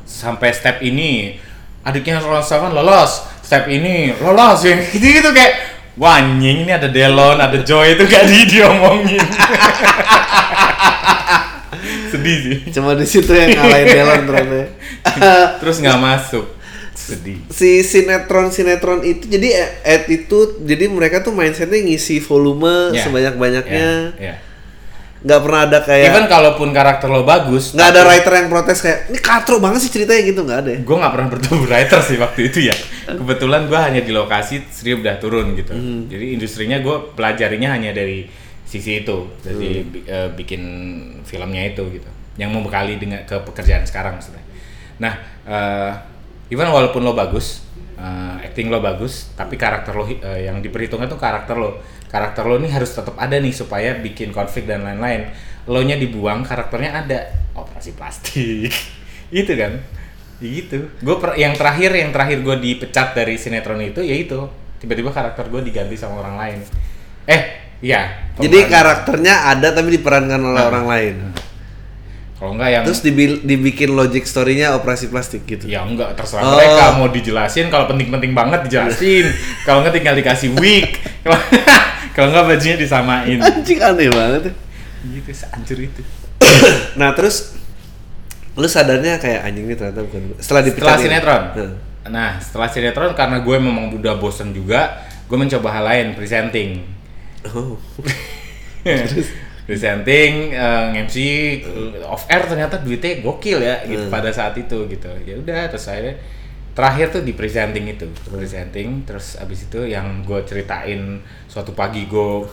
sampai 0.07 0.51
step 0.55 0.83
ini 0.83 1.39
adiknya 1.83 2.23
lolos 2.23 2.47
kan 2.47 2.71
lolos. 2.71 3.13
Step 3.43 3.67
ini 3.71 4.15
lolos 4.19 4.63
yang 4.67 4.81
gitu 4.95 5.07
gitu 5.07 5.31
kayak 5.35 5.77
wah 5.97 6.21
anjing 6.21 6.67
ini 6.67 6.73
ada 6.75 6.91
Delon 6.91 7.41
ada 7.41 7.59
Joy 7.63 7.97
itu 7.99 8.05
gak 8.07 8.25
di 8.29 8.39
diomongin. 8.47 9.23
Sedih 12.11 12.37
sih. 12.43 12.59
Cuma 12.75 12.95
di 12.95 13.07
situ 13.07 13.31
yang 13.31 13.55
ngalahin 13.55 13.87
Delon 13.91 14.23
ternyata. 14.27 14.67
terus 15.63 15.79
nggak 15.81 15.99
masuk 15.99 16.56
sedih. 17.07 17.39
Si 17.49 17.81
sinetron 17.81 18.51
sinetron 18.51 19.01
itu 19.01 19.25
jadi 19.25 19.49
attitude 19.83 20.59
jadi 20.61 20.87
mereka 20.87 21.21
tuh 21.21 21.31
mindsetnya 21.31 21.79
ngisi 21.79 22.19
volume 22.19 22.91
Ya. 22.91 23.03
sebanyak 23.03 23.35
banyaknya 23.35 23.89
Ya, 24.19 24.27
ya. 24.27 24.35
nggak 25.17 25.41
pernah 25.43 25.61
ada 25.65 25.79
kayak 25.81 26.07
even 26.09 26.27
kalaupun 26.27 26.71
karakter 26.71 27.09
lo 27.09 27.23
bagus 27.23 27.73
nggak 27.73 27.89
ada 27.89 28.01
writer 28.05 28.33
yang 28.37 28.49
protes 28.49 28.79
kayak 28.79 29.09
ini 29.09 29.19
katro 29.19 29.59
banget 29.59 29.81
sih 29.81 29.91
ceritanya 29.91 30.23
gitu 30.23 30.41
nggak 30.43 30.59
ada 30.61 30.71
ya? 30.71 30.81
Gue 30.83 30.97
nggak 30.97 31.13
pernah 31.13 31.29
bertemu 31.31 31.63
writer 31.65 32.01
sih 32.01 32.17
waktu 32.17 32.41
itu 32.45 32.59
ya. 32.63 32.77
Kebetulan 33.07 33.67
gue 33.67 33.79
hanya 33.79 34.01
di 34.01 34.11
lokasi 34.11 34.67
Sri 34.67 34.93
udah 34.93 35.17
turun 35.17 35.55
gitu. 35.55 35.73
Jadi 36.07 36.25
industrinya 36.33 36.79
gue 36.79 36.97
pelajarinya 37.15 37.71
hanya 37.71 37.91
dari 37.91 38.27
sisi 38.63 39.01
itu 39.01 39.31
dari 39.41 39.83
bi- 39.83 40.03
eh, 40.05 40.27
bikin 40.29 40.63
filmnya 41.23 41.63
itu 41.65 41.87
gitu. 41.91 42.07
Yang 42.35 42.51
membekali 42.53 42.99
dengan 42.99 43.23
ke 43.23 43.39
pekerjaan 43.41 43.83
sekarang 43.83 44.19
maksudnya. 44.19 44.43
Nah 44.99 45.15
eh, 45.43 45.91
even 46.51 46.69
walaupun 46.71 47.03
lo 47.03 47.13
bagus 47.13 47.63
eh, 47.97 48.47
acting 48.47 48.69
lo 48.69 48.79
bagus 48.79 49.33
tapi 49.35 49.57
karakter 49.57 49.93
lo 49.97 50.05
eh, 50.07 50.47
yang 50.47 50.61
diperhitungkan 50.61 51.09
tuh 51.11 51.21
karakter 51.21 51.57
lo. 51.57 51.81
Karakter 52.07 52.47
lo 52.47 52.57
ini 52.63 52.71
harus 52.71 52.95
tetap 52.95 53.19
ada 53.19 53.35
nih 53.37 53.51
supaya 53.51 53.99
bikin 53.99 54.31
konflik 54.31 54.65
dan 54.71 54.87
lain-lain. 54.87 55.27
Lo 55.67 55.83
nya 55.83 55.99
dibuang 55.99 56.47
karakternya 56.47 57.03
ada. 57.03 57.21
Operasi 57.57 57.99
plastik. 57.99 58.71
Itu 59.35 59.53
kan? 59.59 59.83
Gitu. 60.39 60.87
Gue 61.03 61.17
yang 61.35 61.57
terakhir 61.59 61.91
yang 61.97 62.15
terakhir 62.15 62.45
gue 62.47 62.57
dipecat 62.63 63.17
dari 63.17 63.35
sinetron 63.41 63.81
itu 63.83 64.05
ya 64.05 64.13
itu. 64.13 64.37
Tiba-tiba 64.79 65.09
karakter 65.11 65.49
gue 65.49 65.65
diganti 65.65 65.97
sama 65.97 66.21
orang 66.21 66.37
lain. 66.37 66.59
Eh 67.25 67.43
iya. 67.81 68.29
Jadi 68.37 68.69
karakternya 68.69 69.51
ada 69.57 69.73
tapi 69.73 69.97
diperankan 69.97 70.39
oleh 70.45 70.61
Nah. 70.63 70.69
orang 70.71 70.87
lain 70.87 71.17
kalau 72.37 72.53
enggak 72.53 72.69
yang 72.71 72.85
terus 72.85 73.01
dibil- 73.01 73.41
dibikin 73.41 73.91
logic 73.91 74.25
story-nya 74.25 74.77
operasi 74.77 75.09
plastik 75.09 75.45
gitu? 75.45 75.65
Ya 75.65 75.81
enggak 75.81 76.13
terserah 76.13 76.45
Oh. 76.45 76.53
mereka 76.53 77.01
mau 77.01 77.09
dijelasin 77.09 77.73
kalau 77.73 77.89
penting-penting 77.89 78.33
banget 78.33 78.61
dijelasin. 78.63 79.25
Kalau 79.65 79.81
enggak 79.81 79.97
tinggal 79.97 80.13
dikasih 80.15 80.53
wig 80.55 81.01
kalau 82.13 82.29
enggak 82.31 82.45
bajunya 82.47 82.77
disamain. 82.77 83.41
Anjing 83.41 83.81
aneh 83.81 84.09
banget 84.09 84.43
ya. 84.47 84.53
gitu 85.07 85.31
seancur 85.33 85.79
itu. 85.79 86.03
Nah 87.01 87.13
terus 87.13 87.57
lu 88.53 88.65
sadarnya 88.67 89.17
kayak 89.17 89.41
anjing 89.43 89.65
ini 89.65 89.75
ternyata 89.75 90.01
bukan 90.03 90.37
setelah 90.37 90.63
dipecat 90.63 90.85
setelah 90.85 90.99
sinetron. 91.01 91.43
Nah. 91.53 91.73
nah 92.07 92.31
setelah 92.37 92.69
sinetron 92.69 93.13
karena 93.13 93.41
gue 93.41 93.57
memang 93.57 93.93
udah 93.93 94.17
bosen 94.17 94.53
juga 94.53 94.97
gue 95.25 95.37
mencoba 95.37 95.69
hal 95.73 95.85
lain 95.85 96.07
presenting. 96.13 96.85
Oh 97.49 97.81
presenting 99.67 100.55
eh, 100.55 100.85
nge-MC 100.93 101.17
off 102.03 102.25
air 102.27 102.43
ternyata 102.43 102.79
duitnya 102.79 103.19
gokil 103.21 103.59
ya 103.59 103.83
gitu 103.83 104.07
Hmm. 104.07 104.15
pada 104.15 104.31
saat 104.31 104.55
itu 104.55 104.87
gitu 104.87 105.11
ya 105.23 105.35
udah 105.37 105.67
terus 105.67 105.87
akhirnya 105.87 106.15
terakhir 106.71 107.07
tuh 107.11 107.23
di 107.23 107.33
presenting 107.33 107.89
itu 107.89 108.05
presenting 108.27 109.03
terus 109.03 109.35
abis 109.37 109.67
itu 109.67 109.83
yang 109.83 110.23
gue 110.23 110.39
ceritain 110.43 111.19
suatu 111.47 111.73
pagi 111.73 112.05
gue 112.05 112.47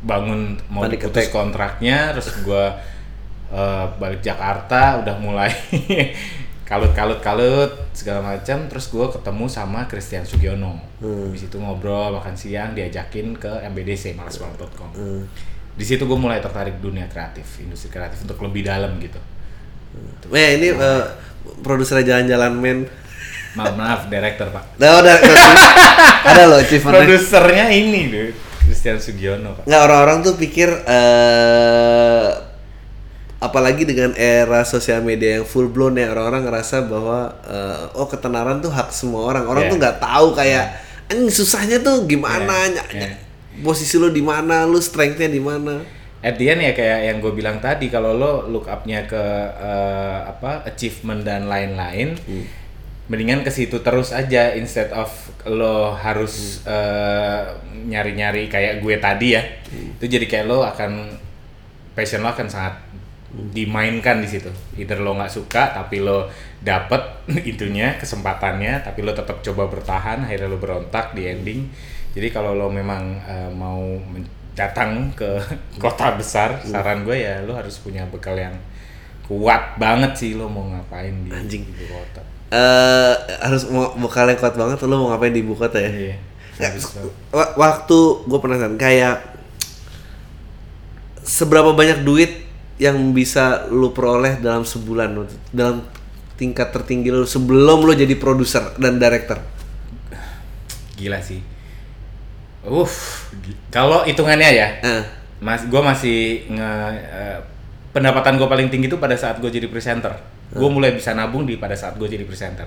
bangun 0.00 0.58
mau 0.68 0.84
Panic 0.84 1.00
diputus 1.00 1.24
attack. 1.24 1.32
kontraknya 1.32 2.12
terus 2.12 2.28
gue 2.38 2.64
eh, 3.50 3.84
balik 3.96 4.20
Jakarta 4.20 5.00
udah 5.00 5.16
mulai 5.16 5.48
kalut-kalut 6.68 7.20
kalut 7.20 7.72
segala 7.92 8.20
macam 8.26 8.66
terus 8.66 8.88
gue 8.88 9.06
ketemu 9.06 9.44
sama 9.46 9.84
Christian 9.84 10.24
Sugiono 10.24 10.80
Hmm. 10.98 11.28
habis 11.28 11.44
itu 11.44 11.56
ngobrol 11.56 12.12
makan 12.12 12.32
siang 12.32 12.72
diajakin 12.72 13.36
ke 13.36 13.48
MBDC 13.64 14.12
malasbanget.com 14.14 14.88
Hmm. 14.90 15.22
Di 15.74 15.82
situ 15.82 16.02
gue 16.02 16.14
mulai 16.14 16.38
tertarik 16.38 16.78
dunia 16.78 17.06
kreatif 17.06 17.58
industri 17.58 17.90
kreatif 17.90 18.22
untuk 18.22 18.38
lebih 18.40 18.62
dalam 18.62 18.94
gitu 18.98 19.18
Eh 20.28 20.58
ini 20.58 20.70
eh, 20.70 21.04
produser 21.60 22.00
jalan-jalan 22.00 22.52
men. 22.52 22.78
maaf 23.54 23.74
maaf 23.74 24.00
director 24.06 24.50
pak 24.50 24.74
Nah, 24.76 24.98
udah, 24.98 25.14
ada 26.24 26.42
loh 26.44 26.58
achievementnya. 26.58 27.06
produsernya 27.06 27.66
ini 27.70 28.00
deh 28.06 28.30
Christian 28.60 28.98
Sugiono 28.98 29.54
pak 29.54 29.62
Nggak 29.64 29.82
orang-orang 29.84 30.18
tuh 30.20 30.34
pikir 30.34 30.66
eh 30.84 32.30
apalagi 33.38 33.84
dengan 33.84 34.16
era 34.16 34.64
sosial 34.64 35.04
media 35.04 35.36
yang 35.36 35.44
full 35.44 35.68
blown 35.68 35.94
ya 35.94 36.10
orang-orang 36.10 36.48
ngerasa 36.48 36.82
bahwa 36.82 37.30
eh, 37.44 37.94
oh 37.94 38.08
ketenaran 38.08 38.58
tuh 38.58 38.72
hak 38.72 38.88
semua 38.90 39.26
orang. 39.26 39.44
Orang 39.44 39.62
Yeah. 39.64 39.70
tuh 39.70 39.78
nggak 39.78 39.98
tahu 40.00 40.26
kayak 40.32 40.64
anjing 41.06 41.28
susahnya 41.30 41.78
tuh 41.78 42.08
gimana, 42.08 42.72
Yeah, 42.72 42.88
yeah. 42.90 43.12
Posisi 43.62 44.00
lu 44.00 44.10
di 44.10 44.24
mana, 44.24 44.66
lu 44.66 44.80
strength-nya 44.80 45.28
di 45.30 45.42
mana. 45.42 45.84
at 46.24 46.40
the 46.40 46.48
end 46.48 46.64
ya 46.64 46.72
kayak 46.72 47.00
yang 47.04 47.16
gue 47.20 47.36
bilang 47.36 47.60
tadi 47.60 47.92
kalau 47.92 48.16
lo 48.16 48.48
look 48.48 48.64
up-nya 48.64 49.04
ke 49.04 49.24
eh, 49.60 50.18
apa 50.24 50.64
achievement 50.64 51.20
dan 51.20 51.52
lain-lain 51.52 52.16
mendingan 53.12 53.44
ke 53.44 53.52
situ 53.52 53.84
terus 53.84 54.16
aja 54.16 54.56
instead 54.56 54.88
of 54.96 55.12
lo 55.44 55.92
harus 55.92 56.64
eh, 56.64 57.44
nyari-nyari 57.84 58.48
kayak 58.48 58.80
gue 58.80 58.96
tadi 58.96 59.36
ya. 59.36 59.42
Itu 60.00 60.08
jadi 60.08 60.24
kayak 60.24 60.46
lo 60.48 60.64
akan 60.64 61.12
passion 61.92 62.24
lo 62.24 62.32
akan 62.32 62.48
sangat 62.48 62.74
dimainkan 63.34 64.22
di 64.22 64.28
situ. 64.30 64.50
Either 64.78 65.02
lo 65.02 65.18
nggak 65.18 65.32
suka 65.32 65.74
tapi 65.74 65.98
lo 65.98 66.30
dapet 66.62 67.02
itunya 67.50 67.98
kesempatannya 67.98 68.80
tapi 68.80 69.02
lo 69.02 69.10
tetap 69.10 69.42
coba 69.42 69.66
bertahan 69.66 70.22
akhirnya 70.22 70.48
lo 70.48 70.58
berontak 70.58 71.12
di 71.12 71.26
ending. 71.26 71.66
Jadi 72.14 72.30
kalau 72.30 72.54
lo 72.54 72.70
memang 72.70 73.18
eh, 73.26 73.50
mau 73.50 73.82
datang 74.54 75.10
ke 75.18 75.34
kota 75.82 76.14
besar 76.14 76.62
saran 76.62 77.02
gue 77.02 77.18
ya 77.18 77.42
lo 77.42 77.58
harus 77.58 77.82
punya 77.82 78.06
bekal 78.06 78.38
yang 78.38 78.54
kuat 79.26 79.74
banget 79.80 80.14
sih 80.14 80.38
lo 80.38 80.46
mau 80.46 80.68
ngapain 80.70 81.10
di 81.26 81.32
Anjing. 81.34 81.64
ibu 81.66 81.90
kota. 81.90 82.22
Eh 82.54 83.14
harus 83.42 83.66
mau 83.66 83.90
bekal 83.98 84.30
yang 84.30 84.38
kuat 84.38 84.54
banget 84.54 84.78
lu 84.86 84.94
mau 84.94 85.10
ngapain 85.10 85.34
di 85.34 85.42
ibu 85.42 85.58
kota 85.58 85.82
ya? 85.82 85.90
iya 85.90 86.16
Ya, 86.54 86.70
waktu 87.58 87.98
gue 88.30 88.38
penasaran 88.38 88.78
kayak 88.78 89.26
seberapa 91.24 91.74
banyak 91.74 92.06
duit 92.06 92.43
yang 92.76 92.96
bisa 93.14 93.70
lu 93.70 93.94
peroleh 93.94 94.42
dalam 94.42 94.66
sebulan 94.66 95.14
dalam 95.50 95.86
tingkat 96.34 96.74
tertinggi 96.74 97.08
lu 97.08 97.22
sebelum 97.22 97.86
lu 97.86 97.94
jadi 97.94 98.18
produser 98.18 98.74
dan 98.76 98.98
director 98.98 99.38
gila 100.94 101.18
sih 101.18 101.38
uff 102.64 103.28
kalau 103.68 104.02
hitungannya 104.02 104.50
ya 104.50 104.68
Eh, 104.80 105.04
Mas, 105.44 105.68
gue 105.68 105.76
masih 105.76 106.48
nge 106.48 106.70
eh, 106.96 107.38
pendapatan 107.92 108.40
gue 108.40 108.48
paling 108.48 108.72
tinggi 108.72 108.88
itu 108.88 108.96
pada 108.96 109.12
saat 109.12 109.36
gue 109.38 109.50
jadi 109.52 109.68
presenter. 109.68 110.16
Gue 110.48 110.70
mulai 110.72 110.96
bisa 110.96 111.12
nabung 111.12 111.44
di 111.44 111.60
pada 111.60 111.76
saat 111.76 112.00
gue 112.00 112.08
jadi 112.08 112.24
presenter. 112.24 112.64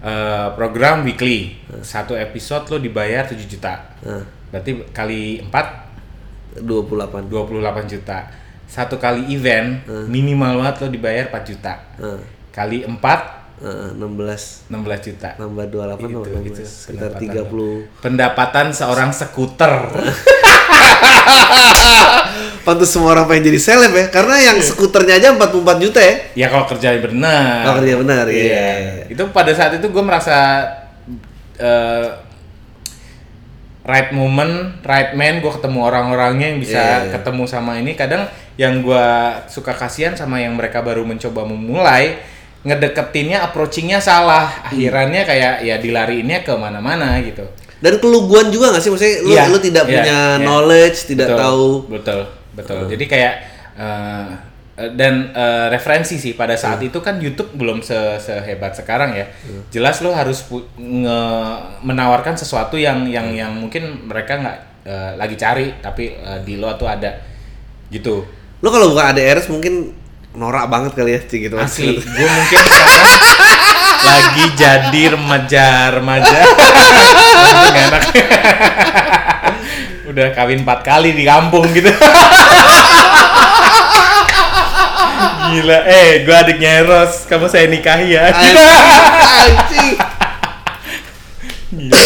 eh, 0.00 0.48
program 0.56 1.04
weekly. 1.04 1.60
Satu 1.84 2.16
episode 2.16 2.64
lo 2.72 2.80
dibayar 2.80 3.28
7 3.28 3.36
juta. 3.44 3.92
Nah, 4.00 4.24
Berarti 4.48 4.80
kali 4.96 5.44
4 5.44 6.64
28. 6.64 7.28
28 7.28 7.92
juta. 7.92 8.18
Satu 8.70 8.96
kali 8.96 9.26
event 9.28 9.82
minimal 10.06 10.62
banget 10.62 10.74
lo 10.78 10.88
dibayar 10.88 11.26
4 11.26 11.42
juta. 11.44 11.74
Nah, 11.98 12.22
Kali 12.50 12.82
4 12.82 13.02
nah, 13.58 13.90
16 13.92 14.70
16 14.70 14.70
juta. 15.04 15.28
nambah 15.36 15.66
28 15.66 15.98
Itu, 16.00 16.18
nambah 16.22 16.42
itu 16.44 16.62
16. 16.62 16.86
sekitar 16.86 17.10
pendapatan 17.12 17.44
30. 17.50 18.00
Pendapatan 18.00 18.66
seorang 18.70 19.10
skuter. 19.10 19.74
Pantes 22.60 22.88
semua 22.88 23.14
orang 23.14 23.26
pengen 23.26 23.48
jadi 23.48 23.60
seleb 23.60 23.90
ya, 23.90 24.06
karena 24.08 24.36
yang 24.38 24.56
Iya. 24.56 24.66
skuternya 24.66 25.14
aja 25.16 25.28
44 25.32 25.50
juta 25.80 25.98
ya. 25.98 26.14
ya 26.36 26.46
kalau 26.46 26.66
kerjanya 26.66 27.00
benar. 27.00 27.64
Kalau 27.64 27.76
kerja 27.80 27.94
benar, 27.98 28.24
iya. 28.28 28.68
Itu 29.08 29.22
pada 29.30 29.50
saat 29.50 29.74
itu 29.74 29.88
gue 29.88 30.04
merasa 30.04 30.36
eh, 31.56 32.08
right 33.82 34.12
moment, 34.12 34.76
right 34.82 35.12
man, 35.12 35.40
gue 35.40 35.48
ketemu 35.50 35.78
orang-orangnya 35.82 36.46
yang 36.46 36.60
bisa 36.60 36.76
Iya, 36.76 36.96
iya. 37.02 37.12
ketemu 37.12 37.42
sama 37.44 37.76
ini. 37.76 37.96
Kadang 37.96 38.28
yang 38.60 38.84
gue 38.84 39.06
suka 39.48 39.72
kasihan 39.72 40.12
sama 40.12 40.36
yang 40.36 40.52
mereka 40.52 40.84
baru 40.84 41.00
mencoba 41.00 41.48
memulai, 41.48 42.20
ngedeketinnya, 42.60 43.40
approachingnya 43.42 43.96
salah. 43.98 44.52
Hmm. 44.52 44.68
Akhirannya 44.68 45.22
kayak 45.24 45.54
ya 45.64 45.76
dilariinnya 45.76 46.44
ke 46.44 46.52
mana-mana 46.52 47.16
gitu. 47.24 47.48
Dan 47.80 47.96
keluguan 47.96 48.52
juga 48.52 48.68
gak 48.70 48.84
sih? 48.84 48.92
Maksudnya 48.92 49.16
lu, 49.18 49.32
Iya, 49.32 49.42
lu 49.48 49.58
tidak 49.58 49.84
iya, 49.84 49.92
punya 49.96 50.18
iya. 50.36 50.44
knowledge, 50.44 50.98
tidak 51.08 51.32
Betul, 51.32 51.40
tahu. 51.40 51.64
betul 51.88 52.20
betul 52.50 52.82
jadi 52.84 53.04
kayak 53.06 53.34
eh, 53.72 54.26
dan 54.92 55.30
eh, 55.30 55.66
referensi 55.70 56.18
sih 56.18 56.34
pada 56.34 56.52
saat 56.54 56.76
Hmm. 56.76 56.88
itu 56.90 56.98
kan 56.98 57.16
YouTube 57.16 57.54
belum 57.54 57.80
se 57.80 57.94
sehebat 58.18 58.74
sekarang 58.74 59.14
ya 59.14 59.24
jelas 59.70 60.02
lo 60.02 60.10
harus 60.10 60.44
nge- 60.76 61.56
menawarkan 61.80 62.34
sesuatu 62.34 62.74
yang 62.74 63.06
yang 63.06 63.30
Hmm. 63.30 63.38
yang 63.38 63.52
mungkin 63.54 64.04
mereka 64.04 64.36
nggak 64.36 64.58
eh, 64.82 65.10
lagi 65.14 65.36
cari 65.36 65.78
tapi 65.78 66.10
eh, 66.12 66.40
di 66.42 66.58
lo 66.58 66.74
tuh 66.74 66.84
ada 66.84 67.16
gitu 67.88 68.26
Lu 68.60 68.68
kalau 68.68 68.92
buka 68.92 69.10
ADRS 69.10 69.48
mungkin 69.48 69.96
norak 70.30 70.70
banget 70.70 70.92
kali 70.94 71.10
ya, 71.10 71.20
gitu. 71.26 71.58
asli 71.58 71.98
gue 71.98 72.28
mungkin 72.30 72.56
sekarang 72.62 73.02
lagi 74.06 74.44
jadi 74.54 75.02
remaja 75.18 75.66
remaja 75.90 76.38
Nggak 77.66 77.82
enak 77.90 78.02
udah 80.06 80.26
kawin 80.30 80.62
empat 80.62 80.80
kali 80.86 81.18
di 81.18 81.26
kampung 81.26 81.66
gitu 81.74 81.90
gila 85.50 85.78
eh 85.82 86.22
gue 86.22 86.30
adiknya 86.34 86.86
Eros 86.86 87.26
kamu 87.26 87.50
saya 87.50 87.66
nikahi 87.66 88.14
ya 88.14 88.30
Anjing. 88.30 89.94
gila 91.74 91.98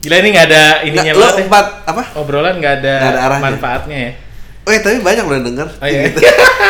gila 0.00 0.16
ini 0.16 0.28
nggak 0.32 0.46
ada 0.48 0.64
ininya 0.80 1.12
Nggak, 1.12 1.20
banget 1.20 1.36
ya. 1.36 1.44
empat 1.44 1.66
apa? 1.84 2.02
obrolan 2.16 2.56
nggak 2.56 2.74
ada, 2.80 2.94
ada 3.04 3.18
arahnya. 3.28 3.44
manfaatnya 3.52 3.98
ya 4.00 4.12
Oh 4.68 4.70
ya, 4.70 4.78
tapi 4.78 5.00
banyak 5.00 5.24
udah 5.24 5.40
denger. 5.42 5.68
Oh, 5.72 5.88
iya. 5.88 6.00
Gitu. 6.06 6.20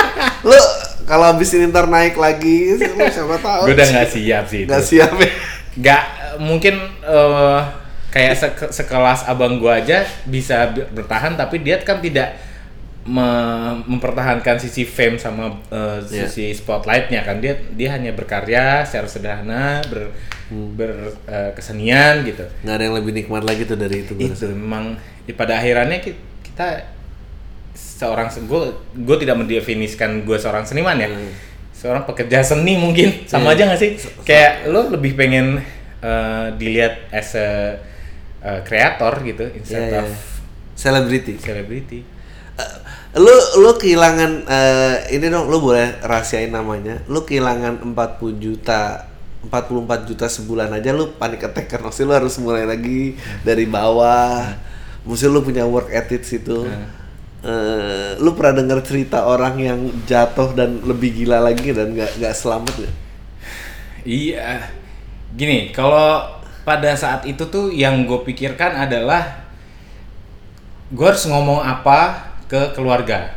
lu 0.46 0.58
kalau 1.02 1.26
abis 1.28 1.50
ini 1.52 1.66
ntar 1.66 1.84
naik 1.84 2.14
lagi, 2.14 2.78
lu 2.78 2.84
siapa 3.04 3.36
tahu. 3.36 3.62
gue 3.64 3.74
udah 3.74 3.86
nggak 3.90 4.08
siap 4.08 4.44
sih 4.46 4.60
itu 4.62 4.68
Nggak 4.68 4.84
siap 4.84 5.12
ya. 5.16 5.30
nggak 5.74 6.02
mungkin 6.38 6.74
eh, 7.00 7.60
kayak 8.08 8.34
seke- 8.34 8.72
sekelas 8.72 9.26
abang 9.26 9.56
gua 9.56 9.78
aja 9.78 10.00
bisa 10.24 10.68
bi- 10.68 10.86
bertahan 10.88 11.34
tapi 11.34 11.58
dia 11.58 11.78
kan 11.78 11.98
tidak 11.98 12.38
me- 13.04 13.82
mempertahankan 13.84 14.56
sisi 14.56 14.82
fame 14.82 15.16
sama 15.16 15.58
Iya. 15.68 16.24
sisi 16.24 16.52
spotlightnya 16.52 17.20
kan 17.20 17.38
dia 17.38 17.56
dia 17.68 17.90
hanya 17.90 18.12
berkarya 18.12 18.80
secara 18.82 19.06
sederhana 19.06 19.80
ber 19.84 20.12
berkesenian 21.28 22.24
gitu 22.24 22.44
Nggak 22.62 22.74
ada 22.74 22.84
yang 22.84 22.96
lebih 22.96 23.12
nikmat 23.14 23.42
lagi 23.42 23.62
tuh 23.64 23.76
dari 23.76 24.02
itu. 24.02 24.12
itu 24.14 24.44
memang 24.48 24.96
ya, 25.24 25.32
pada 25.32 25.56
akhirannya 25.56 25.98
ki- 26.00 26.18
kita 26.44 26.97
seorang 27.98 28.30
gue 28.30 28.60
gue 28.94 29.16
tidak 29.18 29.34
mendefinisikan 29.36 30.22
gue 30.22 30.38
seorang 30.38 30.62
seniman 30.62 30.94
ya. 30.96 31.10
Hmm. 31.10 31.34
seorang 31.74 32.06
pekerja 32.06 32.42
seni 32.42 32.74
mungkin. 32.74 33.22
Sama 33.26 33.54
Iya. 33.54 33.54
aja 33.54 33.62
gak 33.70 33.78
sih? 33.78 33.90
Kayak 34.22 34.66
lo 34.66 34.90
lebih 34.90 35.14
pengen 35.14 35.62
eh, 35.98 36.46
dilihat 36.54 37.06
as 37.10 37.34
a 37.34 37.78
eh, 38.38 38.60
kreator 38.62 39.18
gitu 39.22 39.46
instead 39.52 39.86
Iya, 39.86 40.02
of 40.02 40.10
iya. 40.10 40.16
Selebriti. 40.74 41.34
celebrity. 41.38 42.02
Eh, 42.54 42.72
lu 43.14 43.30
lu 43.58 43.74
kehilangan 43.74 44.30
eh, 44.44 44.94
ini 45.10 45.26
dong 45.26 45.46
lu 45.46 45.58
boleh 45.58 46.02
rahasiain 46.02 46.50
namanya. 46.50 47.02
Lu 47.06 47.22
kehilangan 47.22 47.78
40 47.82 47.94
juta 48.36 49.06
44 49.38 50.02
juta 50.04 50.26
sebulan 50.26 50.74
aja 50.74 50.90
lu 50.90 51.14
panik 51.14 51.46
attack 51.46 51.66
kan 51.68 51.80
maksudnya 51.80 52.10
lu 52.10 52.26
harus 52.26 52.34
mulai 52.38 52.66
lagi 52.66 53.14
dari 53.42 53.70
bawah. 53.70 54.50
Maksudnya 55.06 55.30
lu 55.30 55.42
punya 55.42 55.62
work 55.62 55.90
ethic 55.90 56.26
itu 56.26 56.66
Eh, 57.38 58.18
lu 58.18 58.34
pernah 58.34 58.58
dengar 58.58 58.82
cerita 58.82 59.22
orang 59.22 59.54
yang 59.62 59.80
jatuh 60.02 60.58
dan 60.58 60.82
lebih 60.82 61.22
gila 61.22 61.38
lagi 61.38 61.70
dan 61.70 61.94
nggak 61.94 62.18
nggak 62.18 62.34
selamat 62.34 62.74
nggak? 62.82 62.94
Iya, 64.02 64.58
gini 65.34 65.70
kalau 65.70 66.26
pada 66.66 66.98
saat 66.98 67.22
itu 67.30 67.46
tuh 67.46 67.70
yang 67.70 68.10
gue 68.10 68.20
pikirkan 68.26 68.74
adalah 68.74 69.46
gue 70.90 71.06
harus 71.06 71.24
ngomong 71.28 71.60
apa 71.60 72.00
ke 72.48 72.72
keluarga. 72.74 73.36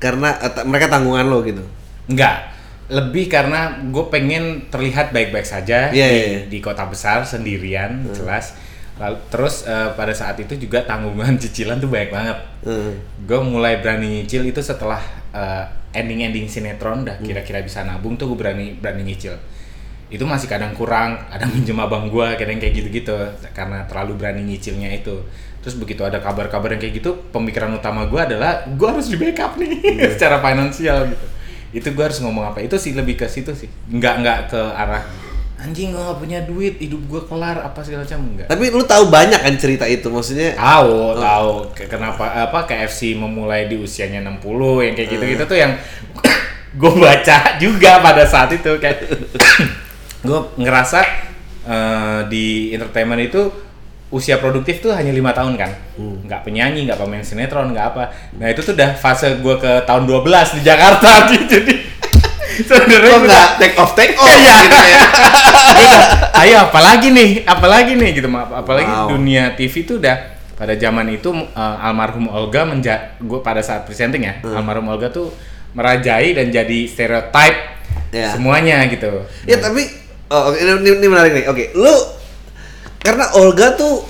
karena 0.00 0.32
eh, 0.40 0.64
mereka 0.64 0.88
tanggungan 0.88 1.28
lo 1.28 1.44
gitu 1.44 1.60
Enggak, 2.08 2.50
lebih 2.88 3.28
karena 3.28 3.78
gue 3.92 4.04
pengen 4.08 4.66
terlihat 4.72 5.12
baik-baik 5.12 5.44
saja 5.44 5.92
Iya, 5.92 6.06
di, 6.08 6.16
iya, 6.16 6.24
iya. 6.26 6.40
di 6.48 6.58
kota 6.58 6.88
besar 6.88 7.22
sendirian, 7.22 8.08
jelas. 8.16 8.56
Lalu 9.00 9.16
terus 9.32 9.64
eh, 9.64 9.88
pada 9.96 10.12
saat 10.12 10.36
itu 10.36 10.54
juga 10.60 10.84
tanggungan 10.84 11.34
cicilan 11.42 11.80
tuh 11.80 11.88
banyak 11.88 12.12
banget. 12.12 12.38
Eh, 12.68 12.92
Gue 13.24 13.40
mulai 13.40 13.80
berani 13.80 14.20
nyicil 14.20 14.44
itu 14.44 14.60
setelah 14.60 15.00
eh, 15.32 15.64
ending-ending 15.96 16.46
sinetron, 16.46 17.02
dah 17.08 17.16
kira-kira 17.18 17.64
bisa 17.64 17.82
nabung 17.82 18.14
tuh 18.20 18.28
gue 18.30 18.38
berani 18.38 18.76
berani 18.76 19.02
nyicil. 19.08 19.34
Itu 20.12 20.28
masih 20.28 20.46
kadang 20.52 20.76
kurang, 20.76 21.16
kadang 21.32 21.48
minjem 21.56 21.80
abang 21.80 22.12
gue, 22.12 22.28
kadang 22.36 22.60
kayak 22.60 22.74
gitu-gitu 22.76 23.16
karena 23.56 23.88
terlalu 23.88 24.20
berani 24.20 24.44
nyicilnya 24.44 24.92
itu. 24.92 25.24
Terus 25.60 25.76
begitu 25.76 26.04
ada 26.04 26.20
kabar-kabar 26.20 26.72
yang 26.72 26.80
kayak 26.80 27.04
gitu, 27.04 27.10
pemikiran 27.32 27.72
utama 27.76 28.04
gue 28.08 28.20
adalah 28.20 28.64
gue 28.68 28.88
harus 28.88 29.08
di 29.08 29.16
backup 29.16 29.56
nih 29.56 29.80
secara 30.16 30.40
finansial 30.44 31.08
gitu. 31.08 31.26
Itu 31.70 31.88
gue 31.96 32.04
harus 32.04 32.20
ngomong 32.20 32.52
apa? 32.52 32.60
Itu 32.60 32.76
sih 32.76 32.92
lebih 32.92 33.16
ke 33.16 33.28
situ 33.28 33.52
sih. 33.56 33.68
Nggak 33.88 34.14
nggak 34.24 34.38
ke 34.52 34.60
arah 34.60 35.04
anjing 35.60 35.92
gue 35.92 36.00
gak 36.00 36.16
punya 36.16 36.38
duit, 36.48 36.80
hidup 36.80 37.02
gue 37.04 37.22
kelar 37.28 37.60
apa 37.60 37.84
segala 37.84 38.08
macam 38.08 38.20
enggak. 38.24 38.48
tapi 38.48 38.64
lu 38.72 38.80
tahu 38.80 39.12
banyak 39.12 39.40
kan 39.40 39.54
cerita 39.60 39.84
itu 39.84 40.08
maksudnya? 40.08 40.56
Tahu, 40.56 41.20
tahu. 41.20 41.52
Ke- 41.76 41.88
kenapa 41.88 42.48
apa 42.48 42.64
KFC 42.64 43.12
memulai 43.12 43.68
di 43.68 43.76
usianya 43.76 44.24
60 44.24 44.40
yang 44.88 44.94
kayak 44.96 45.08
gitu-gitu 45.12 45.44
tuh 45.44 45.58
yang 45.60 45.72
gue 46.80 46.92
baca 46.96 47.36
juga 47.60 48.00
pada 48.00 48.24
saat 48.24 48.48
itu 48.56 48.72
kayak 48.80 49.04
gue 50.26 50.40
ngerasa 50.56 51.00
eh, 51.68 52.20
di 52.32 52.72
entertainment 52.72 53.20
itu 53.20 53.52
usia 54.10 54.42
produktif 54.42 54.82
tuh 54.82 54.90
hanya 54.90 55.14
lima 55.14 55.30
tahun 55.30 55.54
kan. 55.54 55.70
Nggak 56.26 56.42
penyanyi 56.42 56.88
nggak 56.88 56.98
pemain 56.98 57.22
sinetron 57.22 57.70
nggak 57.70 57.86
apa. 57.94 58.10
Nah 58.42 58.50
itu 58.50 58.58
tuh 58.58 58.74
udah 58.74 58.96
fase 58.98 59.38
gue 59.38 59.56
ke 59.60 59.72
tahun 59.86 60.02
12 60.08 60.56
di 60.58 60.60
Jakarta 60.66 61.30
jadi 61.52 61.89
sebenarnya 62.58 63.10
Kok 63.10 63.20
nggak 63.22 63.48
take 63.56 63.76
off 63.76 63.92
take 63.94 64.14
off 64.14 64.28
Iya. 64.28 64.54
gitu 64.64 64.78
ya? 64.80 64.98
ayo 66.42 66.56
apalagi 66.64 67.08
nih 67.10 67.30
apalagi 67.42 67.92
nih 67.94 68.10
gitu 68.12 68.26
maaf 68.26 68.50
apalagi 68.50 68.88
Wow. 68.88 69.12
dunia 69.12 69.54
TV 69.54 69.84
itu 69.84 69.96
udah 69.96 70.16
pada 70.54 70.74
zaman 70.74 71.08
itu 71.08 71.30
uh, 71.32 71.76
almarhum 71.80 72.28
Olga 72.28 72.64
menja 72.64 73.16
gue 73.16 73.40
pada 73.40 73.60
saat 73.60 73.84
presenting 73.84 74.22
ya 74.22 74.34
Hmm. 74.40 74.56
almarhum 74.56 74.88
Olga 74.88 75.08
tuh 75.08 75.32
merajai 75.72 76.34
dan 76.34 76.48
jadi 76.48 76.78
stereotype 76.84 77.78
Ya. 78.10 78.34
semuanya 78.34 78.82
gitu 78.86 79.22
Ya 79.44 79.56
tapi 79.56 79.86
oh, 80.26 80.50
oke, 80.50 80.58
ini, 80.58 80.70
ini 80.94 81.06
menarik 81.06 81.30
nih. 81.32 81.46
Oke, 81.46 81.70
lu 81.74 81.90
karena 83.00 83.30
Olga 83.34 83.74
tuh 83.74 84.02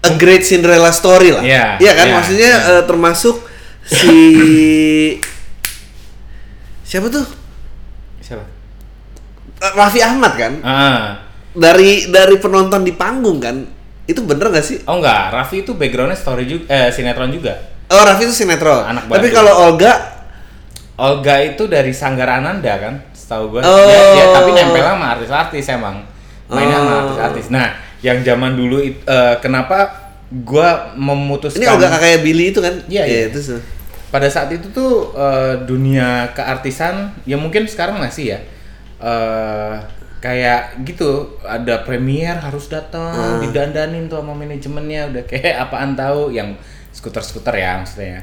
a 0.00 0.16
great 0.16 0.40
Cinderella 0.40 0.88
story 0.90 1.28
lah. 1.28 1.44
Iya, 1.44 1.76
Iya 1.76 1.92
kan 1.92 2.06
iya, 2.08 2.14
maksudnya 2.16 2.50
iya. 2.50 2.72
eh, 2.80 2.82
termasuk 2.84 3.36
si 3.84 4.16
siapa 6.90 7.06
tuh? 7.06 7.22
siapa 8.20 8.42
Eh, 9.60 9.72
Raffi 9.72 10.00
Ahmad 10.00 10.32
kan? 10.34 10.52
ah 10.60 11.20
Dari 11.52 12.08
dari 12.08 12.36
penonton 12.36 12.80
di 12.80 12.90
panggung 12.90 13.36
kan? 13.38 13.60
Itu 14.04 14.24
bener 14.24 14.48
gak 14.48 14.64
sih? 14.64 14.80
oh 14.82 14.98
enggak 14.98 15.30
Raffi 15.30 15.60
itu 15.60 15.72
backgroundnya 15.72 16.16
story 16.16 16.44
juga 16.44 16.64
eh, 16.68 16.88
sinetron 16.90 17.30
juga 17.30 17.54
Oh, 17.86 18.00
Raffi 18.00 18.22
itu 18.22 18.34
sinetron. 18.36 18.82
Anak 18.82 19.06
Tapi 19.06 19.28
kalau 19.30 19.68
Olga 19.68 19.92
Olga 20.96 21.34
itu 21.40 21.64
dari 21.64 21.90
Sanggar 21.90 22.28
Ananda 22.28 22.74
kan 22.76 22.94
setahu 23.10 23.54
gue 23.54 23.60
Oh. 23.60 23.86
dia, 23.86 24.00
dia 24.12 24.26
tapi 24.30 24.50
nempel 24.50 24.82
sama 24.82 25.06
artis-artis 25.14 25.64
emang 25.68 25.96
mainnya 26.46 26.76
sama 26.76 26.90
Oh. 26.90 27.00
artis-artis 27.04 27.46
nah 27.48 27.66
yang 28.00 28.20
zaman 28.20 28.54
dulu 28.54 28.80
eh, 28.80 28.94
kenapa 29.38 29.92
gua 30.30 30.94
memutuskan 30.94 31.58
ini 31.58 31.66
Olga 31.66 31.90
kakaknya 31.90 32.18
Billy 32.20 32.44
itu 32.48 32.60
kan? 32.60 32.74
Iya, 32.86 33.02
iya. 33.02 33.20
itu 33.28 33.38
sih. 33.42 33.60
Pada 34.10 34.26
saat 34.26 34.50
itu 34.50 34.70
tuh 34.74 35.14
eh, 35.14 35.62
dunia 35.64 36.34
keartisan 36.34 37.14
ya 37.24 37.38
mungkin 37.38 37.66
sekarang 37.70 38.02
masih 38.02 38.36
ya 38.36 38.40
eh 39.00 39.74
kayak 40.20 40.84
gitu 40.84 41.40
ada 41.40 41.80
premier 41.80 42.36
harus 42.36 42.68
datang 42.68 43.40
didandanin 43.40 44.04
tuh 44.04 44.20
sama 44.20 44.36
manajemennya 44.36 45.08
udah 45.08 45.24
kayak 45.24 45.56
apaan 45.64 45.96
tahu 45.96 46.28
yang 46.28 46.54
skuter-skuter 46.92 47.56
ya 47.56 47.80
maksudnya. 47.80 48.20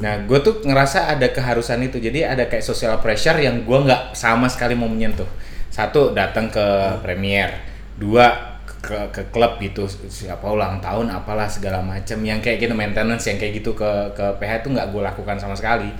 Nah 0.00 0.24
gue 0.24 0.38
tuh 0.40 0.62
ngerasa 0.62 1.10
ada 1.10 1.28
keharusan 1.28 1.82
itu 1.84 1.98
jadi 1.98 2.32
ada 2.32 2.46
kayak 2.46 2.62
social 2.62 2.96
pressure 3.02 3.36
yang 3.36 3.66
gue 3.66 3.78
nggak 3.82 4.14
sama 4.14 4.46
sekali 4.46 4.78
mau 4.78 4.86
menyentuh. 4.86 5.26
Satu 5.68 6.14
datang 6.14 6.48
ke 6.48 6.66
premier. 7.02 7.50
Dua 7.98 8.49
ke 8.80 8.96
ke 9.12 9.22
klub 9.28 9.56
gitu 9.56 9.84
siapa 10.06 10.42
ulang 10.42 10.80
tahun 10.80 11.08
apalah 11.08 11.44
segala 11.44 11.78
macam 11.78 12.16
yang 12.20 12.40
kayak 12.40 12.58
gitu 12.58 12.72
maintenance 12.72 13.28
yang 13.28 13.36
kayak 13.36 13.60
gitu 13.60 13.72
ke 13.72 13.84
ke 14.10 14.24
PH 14.36 14.64
itu 14.64 14.68
nggak 14.72 14.88
gue 14.88 15.02
lakukan 15.02 15.36
sama 15.36 15.52
sekali. 15.52 15.92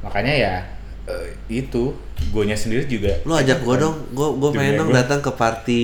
Makanya 0.00 0.32
ya 0.32 0.54
eh, 1.04 1.28
itu 1.52 1.92
guanya 2.32 2.56
sendiri 2.56 2.88
juga 2.88 3.12
Lu 3.22 3.34
ajak 3.34 3.60
gua 3.60 3.76
dong, 3.76 4.08
gua 4.10 4.32
Dunia 4.32 4.56
pengen 4.56 4.74
dong 4.78 4.88
datang 4.90 5.20
ke 5.20 5.30
party 5.30 5.82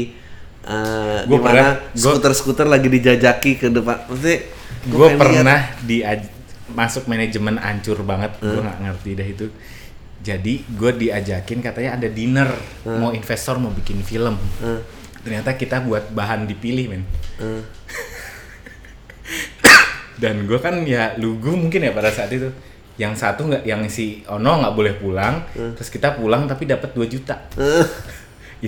eh 0.63 1.21
Gua 1.25 1.37
di 1.37 1.37
pernah- 1.39 1.77
mana 1.77 1.93
gua- 1.93 2.17
skuter-skuter 2.17 2.67
lagi 2.67 2.89
dijajaki 2.89 3.53
ke 3.57 3.67
depan. 3.69 4.01
Maksudnya 4.07 4.39
gua 4.89 5.07
gue 5.07 5.09
pernah 5.15 5.61
di 5.83 5.97
masuk 6.71 7.05
manajemen 7.05 7.57
ancur 7.59 8.01
banget. 8.01 8.33
Gue 8.39 8.61
nggak 8.61 8.79
ngerti 8.81 9.11
dah 9.13 9.29
itu. 9.29 9.47
Jadi 10.21 10.55
gue 10.71 10.91
diajakin 10.95 11.59
katanya 11.61 11.97
ada 11.97 12.09
dinner. 12.09 12.49
Mau 12.87 13.11
investor 13.11 13.57
mau 13.57 13.69
bikin 13.71 14.01
film. 14.01 14.37
Lihat. 14.37 15.00
Ternyata 15.21 15.55
kita 15.57 15.85
buat 15.85 16.11
bahan 16.13 16.49
dipilih 16.49 16.97
men. 16.97 17.03
Eh. 17.41 17.63
dan 20.21 20.45
gue 20.45 20.59
kan 20.61 20.85
ya 20.85 21.17
lugu 21.17 21.57
mungkin 21.57 21.85
ya 21.85 21.93
pada 21.93 22.13
saat 22.13 22.33
itu. 22.33 22.49
Yang 23.01 23.25
satu 23.25 23.49
nggak 23.49 23.65
yang 23.65 23.81
si 23.89 24.21
Ono 24.29 24.61
nggak 24.61 24.75
boleh 24.77 24.93
pulang 25.01 25.41
terus 25.57 25.89
kita 25.89 26.21
pulang 26.21 26.45
tapi 26.45 26.69
dapat 26.69 26.93
2 26.93 27.09
juta. 27.09 27.49
Eh, 27.57 27.87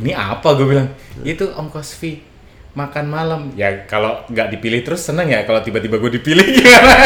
ini 0.00 0.16
apa 0.16 0.57
gue 0.57 0.64
bilang? 0.64 0.88
Itu 1.20 1.53
ongkos 1.53 2.00
fee. 2.00 2.24
Makan 2.72 3.05
malam. 3.05 3.53
Ya 3.53 3.84
kalau 3.84 4.24
nggak 4.32 4.57
dipilih 4.57 4.80
terus 4.80 5.05
seneng 5.05 5.28
ya 5.28 5.44
kalau 5.44 5.61
tiba-tiba 5.61 6.00
gue 6.00 6.16
dipilih. 6.16 6.46
Gimana 6.48 6.96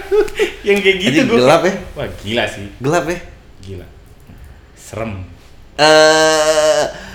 yang 0.68 0.76
kayak 0.84 0.96
gitu 1.00 1.18
gue 1.24 1.40
gelap 1.40 1.64
ya? 1.64 1.72
wah 1.96 2.08
gila 2.20 2.44
sih. 2.44 2.68
Gelap 2.84 3.04
ya. 3.08 3.18
gila. 3.64 3.86
Serem. 4.76 5.24
Eh 5.80 7.09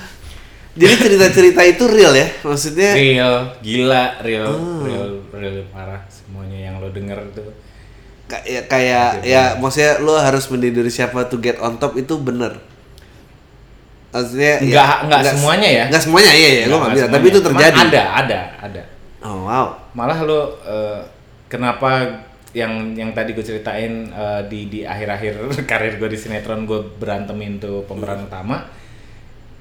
jadi 0.75 0.93
cerita-cerita 0.97 1.61
itu 1.63 1.83
real 1.85 2.11
ya? 2.11 2.27
Maksudnya 2.41 2.91
real 2.91 3.33
gila 3.59 4.05
real 4.19 4.45
Oh. 4.45 4.79
real 4.81 5.07
real 5.31 5.63
parah 5.67 6.03
semuanya 6.05 6.59
yang 6.61 6.75
lo 6.77 6.89
denger 6.89 7.15
tuh 7.31 7.47
kayak 8.25 8.65
kayak 8.65 9.21
ya 9.21 9.55
maksudnya 9.55 9.99
lu 9.99 10.11
harus 10.11 10.43
menjadi 10.47 10.81
siapa 10.89 11.25
to 11.25 11.37
get 11.37 11.55
on 11.57 11.75
top 11.75 11.93
itu 11.93 12.15
bener. 12.17 12.57
Maksudnya 14.09 14.53
ya, 14.57 14.71
Nggak- 14.73 14.99
nggak 15.05 15.23
semuanya 15.29 15.69
ya? 15.69 15.83
Nggak 15.87 16.01
semuanya 16.01 16.31
iya 16.31 16.49
ya, 16.49 16.63
gua 16.65 16.77
nggak 16.79 16.93
bilang, 16.93 17.11
tapi 17.11 17.25
itu 17.25 17.39
Cuman 17.39 17.51
terjadi. 17.53 17.77
ada 17.85 18.03
ada 18.15 18.39
ada 18.61 18.81
Oh 19.21 19.43
wow. 19.43 19.67
malah 19.91 20.19
lo 20.21 20.41
eh, 20.61 20.99
kenapa 21.45 22.07
yang 22.51 22.71
yang 22.93 23.11
tadi 23.11 23.31
gue 23.31 23.43
ceritain 23.43 23.91
eh, 24.07 24.41
di 24.45 24.67
di 24.67 24.79
akhir-akhir 24.81 25.33
karir 25.69 25.93
gue 25.95 26.07
di 26.07 26.15
sinetron 26.15 26.63
gue 26.63 26.79
berantemin 26.95 27.57
tuh 27.57 27.83
pemeran 27.83 28.23
utama 28.23 28.63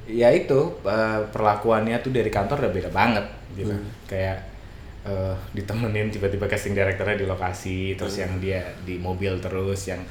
ya 0.08 0.28
itu 0.32 0.80
eh, 0.84 1.20
perlakuannya 1.28 1.96
tuh 2.04 2.12
dari 2.12 2.28
kantor 2.28 2.68
udah 2.68 2.72
beda 2.72 2.90
banget 2.92 3.26
gitu. 3.56 3.74
Kayak 4.08 4.44
eh, 5.06 5.34
ditemenin 5.56 6.12
tiba-tiba 6.12 6.48
casting 6.48 6.76
directornya 6.76 7.16
di 7.20 7.26
lokasi 7.26 7.96
terus 7.96 8.20
yang 8.20 8.36
dia 8.40 8.62
di 8.84 9.00
mobil 9.00 9.40
terus 9.40 9.88
yang 9.88 10.02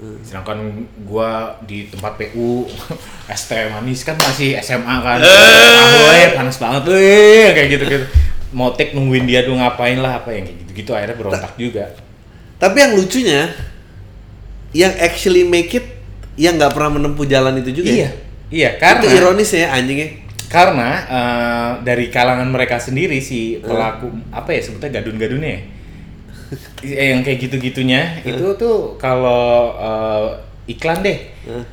sedangkan 0.00 0.86
gua 1.02 1.60
di 1.66 1.90
tempat 1.90 2.14
PU 2.16 2.64
teh 3.50 3.64
manis 3.68 4.06
kan 4.06 4.16
masih 4.16 4.56
SMA 4.62 4.96
kan. 5.02 5.18
Ahoy, 5.20 6.38
panas 6.38 6.56
banget 6.56 6.82
weh 6.88 7.50
kayak 7.52 7.68
gitu 7.74 7.84
gitu 7.84 8.06
motek 8.50 8.98
nungguin 8.98 9.26
dia 9.26 9.46
tuh 9.46 9.54
ngapain 9.54 9.98
lah 9.98 10.22
apa 10.22 10.34
yang 10.34 10.46
kayak 10.46 10.58
gitu 10.66 10.70
gitu 10.74 10.90
akhirnya 10.94 11.16
berontak 11.18 11.52
juga. 11.54 11.84
Tapi 12.58 12.76
yang 12.76 12.92
lucunya 12.98 13.42
yang 14.70 14.92
actually 15.02 15.42
make 15.46 15.74
it 15.74 15.86
yang 16.38 16.58
nggak 16.58 16.74
pernah 16.74 16.98
menempuh 16.98 17.26
jalan 17.26 17.58
itu 17.62 17.82
juga. 17.82 17.90
iya. 17.90 18.10
ya? 18.10 18.29
Iya 18.50 18.74
Itu 18.74 18.80
karena 18.80 19.02
ironis 19.08 19.50
ya 19.50 19.70
anjingnya. 19.70 20.08
karena 20.46 20.90
eh, 21.06 21.70
dari 21.80 22.10
kalangan 22.10 22.46
mereka 22.46 22.76
sendiri 22.76 23.18
si 23.18 23.58
pelaku 23.58 24.10
apa 24.28 24.50
ya 24.50 24.60
sebutnya 24.60 24.90
gadun-gadunnya 24.92 25.50
ya? 25.50 25.62
Eh, 26.82 27.14
yang 27.14 27.22
kayak 27.22 27.38
gitu-gitunya 27.40 28.18
itu 28.20 28.42
tuh 28.56 28.96
kalau 28.96 29.70
eh, 29.72 30.26
iklan 30.68 31.00
deh 31.00 31.18
Eh. 31.46 31.64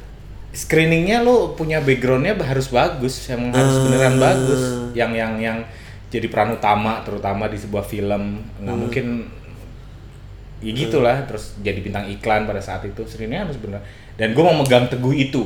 screeningnya 0.50 1.22
lo 1.22 1.54
punya 1.54 1.78
backgroundnya 1.80 2.38
harus 2.38 2.70
bagus 2.70 3.26
yang 3.26 3.50
harus 3.50 3.74
Ah. 3.74 3.84
beneran 3.84 4.16
bagus 4.18 4.62
yang 4.94 5.12
yang 5.12 5.34
yang 5.38 5.58
jadi 6.08 6.26
peran 6.28 6.54
utama 6.54 7.02
terutama 7.02 7.46
di 7.46 7.58
sebuah 7.58 7.84
film 7.84 8.24
nggak 8.56 8.70
Hmm. 8.70 8.80
mungkin 8.80 9.06
ya 10.60 10.72
gitulah 10.72 11.18
terus 11.24 11.54
jadi 11.58 11.78
bintang 11.80 12.06
iklan 12.08 12.46
pada 12.46 12.58
saat 12.58 12.82
itu 12.82 13.02
screeningnya 13.04 13.46
harus 13.46 13.58
bener 13.58 13.82
dan 14.14 14.32
gue 14.32 14.42
mau 14.42 14.54
megang 14.56 14.86
teguh 14.86 15.14
itu 15.14 15.46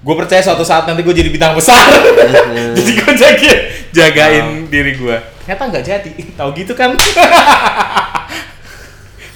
gue 0.00 0.14
percaya 0.16 0.40
suatu 0.40 0.64
saat 0.64 0.84
nanti 0.84 1.00
gue 1.00 1.12
jadi 1.12 1.28
bintang 1.28 1.52
besar. 1.52 1.76
Jadi 2.76 2.90
gue 2.94 3.12
jaga 3.14 3.52
jagain 3.90 4.46
diri 4.66 4.96
gue 4.96 5.16
ternyata 5.44 5.62
nggak 5.66 5.84
jadi. 5.84 6.10
Tahu 6.38 6.48
gitu 6.54 6.72
kan? 6.72 6.94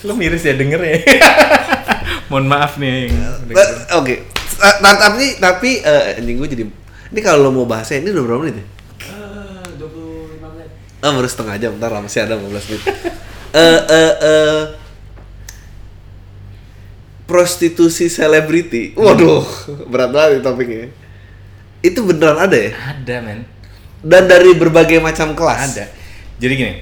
Lo 0.07 0.15
miris 0.15 0.41
ya 0.41 0.55
denger 0.55 0.79
ya. 0.79 0.95
Mohon 2.29 2.47
maaf 2.49 2.77
nih 2.77 3.09
Oke. 3.97 4.25
Ta- 4.55 4.79
Tapi 4.81 5.37
tapi 5.37 5.71
eh, 5.81 6.17
anjing 6.17 6.37
gue 6.39 6.49
jadi 6.49 6.65
ini 7.15 7.21
kalau 7.23 7.43
lo 7.43 7.51
mau 7.53 7.63
bahasnya 7.63 8.03
ini 8.03 8.11
udah 8.11 8.23
berapa 8.25 8.41
menit 8.43 8.57
ya? 8.59 8.65
Ah, 9.07 9.63
25 9.77 10.51
menit. 10.51 10.69
Oh, 10.99 11.11
baru 11.15 11.29
setengah 11.29 11.55
jam, 11.59 11.71
ntar 11.79 11.91
lah, 11.91 12.03
masih 12.03 12.27
ada 12.27 12.35
15 12.35 12.71
menit. 12.75 12.83
Eh 13.55 13.79
eh 13.87 14.13
eh 14.19 14.59
prostitusi 17.25 18.09
selebriti. 18.09 18.93
Waduh, 18.99 19.45
berat 19.89 20.11
banget 20.13 20.45
topiknya. 20.45 20.89
Itu 21.85 22.05
beneran 22.09 22.41
ada 22.41 22.57
ya? 22.57 22.73
ada 22.73 23.17
men. 23.21 23.45
Dan 24.05 24.29
dari 24.29 24.53
berbagai 24.57 25.01
macam 25.01 25.33
kelas. 25.33 25.77
ada. 25.77 25.85
Jadi 26.41 26.55
gini 26.57 26.75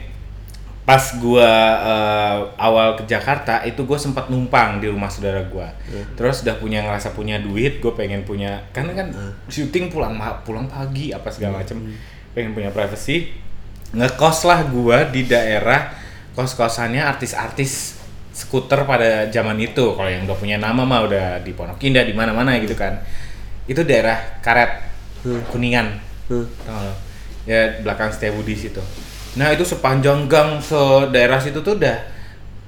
pas 0.82 1.14
gua 1.22 1.46
eh, 1.78 2.38
awal 2.58 2.98
ke 2.98 3.06
Jakarta 3.06 3.62
itu 3.62 3.86
gue 3.86 3.94
sempat 3.94 4.26
numpang 4.26 4.82
di 4.82 4.90
rumah 4.90 5.06
saudara 5.06 5.38
gua. 5.46 5.70
Terus 6.18 6.42
udah 6.42 6.58
punya 6.58 6.82
ngerasa 6.82 7.14
punya 7.14 7.38
duit 7.38 7.78
gue 7.78 7.92
pengen 7.94 8.26
punya 8.26 8.58
karena 8.74 8.90
kan 8.98 9.08
syuting 9.46 9.94
pulang 9.94 10.18
ma- 10.18 10.42
pulang 10.42 10.66
pagi 10.66 11.14
apa 11.14 11.30
segala 11.30 11.62
macem. 11.62 11.78
Pengen 12.34 12.50
punya 12.50 12.74
privacy. 12.74 13.30
Ngekos 13.94 14.42
lah 14.42 14.66
gua 14.66 15.06
di 15.06 15.22
daerah 15.22 15.94
kos 16.34 16.58
kosannya 16.58 17.04
artis-artis 17.04 18.01
skuter 18.32 18.88
pada 18.88 19.28
zaman 19.28 19.60
itu. 19.60 19.94
Kalau 19.94 20.08
yang 20.08 20.24
udah 20.24 20.36
punya 20.36 20.56
nama 20.56 20.82
mah 20.82 21.04
udah 21.06 21.26
di 21.44 21.52
Pondok 21.52 21.80
Indah 21.84 22.02
di 22.02 22.16
mana-mana 22.16 22.56
gitu 22.58 22.74
kan. 22.74 22.98
Itu 23.68 23.84
daerah 23.84 24.40
karet 24.40 24.82
kuningan. 25.52 26.00
Hmm. 26.26 26.48
Tau 26.66 26.72
nggak 26.72 26.84
lo? 26.88 26.94
ya 27.42 27.82
belakang 27.82 28.10
Setiabudi 28.10 28.54
situ. 28.54 28.82
Nah 29.38 29.50
itu 29.50 29.64
sepanjang 29.66 30.28
gang 30.30 30.62
se 30.62 30.78
daerah 31.10 31.40
situ 31.42 31.64
tuh 31.64 31.78
udah 31.78 31.96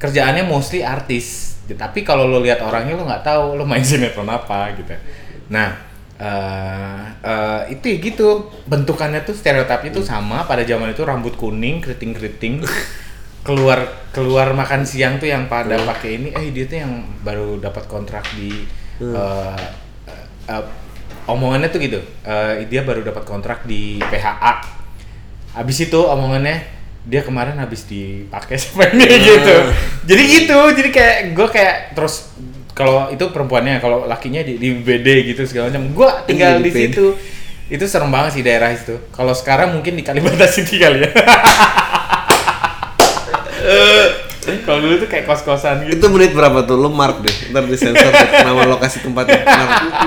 kerjaannya 0.01 0.47
mostly 0.47 0.83
artis. 0.83 1.57
Tapi 1.65 2.05
kalau 2.05 2.29
lo 2.29 2.45
lihat 2.45 2.61
orangnya 2.61 2.99
lo 2.99 3.09
nggak 3.09 3.25
tahu 3.25 3.57
lo 3.57 3.65
main 3.65 3.85
sinetron 3.89 4.29
apa 4.29 4.75
gitu. 4.77 4.95
Nah 5.51 5.71
eh 6.15 7.03
eh, 7.23 7.61
itu 7.75 7.85
ya 7.91 7.97
gitu. 8.03 8.29
Bentukannya 8.67 9.23
tuh 9.23 9.35
stereotipnya 9.35 9.91
tuh 9.95 10.05
sama. 10.05 10.47
Pada 10.47 10.67
zaman 10.67 10.91
itu 10.91 11.03
rambut 11.07 11.35
kuning 11.39 11.79
keriting 11.85 12.13
keriting 12.15 12.55
keluar 13.45 14.09
keluar 14.09 14.57
makan 14.57 14.83
siang 14.83 15.21
tuh 15.21 15.29
yang 15.29 15.47
pada 15.47 15.77
pakai 15.77 16.17
ini 16.17 16.29
eh 16.33 16.49
dia 16.49 16.65
tuh 16.65 16.79
yang 16.81 16.93
baru 17.21 17.61
dapat 17.61 17.85
kontrak 17.85 18.25
di 18.33 18.65
eh, 18.99 19.57
eh, 20.49 20.65
omongannya 21.27 21.69
tuh 21.69 21.81
gitu. 21.81 22.01
Eh, 22.25 22.65
dia 22.67 22.81
baru 22.81 23.05
dapat 23.05 23.25
kontrak 23.25 23.69
di 23.69 24.01
PHA 24.01 24.53
habis 25.55 25.79
itu 25.79 26.01
omongannya 26.01 26.67
dia 27.05 27.21
kemarin 27.21 27.61
habis 27.61 27.85
dipakai 27.85 28.57
sama 28.63 28.89
ini 28.91 29.05
gitu. 29.21 29.57
Jadi 30.09 30.23
gitu 30.25 30.59
jadi 30.73 30.89
kayak 30.91 31.17
gue 31.37 31.49
kayak 31.53 31.77
terus 31.93 32.33
kalau 32.75 33.07
itu 33.13 33.23
perempuannya 33.31 33.79
kalau 33.79 34.09
lakinya 34.09 34.43
di, 34.43 34.59
di 34.59 34.73
BD 34.75 35.31
gitu 35.31 35.45
segala 35.45 35.69
macam. 35.69 35.93
Gue 35.93 36.09
tinggal 36.25 36.59
Iya, 36.59 36.65
di 36.65 36.65
di 36.65 36.71
BD. 36.73 36.81
situ. 36.97 37.07
Itu 37.65 37.89
serem 37.89 38.13
banget 38.13 38.37
sih 38.37 38.43
daerah 38.45 38.69
itu 38.73 38.93
kalau 39.09 39.33
sekarang 39.33 39.73
mungkin 39.73 39.97
di 39.97 40.05
Kalimantan 40.05 40.49
City 40.53 40.77
kali 40.77 41.01
ya 41.01 41.09
kalau 44.63 44.79
dulu 44.81 44.95
tuh 44.97 45.09
kayak 45.09 45.25
kos-kosan 45.25 45.85
gitu 45.85 45.97
Itu 45.97 46.07
menit 46.09 46.33
berapa 46.33 46.63
tuh? 46.63 46.77
Lu 46.77 46.89
mark 46.89 47.21
deh. 47.21 47.35
Ntar 47.51 47.65
disensor 47.65 48.09
tuh 48.09 48.29
nama 48.47 48.63
lokasi 48.67 49.01
tempatnya. 49.01 49.41
Mark. 49.43 50.05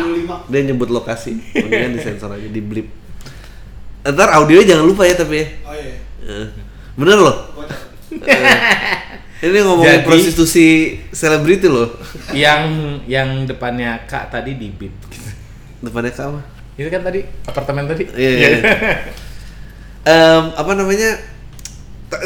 25. 0.47 0.51
Dia 0.53 0.61
nyebut 0.63 0.89
lokasi. 0.89 1.37
Mendingan 1.53 1.91
disensor 1.93 2.29
aja, 2.29 2.47
di 2.47 2.61
blip. 2.61 2.87
Ntar 4.01 4.29
audionya 4.33 4.75
jangan 4.75 4.85
lupa 4.85 5.03
ya 5.03 5.15
tapi 5.15 5.35
ya. 5.41 5.47
Oh 5.63 5.73
iya. 5.73 5.95
Eh, 6.23 6.47
Bener 6.95 7.17
loh. 7.17 7.35
Kocak. 7.53 7.79
Ini 9.37 9.57
ngomongin 9.61 10.01
Jadi- 10.01 10.05
prostitusi 10.05 10.65
selebriti 11.13 11.69
loh. 11.69 11.93
yang 12.33 12.65
yang 13.05 13.45
depannya 13.45 14.01
kak 14.03 14.33
tadi 14.33 14.57
di 14.57 14.73
gitu. 14.73 15.07
Depannya 15.77 16.09
kak 16.09 16.25
apa? 16.25 16.41
Itu 16.73 16.89
kan 16.89 17.05
tadi 17.05 17.21
apartemen 17.45 17.85
tadi. 17.85 18.03
Iya. 18.11 18.29
iya. 18.33 18.49
Em, 20.07 20.43
apa 20.55 20.71
namanya? 20.71 21.19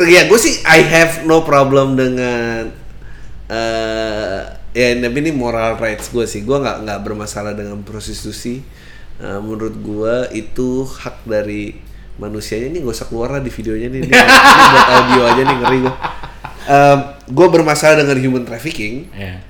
Ya 0.06 0.30
gue 0.30 0.40
sih 0.40 0.62
I 0.62 0.86
have 0.86 1.26
no 1.26 1.42
problem 1.42 1.98
dengan 1.98 2.70
eh 3.50 4.40
ya 4.72 4.88
tapi 4.96 5.18
ini 5.20 5.32
moral 5.34 5.76
rights 5.82 6.14
gue 6.14 6.24
sih. 6.30 6.46
Gue 6.46 6.62
nggak 6.62 6.86
nggak 6.86 7.00
bermasalah 7.02 7.58
dengan 7.58 7.82
prostitusi. 7.82 8.62
Eh, 9.22 9.40
menurut 9.42 9.78
gue 9.78 10.16
itu 10.38 10.86
hak 10.86 11.26
dari 11.30 11.78
manusianya. 12.18 12.70
Ini 12.74 12.86
gak 12.86 12.96
usah 13.02 13.08
keluar 13.10 13.30
lah 13.38 13.42
di 13.42 13.50
videonya 13.54 13.88
nih. 13.90 14.02
Ini, 14.06 14.10
ini 14.10 14.64
buat 14.74 14.88
audio 14.90 15.22
aja 15.26 15.42
nih 15.42 15.58
ngeri 15.62 15.80
gue. 15.82 15.96
gue 17.32 17.48
bermasalah 17.50 17.96
dengan 18.02 18.18
human 18.22 18.44
trafficking. 18.46 19.10
Iya. 19.14 19.42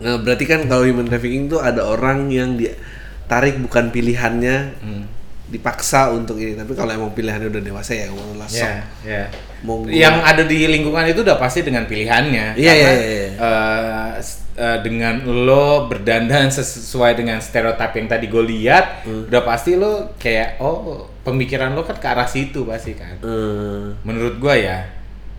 Nah, 0.00 0.16
berarti 0.16 0.44
kan 0.48 0.64
kalau 0.64 0.88
human 0.88 1.04
trafficking 1.06 1.46
tuh 1.52 1.60
ada 1.60 1.84
orang 1.84 2.32
yang 2.32 2.56
ditarik 2.56 3.60
bukan 3.60 3.92
pilihannya, 3.92 4.56
Hmm. 4.80 5.04
Dipaksa 5.50 6.08
untuk 6.10 6.38
ini. 6.38 6.54
Tapi 6.54 6.72
kalau 6.72 6.90
emang 6.90 7.10
pilihannya 7.10 7.50
udah 7.50 7.60
dewasa 7.60 7.92
ya 7.92 8.06
mau 8.08 8.38
lah 8.38 8.46
sok. 8.46 8.62
Iya, 8.62 8.74
iya. 9.02 9.24
Mau 9.60 9.84
Yang 9.84 10.16
ada 10.24 10.42
di 10.42 10.58
lingkungan 10.64 11.04
itu 11.04 11.20
udah 11.20 11.36
pasti 11.36 11.60
dengan 11.60 11.84
pilihannya. 11.84 12.54
Iya, 12.54 12.72
Karena, 12.72 12.86
iya, 12.86 12.92
iya, 12.94 13.10
iya. 13.12 13.30
eh, 13.36 14.10
s- 14.16 14.46
eh, 14.54 14.78
dengan 14.80 15.20
lo 15.26 15.84
berdandan 15.84 16.48
sesuai 16.48 17.12
dengan 17.14 17.38
stereotip 17.38 17.92
yang 17.92 18.08
tadi 18.08 18.26
gue 18.26 18.44
lihat, 18.46 19.04
Hmm. 19.04 19.28
udah 19.28 19.42
pasti 19.42 19.74
lo 19.74 20.14
kayak 20.16 20.56
oh 20.58 21.10
pemikiran 21.20 21.74
lo 21.74 21.82
kan 21.82 21.96
ke 21.96 22.06
arah 22.06 22.24
situ 22.24 22.64
pasti 22.64 22.94
kan. 22.94 23.18
Eh, 23.20 23.84
Menurut 24.00 24.38
gua 24.38 24.54
ya 24.54 24.78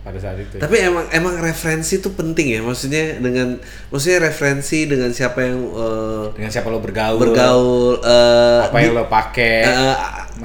pada 0.02 0.18
saat 0.18 0.34
itu. 0.34 0.58
tapi 0.58 0.82
emang 0.82 1.06
emang 1.10 1.38
referensi 1.38 1.96
itu 1.96 2.10
penting 2.10 2.46
ya. 2.50 2.60
Maksudnya 2.60 3.22
dengan 3.22 3.62
maksudnya 3.86 4.18
referensi 4.26 4.82
dengan 4.84 5.14
siapa 5.14 5.38
yang 5.40 5.62
eh, 5.62 6.24
dengan 6.34 6.50
siapa 6.50 6.66
lo 6.66 6.82
bergaul, 6.82 7.22
bergaul 7.22 8.02
eh, 8.02 8.60
apa 8.66 8.76
yang 8.78 8.94
lo 8.94 9.06
pakai. 9.06 9.54
eh, 9.62 9.96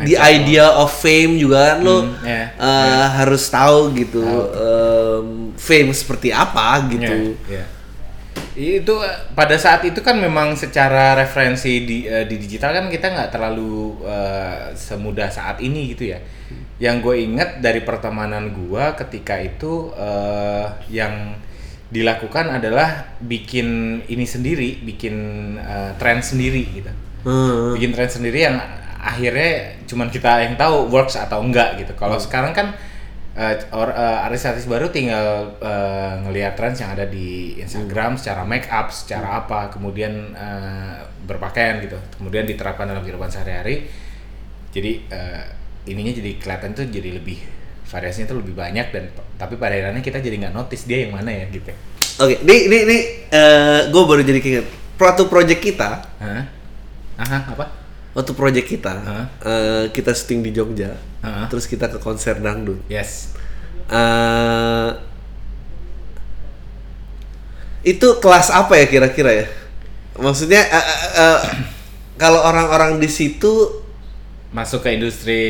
the 0.05 0.14
lo. 0.14 0.30
idea 0.30 0.66
of 0.78 0.93
fame 0.93 1.41
juga 1.41 1.74
kan 1.74 1.78
lo 1.82 1.97
Hmm, 2.05 2.22
iya, 2.22 2.53
eh, 2.53 3.05
harus 3.18 3.43
tahu 3.49 3.97
gitu 3.97 4.22
em, 4.53 5.26
fame 5.58 5.89
seperti 5.89 6.30
apa 6.30 6.86
gitu. 6.93 7.34
Iya, 7.49 7.49
iya. 7.49 7.66
Itu 8.58 8.97
eh, 9.05 9.30
pada 9.38 9.53
saat 9.53 9.86
itu 9.86 10.01
kan 10.01 10.18
memang 10.18 10.58
secara 10.58 11.14
referensi 11.14 11.86
di 11.86 12.10
eh, 12.10 12.26
di 12.26 12.41
digital 12.41 12.74
kan 12.74 12.86
kita 12.89 13.14
nggak 13.14 13.30
terlalu 13.30 14.01
eh, 14.01 14.74
semudah 14.74 15.30
saat 15.30 15.62
ini 15.62 15.93
gitu 15.93 16.10
ya. 16.10 16.20
Yang 16.82 16.95
gue 17.05 17.16
inget 17.22 17.49
dari 17.62 17.86
pertemanan 17.86 18.49
gue 18.49 18.86
ketika 18.97 19.38
itu 19.38 19.93
eh, 19.93 20.66
yang 20.89 21.38
dilakukan 21.93 22.51
adalah 22.51 23.16
bikin 23.22 24.01
ini 24.10 24.26
sendiri, 24.26 24.82
bikin 24.82 25.16
eh, 25.62 25.91
tren 26.01 26.26
sendiri 26.26 26.66
gitu. 26.74 26.91
Hmm. 27.30 27.78
Bikin 27.78 27.93
tren 27.93 28.10
sendiri 28.10 28.41
yang 28.41 28.58
akhirnya 28.97 29.78
cuman 29.86 30.10
kita 30.10 30.49
yang 30.49 30.58
tahu 30.58 30.89
works 30.89 31.14
atau 31.14 31.45
enggak 31.45 31.78
gitu. 31.78 31.93
Kalau 31.93 32.18
sekarang 32.18 32.58
kan 32.58 32.74
eh, 33.38 33.55
or- 33.71 33.93
eh, 33.93 34.25
artis-artis 34.25 34.65
baru 34.65 34.89
tinggal 34.89 35.53
eh, 35.61 36.13
ngelihat 36.25 36.57
trends 36.57 36.81
yang 36.81 36.91
ada 36.97 37.05
di 37.05 37.55
Instagram 37.61 38.17
secara 38.17 38.41
make 38.43 38.65
up, 38.67 38.89
secara 38.89 39.45
apa, 39.45 39.69
kemudian 39.69 40.33
eh, 40.33 40.97
berpakaian 41.29 41.79
gitu, 41.85 42.01
kemudian 42.17 42.49
diterapkan 42.49 42.89
dalam 42.89 43.05
kehidupan 43.05 43.29
sehari-hari. 43.29 43.88
Jadi 44.73 45.05
eh, 45.13 45.45
ininya 45.88 46.11
jadi 46.17 46.41
kelihatan 46.41 46.73
tuh 46.75 46.89
jadi 46.89 47.15
lebih 47.15 47.39
variasinya 47.88 48.27
tuh 48.27 48.43
lebih 48.43 48.51
banyak 48.51 48.91
dan 48.91 49.07
tapi 49.39 49.55
pada 49.55 49.71
akhirnya 49.79 50.03
kita 50.03 50.19
jadi 50.19 50.35
nggak 50.43 50.55
notice 50.57 50.83
dia 50.83 51.07
yang 51.07 51.15
mana 51.15 51.31
ya 51.31 51.47
gitu. 51.47 51.71
Oke, 52.19 52.41
ini 52.43 52.67
ini 52.67 52.77
ini 52.83 52.97
gue 53.88 54.03
baru 54.03 54.25
jadi 54.25 54.41
keinget. 54.43 54.67
Waktu 54.97 55.29
project 55.29 55.61
kita, 55.61 56.03
Hah? 56.19 56.43
Aha, 57.17 57.38
apa? 57.53 57.86
Waktu 58.18 58.34
project 58.34 58.65
kita, 58.65 58.93
Hah? 58.97 59.26
eh, 59.45 59.84
kita 59.93 60.09
syuting 60.09 60.41
di 60.41 60.49
Jogja, 60.49 60.97
Hah? 61.22 61.45
terus 61.53 61.70
kita 61.70 61.86
ke 61.86 62.01
konser 62.01 62.41
dangdut. 62.41 62.82
Yes. 62.89 63.38
Eh, 63.86 64.89
itu 67.86 68.07
kelas 68.18 68.49
apa 68.49 68.74
ya 68.74 68.89
kira-kira 68.89 69.32
ya? 69.32 69.47
Maksudnya 70.18 70.65
eh, 70.65 70.82
eh, 70.82 71.11
eh, 71.22 71.39
kalau 72.22 72.41
orang-orang 72.41 72.97
di 72.97 73.05
situ 73.05 73.86
Masuk 74.49 74.82
ke 74.82 74.97
industri 74.97 75.43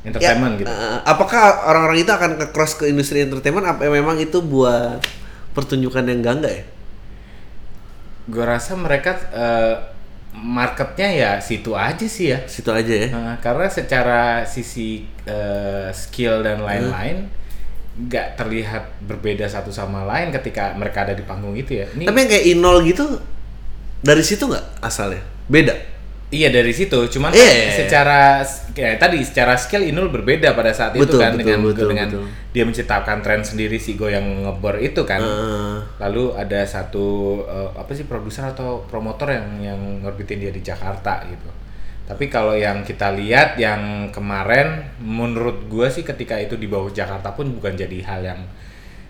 ya, 0.00 0.08
entertainment 0.08 0.64
gitu. 0.64 0.66
eh, 0.72 0.98
apakah 1.04 1.68
orang-orang 1.68 2.00
itu 2.00 2.10
akan 2.10 2.40
ke 2.40 2.46
cross 2.56 2.72
ke 2.80 2.88
industri 2.88 3.20
entertainment? 3.20 3.68
Apa 3.68 3.84
memang 3.92 4.16
itu 4.16 4.40
buat 4.40 5.04
pertunjukan 5.52 6.08
yang 6.08 6.24
enggak 6.24 6.34
enggak 6.40 6.54
ya? 6.56 6.64
gue 8.26 8.42
rasa 8.42 8.74
mereka 8.74 9.14
eh, 9.30 9.74
marketnya 10.36 11.08
ya 11.08 11.30
situ 11.40 11.72
aja 11.72 12.04
sih 12.04 12.36
ya 12.36 12.44
Situ 12.44 12.68
aja 12.68 12.92
ya. 12.92 13.08
Nah, 13.08 13.36
karena 13.40 13.66
secara 13.72 14.44
sisi 14.44 15.08
eh, 15.24 15.88
skill 15.96 16.44
dan 16.44 16.60
lain-lain 16.60 17.26
nggak 17.96 18.36
terlihat 18.36 19.00
berbeda 19.08 19.48
satu 19.48 19.72
sama 19.72 20.04
lain 20.04 20.28
ketika 20.28 20.76
mereka 20.76 21.08
ada 21.08 21.16
di 21.16 21.24
panggung 21.24 21.56
itu 21.56 21.80
ya 21.80 21.88
ini 21.96 22.04
Tapi 22.04 22.18
yang 22.20 22.28
kayak 22.28 22.46
Inol 22.52 22.76
gitu 22.84 23.04
dari 24.04 24.20
situ 24.20 24.44
nggak 24.44 24.84
asalnya? 24.84 25.24
Beda. 25.48 25.72
Iya 26.36 26.48
dari 26.52 26.72
situ. 26.76 27.08
Cuman 27.08 27.32
Iya, 27.32 27.40
kan 27.40 27.48
iya, 27.48 27.64
iya. 27.64 27.72
secara 27.80 28.20
kayak 28.76 28.96
tadi 29.00 29.18
secara 29.24 29.56
skill 29.56 29.88
Inul 29.88 30.12
berbeda 30.12 30.52
pada 30.52 30.68
saat 30.76 30.92
itu 30.92 31.08
Betul, 31.08 31.20
kan 31.24 31.32
betul, 31.32 31.40
dengan 31.40 31.58
betul, 31.64 31.88
dengan 31.88 32.08
betul. 32.12 32.24
dia 32.52 32.64
menciptakan 32.68 33.18
tren 33.24 33.40
sendiri 33.40 33.80
si 33.80 33.96
Go 33.96 34.12
yang 34.12 34.44
ngebor 34.44 34.76
itu 34.76 35.00
kan. 35.08 35.24
Eh, 35.24 35.76
lalu 36.04 36.36
ada 36.36 36.60
satu 36.68 37.40
eh, 37.48 37.70
apa 37.72 37.90
sih 37.96 38.04
produser 38.04 38.52
atau 38.52 38.84
promotor 38.84 39.32
yang 39.32 39.48
yang 39.64 39.80
ngorbitin 40.04 40.44
dia 40.44 40.52
di 40.52 40.60
Jakarta 40.60 41.24
gitu. 41.24 41.48
Tapi 42.06 42.30
kalau 42.30 42.54
yang 42.54 42.86
kita 42.86 43.10
lihat 43.18 43.58
yang 43.58 44.12
kemarin 44.14 44.94
menurut 45.02 45.66
gue 45.66 45.90
sih 45.90 46.06
ketika 46.06 46.38
itu 46.38 46.54
di 46.54 46.70
bawah 46.70 46.86
Jakarta 46.92 47.34
pun 47.34 47.50
bukan 47.50 47.74
jadi 47.74 47.98
hal 48.06 48.20
yang 48.22 48.40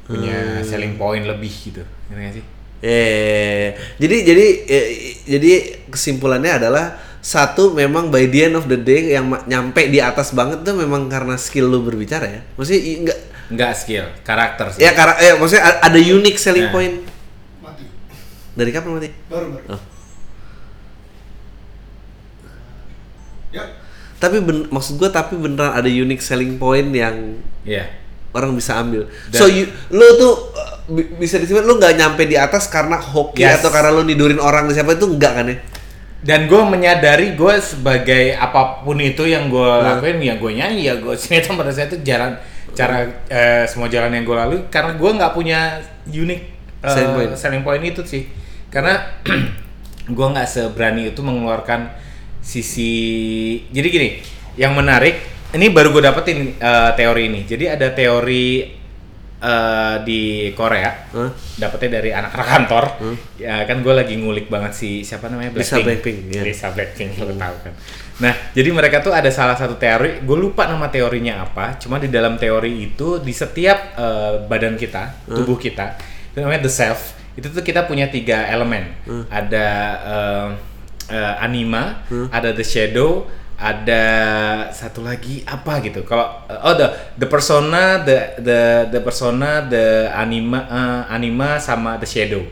punya 0.07 0.63
selling 0.63 0.95
point 0.97 1.27
lebih 1.27 1.51
gitu. 1.51 1.83
Ngerti 2.09 2.41
sih? 2.41 2.45
Eh, 2.85 3.73
jadi 3.97 4.17
jadi 4.23 4.47
eh, 4.69 4.87
jadi 5.27 5.53
kesimpulannya 5.89 6.61
adalah 6.61 6.93
satu 7.27 7.75
memang 7.75 8.07
by 8.07 8.31
the 8.31 8.47
end 8.47 8.55
of 8.55 8.71
the 8.71 8.79
day 8.79 9.11
yang 9.11 9.27
nyampe 9.45 9.83
di 9.87 9.99
atas 9.99 10.31
banget 10.31 10.63
tuh 10.63 10.79
memang 10.79 11.11
karena 11.11 11.35
skill 11.35 11.67
lu 11.67 11.83
berbicara 11.83 12.23
ya. 12.23 12.41
Maksudnya 12.55 12.81
enggak 13.03 13.19
nggak 13.47 13.73
skill 13.75 14.07
karakter 14.23 14.71
sih 14.71 14.83
ya 14.83 14.91
karena 14.91 15.15
eh, 15.19 15.35
maksudnya 15.35 15.79
ada 15.81 15.99
unique 15.99 16.35
selling 16.37 16.67
Nah. 16.67 16.73
point. 16.73 16.95
Mati. 17.59 17.83
Dari 18.53 18.71
kapan 18.71 18.91
mati? 18.95 19.11
Baru 19.27 19.47
baru. 19.53 19.67
Oh. 19.71 19.83
Ya. 23.51 23.65
Tapi 24.17 24.41
ben- 24.41 24.69
maksud 24.69 24.97
gua 24.97 25.11
tapi 25.11 25.37
beneran 25.37 25.73
ada 25.73 25.87
unique 25.87 26.21
selling 26.21 26.57
point 26.57 26.89
yang 26.91 27.39
Iya 27.63 27.91
orang 28.31 28.53
bisa 28.53 28.77
ambil. 28.77 29.09
Dan- 29.33 29.41
so 29.41 29.49
you, 29.49 29.65
lu 29.89 30.05
tuh 30.15 30.53
uh, 30.53 30.77
bi- 30.87 31.09
bisa 31.17 31.41
disebut 31.41 31.65
lu 31.65 31.81
nggak 31.81 31.97
nyampe 31.97 32.23
di 32.23 32.37
atas 32.37 32.69
karena 32.69 32.95
hoki 32.95 33.41
Yes. 33.41 33.59
atau 33.59 33.73
karena 33.73 33.91
lu 33.91 34.05
nidurin 34.05 34.37
orang 34.37 34.69
siapa 34.71 34.93
itu 34.93 35.09
enggak 35.09 35.33
kan 35.35 35.47
ya? 35.49 35.57
Dan 36.27 36.51
gue 36.51 36.63
menyadari 36.67 37.39
gue 37.39 37.55
sebagai 37.63 38.35
apa 38.35 38.83
pun 38.83 38.99
itu 38.99 39.31
yang 39.31 39.47
gue 39.47 39.63
lakuin 39.63 40.19
ya 40.19 40.35
gue 40.35 40.51
nyanyi 40.59 40.91
ya 40.91 40.95
gue 40.99 41.15
ternyata 41.15 41.55
pada 41.63 41.71
saat 41.71 41.95
itu 41.95 42.03
jalan 42.03 42.35
cara 42.77 43.09
eh, 43.33 43.65
semua 43.65 43.89
jalan 43.89 44.13
yang 44.13 44.25
gue 44.29 44.37
lalui. 44.37 44.61
Karena 44.69 44.93
gue 44.99 45.11
nggak 45.17 45.33
punya 45.33 45.81
unik 46.05 46.41
eh, 46.85 46.91
Selling 46.93 47.13
point. 47.17 47.31
selling 47.39 47.65
point 47.65 47.83
itu 47.83 48.03
sih. 48.05 48.29
Karena 48.69 49.01
gue 50.17 50.27
nggak 50.27 50.47
seberani 50.47 51.11
itu 51.11 51.25
mengeluarkan 51.25 51.91
sisi 52.47 53.59
jadi 53.75 53.89
gini 53.91 54.09
yang 54.55 54.71
menarik 54.79 55.19
ini 55.51 55.67
baru 55.75 55.91
gue 55.91 56.05
dapetin 56.05 56.59
eh, 56.61 56.91
teori 56.95 57.23
ini. 57.33 57.41
Jadi 57.49 57.65
ada 57.71 57.89
teori 57.97 58.76
eh, 59.41 59.97
di 60.05 60.51
Korea 60.57 60.91
Hah? 61.13 61.31
dapetnya 61.61 62.01
dari 62.01 62.11
anak-anak 62.13 62.49
kantor. 62.49 62.85
Ya 63.37 63.65
kan 63.69 63.85
gue 63.85 63.95
lagi 63.95 64.15
ngulik 64.17 64.49
banget 64.49 64.73
si 64.73 65.05
siapa 65.05 65.29
namanya? 65.29 65.57
Lisa 65.57 65.81
Blackpink, 65.81 66.19
ya. 66.33 66.43
Lisa 66.45 66.73
Blackpink 66.73 67.21
lo 67.21 67.35
tahu 67.37 67.57
kan. 67.69 67.73
Nah 68.17 68.35
jadi 68.57 68.69
mereka 68.73 69.05
tuh 69.05 69.13
ada 69.13 69.29
salah 69.29 69.57
satu 69.57 69.77
teori 69.77 70.25
gue 70.25 70.37
lupa 70.41 70.65
nama 70.65 70.89
teorinya 70.89 71.45
apa 71.45 71.77
cuma 71.77 72.01
di 72.01 72.09
dalam 72.09 72.41
teori 72.41 72.89
itu 72.93 73.21
di 73.21 73.33
setiap 73.33 73.93
eh, 73.97 74.35
badan 74.49 74.81
kita 74.81 75.29
tubuh 75.29 75.61
kita 75.61 76.01
itu 76.33 76.41
namanya 76.41 76.65
the 76.65 76.73
self 76.73 77.13
itu 77.37 77.53
tuh 77.53 77.61
kita 77.61 77.85
punya 77.85 78.09
tiga 78.09 78.49
elemen. 78.49 78.89
Ada 79.29 79.69
eh, 80.01 80.49
eh, 81.13 81.35
anima 81.45 82.03
ada 82.33 82.57
the 82.57 82.65
shadow 82.65 83.29
ada 83.57 84.05
satu 84.69 85.01
lagi 85.01 85.41
apa 85.49 85.81
gitu? 85.81 86.05
Kalau 86.05 86.45
oh 86.45 86.75
the 86.77 86.93
the 87.17 87.25
persona 87.25 88.05
the 88.05 88.37
the 88.45 88.61
the 88.93 89.01
persona 89.01 89.65
the 89.65 90.13
anima 90.13 90.61
eh, 90.69 91.03
anima 91.09 91.57
sama 91.57 91.97
the 91.97 92.05
shadow. 92.05 92.45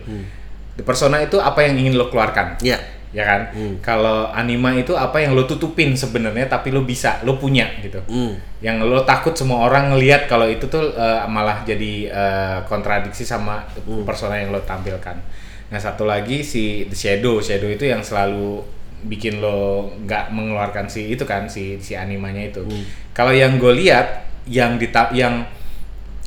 The 0.75 0.83
persona 0.83 1.21
itu 1.21 1.37
apa 1.39 1.61
yang 1.63 1.77
ingin 1.77 1.95
lo 1.95 2.09
keluarkan? 2.09 2.59
Ya. 2.65 2.81
ya 3.15 3.23
kan? 3.23 3.55
Kalau 3.85 4.33
anima 4.33 4.75
itu 4.75 4.97
apa 4.97 5.23
yang 5.23 5.37
lo 5.37 5.45
tutupin 5.45 5.95
sebenarnya 5.95 6.49
tapi 6.51 6.73
lo 6.73 6.83
bisa 6.83 7.21
lo 7.23 7.37
punya 7.39 7.69
gitu. 7.85 8.01
Hmm. 8.11 8.35
yang 8.65 8.81
lo 8.81 9.05
takut 9.05 9.37
semua 9.37 9.69
orang 9.69 9.93
ngelihat 9.93 10.25
kalau 10.25 10.49
itu 10.49 10.65
tuh 10.73 10.97
eh, 10.97 11.23
malah 11.29 11.63
jadi 11.69 12.09
eh, 12.09 12.59
kontradiksi 12.65 13.29
sama 13.29 13.61
persona 14.09 14.41
yang 14.41 14.57
lo 14.57 14.65
tampilkan. 14.65 15.21
Nah 15.69 15.81
satu 15.81 16.09
lagi 16.09 16.41
si 16.41 16.89
the 16.89 16.97
shadow, 16.97 17.45
shadow 17.45 17.69
itu 17.69 17.85
yang 17.85 18.01
selalu 18.01 18.65
bikin 19.05 19.45
lo 19.45 19.93
nggak 20.05 20.33
mengeluarkan 20.33 20.89
si 20.89 21.13
itu 21.13 21.29
kan 21.29 21.47
si 21.47 21.77
si 21.79 21.93
animanya 21.93 22.41
itu. 22.49 22.65
Hmm. 22.65 22.85
Kalau 23.13 23.31
yang 23.31 23.61
gue 23.61 23.73
lihat 23.77 24.25
yang 24.49 24.81
dita 24.81 25.13
yang 25.13 25.45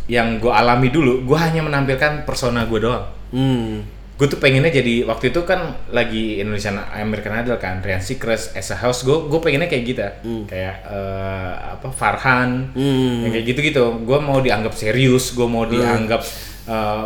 yang 0.07 0.39
gue 0.39 0.53
alami 0.53 0.87
dulu, 0.87 1.27
gue 1.27 1.37
hanya 1.37 1.59
menampilkan 1.65 2.23
persona 2.23 2.63
gue 2.63 2.79
doang. 2.79 3.05
Hmm. 3.35 3.83
Gue 4.17 4.25
tuh 4.25 4.41
pengennya 4.41 4.73
jadi 4.73 5.05
waktu 5.05 5.29
itu 5.29 5.45
kan 5.45 5.77
lagi 5.93 6.41
Indonesian 6.41 6.79
American 6.89 7.37
Idol 7.37 7.61
kan, 7.61 7.85
Ryan 7.85 8.01
Seacrest, 8.01 8.57
As 8.57 8.73
a 8.73 8.77
House, 8.79 9.05
gue 9.05 9.13
gue 9.13 9.37
pengennya 9.37 9.69
kayak 9.69 9.83
gitu, 9.85 10.01
kayak 10.49 10.75
eh, 10.89 11.53
apa 11.77 11.91
Farhan, 11.93 12.73
Hmm. 12.73 13.27
yang 13.27 13.31
kayak 13.35 13.45
gitu-gitu. 13.45 13.83
Gue 14.07 14.17
mau 14.17 14.41
dianggap 14.41 14.73
serius, 14.73 15.35
gue 15.37 15.45
mau 15.45 15.69
dianggap 15.69 16.23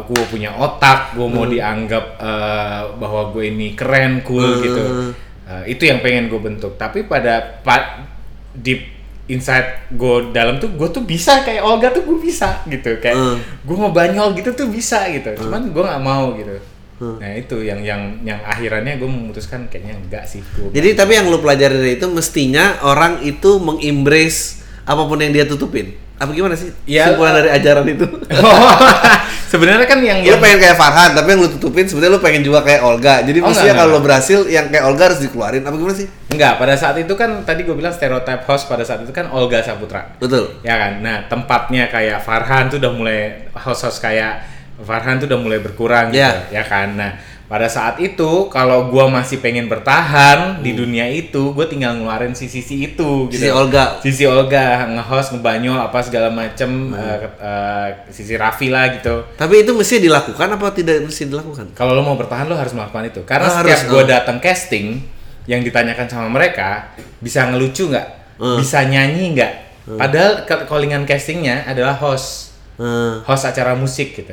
gue 0.07 0.23
punya 0.25 0.57
otak, 0.57 1.13
gue 1.13 1.27
mau 1.27 1.45
dianggap 1.45 2.05
eh, 2.21 2.81
bahwa 2.95 3.33
gue 3.35 3.43
ini 3.49 3.73
keren, 3.75 4.23
cool 4.23 4.61
gitu. 4.63 5.11
Eh, 5.41 5.73
itu 5.73 5.83
yang 5.83 5.99
pengen 5.99 6.29
gue 6.29 6.37
bentuk. 6.37 6.77
Tapi 6.77 7.03
pada 7.03 7.61
pa- 7.61 8.05
deep 8.51 8.83
inside 9.25 9.87
gue 9.89 10.35
dalam 10.35 10.59
tuh 10.59 10.75
gue 10.75 10.89
tuh 10.91 11.01
bisa 11.01 11.39
kayak 11.41 11.63
Olga 11.63 11.87
tuh 11.89 12.03
gue 12.03 12.19
bisa 12.19 12.61
gitu 12.67 12.99
kayak 12.99 13.15
Hmm. 13.15 13.37
gue 13.39 13.77
ngebanyol 13.77 14.35
gitu 14.35 14.51
tuh 14.51 14.67
bisa 14.67 15.07
gitu. 15.09 15.31
Cuman 15.39 15.71
gue 15.71 15.83
nggak 15.83 16.03
mau 16.03 16.35
gitu. 16.35 16.55
Nah 17.01 17.33
itu 17.33 17.65
yang 17.65 17.81
yang 17.81 18.21
yang 18.21 18.37
akhirannya 18.43 19.01
gue 19.01 19.09
memutuskan 19.09 19.65
kayaknya 19.65 19.97
enggak 19.97 20.23
sih. 20.29 20.45
Gua 20.53 20.69
Jadi 20.69 20.93
tapi 20.93 21.17
yang 21.17 21.33
lu 21.33 21.41
pelajari 21.41 21.73
dari 21.73 21.91
itu 21.97 22.05
mestinya 22.05 22.77
orang 22.85 23.25
itu 23.25 23.57
mengembrace 23.57 24.61
apa 24.85 25.01
pun 25.09 25.17
yang 25.17 25.33
dia 25.33 25.49
tutupin. 25.49 25.97
Apa 26.21 26.29
gimana 26.29 26.53
sih? 26.53 26.69
Ya, 26.85 27.09
Simpulan 27.09 27.33
uh, 27.33 27.37
dari 27.41 27.49
ajaran 27.49 27.85
itu. 27.89 28.05
Sebenarnya 29.51 29.83
kan 29.83 29.99
yang 29.99 30.23
lu 30.23 30.31
yang 30.31 30.39
pengen 30.39 30.63
kayak 30.63 30.79
Farhan, 30.79 31.11
tapi 31.11 31.27
yang 31.35 31.43
lu 31.43 31.49
tutupin 31.51 31.83
sebenarnya 31.83 32.15
lu 32.15 32.21
pengen 32.23 32.39
juga 32.39 32.63
kayak 32.63 32.81
Olga. 32.87 33.19
Jadi 33.19 33.43
Oh, 33.43 33.51
enggak, 33.51 33.75
kalau 33.75 33.91
lu 33.91 33.99
berhasil 33.99 34.39
yang 34.47 34.71
kayak 34.71 34.87
Olga 34.87 35.03
harus 35.11 35.19
dikeluarin. 35.19 35.59
Apa 35.67 35.75
gimana 35.75 35.95
sih? 35.99 36.07
enggak 36.31 36.55
pada 36.55 36.71
saat 36.79 36.95
itu 36.95 37.11
kan 37.19 37.43
tadi 37.43 37.67
gue 37.67 37.75
bilang 37.75 37.91
stereotype 37.91 38.47
host 38.47 38.71
pada 38.71 38.87
saat 38.87 39.03
itu 39.03 39.11
kan 39.11 39.27
Olga 39.27 39.59
Saputra. 39.59 40.15
Betul. 40.15 40.55
Ya 40.63 40.79
kan. 40.79 41.03
Nah, 41.03 41.27
tempatnya 41.27 41.91
kayak 41.91 42.23
Farhan 42.23 42.71
tuh 42.71 42.79
udah 42.79 42.91
mulai 42.95 43.19
host-host 43.51 43.99
kayak 43.99 44.39
Farhan 44.79 45.19
tuh 45.19 45.27
udah 45.27 45.39
mulai 45.43 45.59
berkurang 45.59 46.09
gitu, 46.09 46.23
Ya. 46.23 46.31
ya 46.49 46.63
kan. 46.63 46.95
Nah, 46.95 47.11
pada 47.51 47.67
saat 47.67 47.99
itu 47.99 48.47
kalau 48.47 48.87
gua 48.87 49.11
masih 49.11 49.43
pengen 49.43 49.67
bertahan 49.67 50.63
di 50.63 50.71
dunia 50.71 51.03
itu, 51.05 51.51
gue 51.51 51.67
tinggal 51.67 51.99
ngeluarin 51.99 52.31
sisi-sisi 52.31 52.87
itu 52.87 53.27
gitu. 53.27 53.35
Sisi 53.35 53.51
Olga. 53.51 53.99
Sisi 53.99 54.23
Olga 54.23 54.87
nge-host, 54.87 55.35
ngebanyol 55.35 55.75
apa 55.75 55.99
segala 55.99 56.31
macem 56.31 56.95
eh, 56.95 57.17
ke- 57.19 57.35
eh, 57.37 57.87
sisi 58.07 58.39
Raffi 58.39 58.71
lah 58.71 58.95
gitu. 58.95 59.27
Tapi 59.35 59.67
itu 59.67 59.75
mesti 59.75 59.99
dilakukan 59.99 60.47
apa 60.47 60.71
tidak 60.71 61.03
mesti 61.03 61.27
dilakukan? 61.27 61.75
Kalau 61.75 61.91
lo 61.91 62.01
mau 62.01 62.15
bertahan 62.15 62.47
lo 62.47 62.55
harus 62.55 62.71
melakukan 62.71 63.11
itu. 63.11 63.21
Karena 63.27 63.51
Oh, 63.51 63.55
setiap 63.59 63.79
gue 63.85 63.99
oh. 63.99 64.07
datang 64.07 64.39
casting 64.39 65.03
yang 65.43 65.59
ditanyakan 65.59 66.07
sama 66.07 66.31
mereka 66.31 66.95
bisa 67.19 67.51
ngelucu 67.51 67.91
nggak, 67.91 68.07
Hmm. 68.39 68.55
bisa 68.55 68.87
nyanyi 68.87 69.35
nggak. 69.35 69.53
Padahal 69.99 70.47
ke- 70.47 70.63
callingan 70.65 71.03
castingnya 71.03 71.67
adalah 71.67 71.99
host, 71.99 72.55
Hmm. 72.79 73.19
host 73.27 73.43
acara 73.43 73.75
musik 73.75 74.15
gitu. 74.15 74.31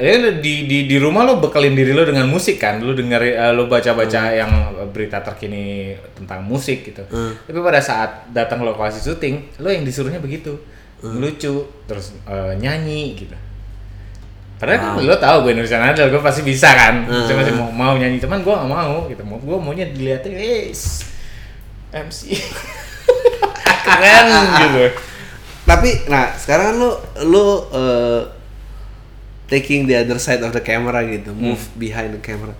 Jadi 0.00 0.40
di, 0.40 0.54
di 0.64 0.78
di 0.88 0.96
rumah 0.96 1.28
lo 1.28 1.36
bekalin 1.44 1.76
diri 1.76 1.92
lo 1.92 2.08
dengan 2.08 2.24
musik 2.24 2.56
kan, 2.56 2.80
lo 2.80 2.96
denger 2.96 3.20
eh, 3.20 3.52
lo 3.52 3.68
baca-baca 3.68 4.32
yang 4.32 4.48
berita 4.88 5.20
terkini 5.20 5.92
tentang 6.16 6.40
musik 6.40 6.88
gitu. 6.88 7.04
Tapi 7.44 7.58
pada 7.60 7.84
saat 7.84 8.32
datang 8.32 8.64
lokasi 8.64 8.96
syuting, 9.04 9.60
lo 9.60 9.68
yang 9.68 9.84
disuruhnya 9.84 10.16
begitu, 10.16 10.56
ngelucu, 11.04 11.68
terus 11.84 12.16
eh, 12.24 12.56
nyanyi 12.56 13.12
gitu. 13.12 13.36
Padahal 14.56 14.96
kan 14.96 15.04
lo 15.04 15.16
tau 15.20 15.36
gue 15.44 15.52
Indonesian 15.52 15.84
Idol, 15.84 16.08
gue 16.16 16.22
pasti 16.24 16.48
bisa 16.48 16.72
kan. 16.72 17.04
Cuma 17.04 17.44
masih 17.44 17.54
mau, 17.60 17.68
mau 17.68 17.94
nyanyi, 18.00 18.16
cuman 18.24 18.40
gue 18.40 18.52
gak 18.56 18.68
mau 18.72 19.04
gitu. 19.04 19.20
Mau 19.24 19.36
gue 19.36 19.56
maunya 19.60 19.84
dilihatin, 19.84 20.32
yes, 20.32 21.04
MC 21.92 22.40
keren 23.84 24.26
gitu. 24.64 24.84
Tapi 25.68 26.08
nah 26.08 26.32
sekarang 26.40 26.72
kan 26.72 26.76
lu 26.80 26.90
lu 27.28 27.44
eh, 27.68 28.39
taking 29.50 29.84
the 29.84 29.98
other 29.98 30.16
side 30.16 30.40
of 30.40 30.50
the 30.50 30.62
camera 30.62 31.02
gitu, 31.02 31.30
Hmm. 31.30 31.52
move 31.52 31.62
behind 31.74 32.14
the 32.14 32.22
camera. 32.22 32.54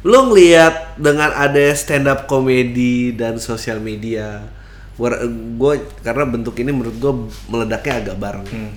Lu 0.00 0.26
ngelihat 0.26 0.96
dengan 0.96 1.28
ada 1.30 1.60
stand 1.72 2.08
up 2.08 2.24
comedy 2.24 3.12
dan 3.12 3.36
sosial 3.36 3.76
media, 3.78 4.48
gue 4.96 5.72
karena 6.00 6.24
bentuk 6.24 6.56
ini 6.56 6.72
menurut 6.72 6.96
gue 6.96 7.12
meledaknya 7.46 8.00
agak 8.00 8.16
bareng. 8.16 8.46
Hmm. 8.46 8.72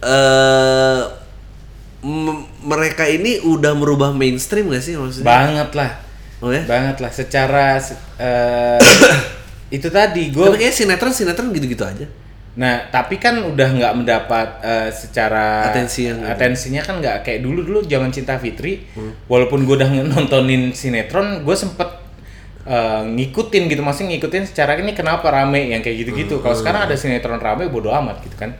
eh 0.00 1.00
m- 2.02 2.44
mereka 2.60 3.06
ini 3.06 3.38
udah 3.40 3.72
merubah 3.72 4.10
mainstream 4.10 4.68
gak 4.68 4.82
sih 4.82 4.98
maksudnya? 4.98 5.24
Banget 5.24 5.70
lah, 5.72 5.90
oh 6.40 6.50
ya? 6.50 6.66
banget 6.66 6.98
lah. 6.98 7.10
Secara 7.10 7.78
se- 7.78 7.94
eh, 8.18 8.82
itu 9.76 9.88
tadi 9.88 10.28
gue 10.28 10.42
Tapi 10.42 10.58
kayaknya 10.58 10.74
sinetron 10.74 11.14
sinetron 11.14 11.54
gitu-gitu 11.54 11.80
aja. 11.80 12.06
Nah, 12.52 12.84
tapi 12.92 13.16
kan 13.16 13.40
udah 13.40 13.68
nggak 13.72 13.94
mendapat 13.96 14.48
eh, 14.60 14.88
secara 14.92 15.72
Atensi 15.72 16.04
yang 16.04 16.20
gitu. 16.20 16.32
atensinya 16.36 16.84
kan 16.84 17.00
nggak 17.00 17.24
kayak 17.24 17.40
dulu 17.40 17.64
dulu 17.64 17.78
zaman 17.82 18.12
Cinta 18.12 18.36
Fitri. 18.36 18.84
Hmm. 18.92 19.16
Walaupun 19.24 19.64
gue 19.64 19.72
udah 19.80 19.88
nontonin 19.88 20.76
sinetron, 20.76 21.40
gue 21.40 21.56
sempet 21.56 21.88
eh, 22.62 23.02
ngikutin 23.08 23.62
gitu, 23.66 23.80
masih 23.80 24.04
ngikutin 24.06 24.44
secara 24.46 24.76
ini 24.76 24.92
kenapa 24.92 25.32
rame 25.32 25.72
yang 25.72 25.80
kayak 25.80 26.04
gitu-gitu. 26.04 26.38
Kalau 26.38 26.52
Hmm. 26.52 26.60
sekarang 26.60 26.80
ada 26.86 26.94
sinetron 26.94 27.40
rame, 27.40 27.66
bodo 27.66 27.88
amat 27.90 28.20
gitu 28.22 28.36
kan. 28.36 28.52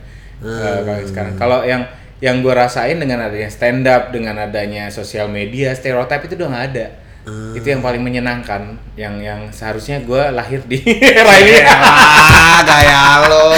Eh, 0.43 0.79
kalau 0.83 1.03
sekarang, 1.05 1.33
kalau 1.37 1.59
yang 1.63 1.85
yang 2.17 2.39
gue 2.41 2.51
rasain 2.51 2.97
dengan 2.97 3.19
adanya 3.21 3.47
stand 3.47 3.83
up, 3.85 4.09
dengan 4.09 4.39
adanya 4.39 4.89
sosial 4.89 5.27
media, 5.27 5.71
stereotip 5.71 6.23
itu 6.25 6.33
udah 6.35 6.49
nggak 6.49 6.65
ada. 6.71 6.85
Hmm. 7.23 7.55
Itu 7.55 7.71
yang 7.71 7.79
paling 7.79 8.03
menyenangkan, 8.03 8.75
yang 8.99 9.15
yang 9.23 9.47
seharusnya 9.49 10.03
gue 10.03 10.21
lahir 10.35 10.59
di 10.67 10.83
era 11.19 11.33
ini. 11.39 11.55
ah, 11.63 12.59
gaya 12.67 13.01
lo. 13.31 13.47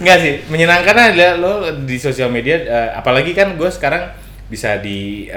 Enggak 0.00 0.18
sih, 0.22 0.34
menyenangkan 0.48 1.12
adalah 1.12 1.32
lo 1.36 1.54
di 1.84 2.00
sosial 2.00 2.32
media, 2.32 2.56
eh, 2.64 2.90
apalagi 2.96 3.36
kan 3.36 3.60
gue 3.60 3.68
sekarang 3.68 4.08
bisa 4.48 4.80
di, 4.80 5.28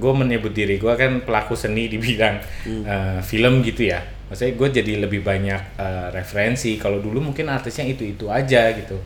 gue 0.00 0.12
menyebut 0.16 0.56
diri 0.56 0.80
gue 0.80 0.94
kan 0.96 1.20
pelaku 1.20 1.52
seni 1.52 1.84
di 1.84 2.00
bidang 2.00 2.40
eh, 2.64 3.20
film 3.20 3.60
gitu 3.60 3.92
ya. 3.92 4.00
Maksudnya 4.24 4.56
gue 4.56 4.68
jadi 4.80 4.92
lebih 5.04 5.20
banyak 5.20 5.62
eh, 5.76 6.06
referensi. 6.10 6.80
Kalau 6.80 6.98
dulu 6.98 7.20
mungkin 7.20 7.52
artisnya 7.52 7.84
itu 7.84 8.08
itu 8.08 8.32
aja 8.32 8.72
gitu. 8.72 8.96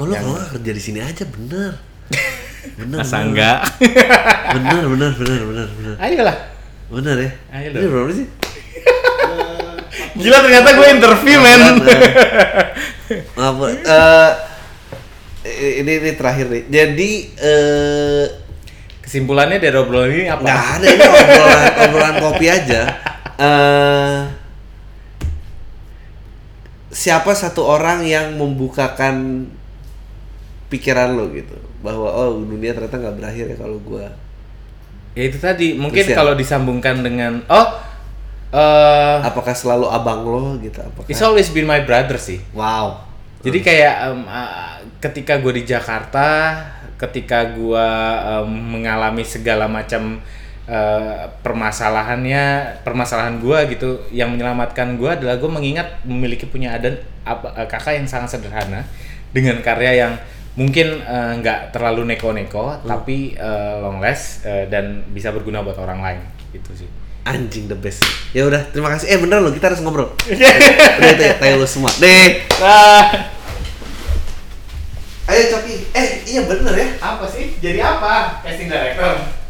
Oh 0.00 0.08
lo 0.08 0.16
kalau 0.16 0.40
nggak 0.40 0.56
kerja 0.56 0.72
di 0.72 0.82
sini 0.82 1.00
aja 1.04 1.28
bener. 1.28 1.76
Bener. 2.78 2.98
Masa 3.02 3.16
bener. 3.18 3.26
enggak? 3.30 3.58
Bener 4.54 4.84
bener 4.86 5.10
bener 5.18 5.40
bener 5.42 5.68
bener. 5.76 5.94
Ayolah. 5.98 6.36
Bener 6.92 7.16
ya. 7.18 7.30
Ayo 7.50 7.68
Ini 7.74 7.86
berapa 7.88 8.10
sih? 8.14 8.26
Gila 10.12 10.38
ternyata 10.44 10.68
gue 10.76 10.86
interview 10.92 11.36
men. 11.40 11.60
Maaf, 13.36 13.56
eh, 15.44 15.72
ini 15.82 15.92
ini 16.00 16.10
terakhir 16.16 16.46
nih. 16.48 16.62
Jadi 16.70 17.10
eh 17.40 18.26
Kesimpulannya 19.02 19.58
dari 19.58 19.76
obrolan 19.76 20.08
ini 20.08 20.24
apa? 20.30 20.40
nggak 20.46 20.62
ada 20.78 20.86
ini 20.88 21.04
obrolan 21.04 21.64
obrolan 21.84 22.14
kopi 22.22 22.46
aja. 22.48 22.82
Eh 23.36 24.20
siapa 26.92 27.32
satu 27.32 27.64
orang 27.64 28.04
yang 28.04 28.36
membukakan 28.36 29.48
pikiran 30.68 31.16
lo 31.16 31.32
gitu 31.32 31.56
bahwa 31.82 32.08
oh 32.08 32.40
dunia 32.40 32.72
ternyata 32.72 32.96
nggak 32.96 33.16
berakhir 33.18 33.44
ya 33.52 33.56
kalau 33.58 33.78
gua 33.82 34.06
Ya 35.12 35.28
itu 35.28 35.36
tadi, 35.36 35.76
mungkin 35.76 36.08
ya? 36.08 36.16
kalau 36.16 36.32
disambungkan 36.32 37.04
dengan 37.04 37.44
oh 37.52 37.68
eh 38.52 39.16
apakah 39.20 39.52
selalu 39.52 39.88
abang 39.88 40.24
lo 40.24 40.56
gitu 40.60 40.80
apakah 40.80 41.08
it's 41.08 41.20
always 41.20 41.48
been 41.52 41.64
my 41.64 41.80
brother 41.84 42.16
sih. 42.16 42.40
wow 42.52 43.00
Jadi 43.42 43.58
kayak 43.58 43.94
em, 44.06 44.20
ah, 44.30 44.78
ketika 45.02 45.34
gue 45.42 45.50
di 45.58 45.64
Jakarta, 45.66 46.54
ketika 46.94 47.42
gue 47.58 47.88
em, 48.22 48.46
mengalami 48.46 49.26
segala 49.26 49.66
macam 49.66 50.22
eh, 50.62 51.22
permasalahannya, 51.42 52.44
permasalahan 52.86 53.42
gue 53.42 53.58
gitu, 53.74 53.98
yang 54.14 54.30
menyelamatkan 54.30 54.94
gue 54.94 55.10
adalah 55.10 55.34
gue 55.42 55.50
mengingat 55.50 56.06
memiliki 56.06 56.46
punya 56.46 56.78
adan 56.78 56.94
apa, 57.26 57.50
eh, 57.58 57.66
kakak 57.66 57.98
yang 57.98 58.06
sangat 58.06 58.38
sederhana 58.38 58.86
dengan 59.34 59.58
karya 59.58 60.06
yang 60.06 60.12
mungkin 60.52 61.00
eh, 61.00 61.32
nggak 61.40 61.72
terlalu 61.72 62.04
neko-neko, 62.12 62.84
tapi 62.84 63.36
eh, 63.36 63.74
long 63.80 63.98
last 64.00 64.44
eh, 64.44 64.68
dan 64.68 65.06
bisa 65.10 65.32
berguna 65.32 65.64
buat 65.64 65.78
orang 65.80 66.00
lain. 66.00 66.20
Gitu 66.52 66.84
sih. 66.84 66.90
anjing 67.22 67.70
the 67.70 67.78
best. 67.78 68.02
Ya 68.34 68.50
udah 68.50 68.66
terima 68.74 68.90
kasih. 68.90 69.14
Eh 69.14 69.18
bener 69.22 69.38
lo 69.38 69.54
kita 69.54 69.70
harus 69.70 69.78
ngobrol. 69.78 70.10
Udah 70.98 71.10
itu 71.14 71.22
ya 71.22 71.38
tayo 71.38 71.62
lo 71.62 71.66
semua. 71.70 71.86
Deh 72.02 72.42
ayo 75.30 75.42
coki. 75.54 75.76
Eh 75.94 76.08
iya 76.26 76.42
bener 76.44 76.74
ya. 76.74 76.88
Apa 76.98 77.24
sih? 77.30 77.56
Jadi 77.62 77.78
apa? 77.78 78.42
Casting 78.44 78.68
director? 78.68 79.41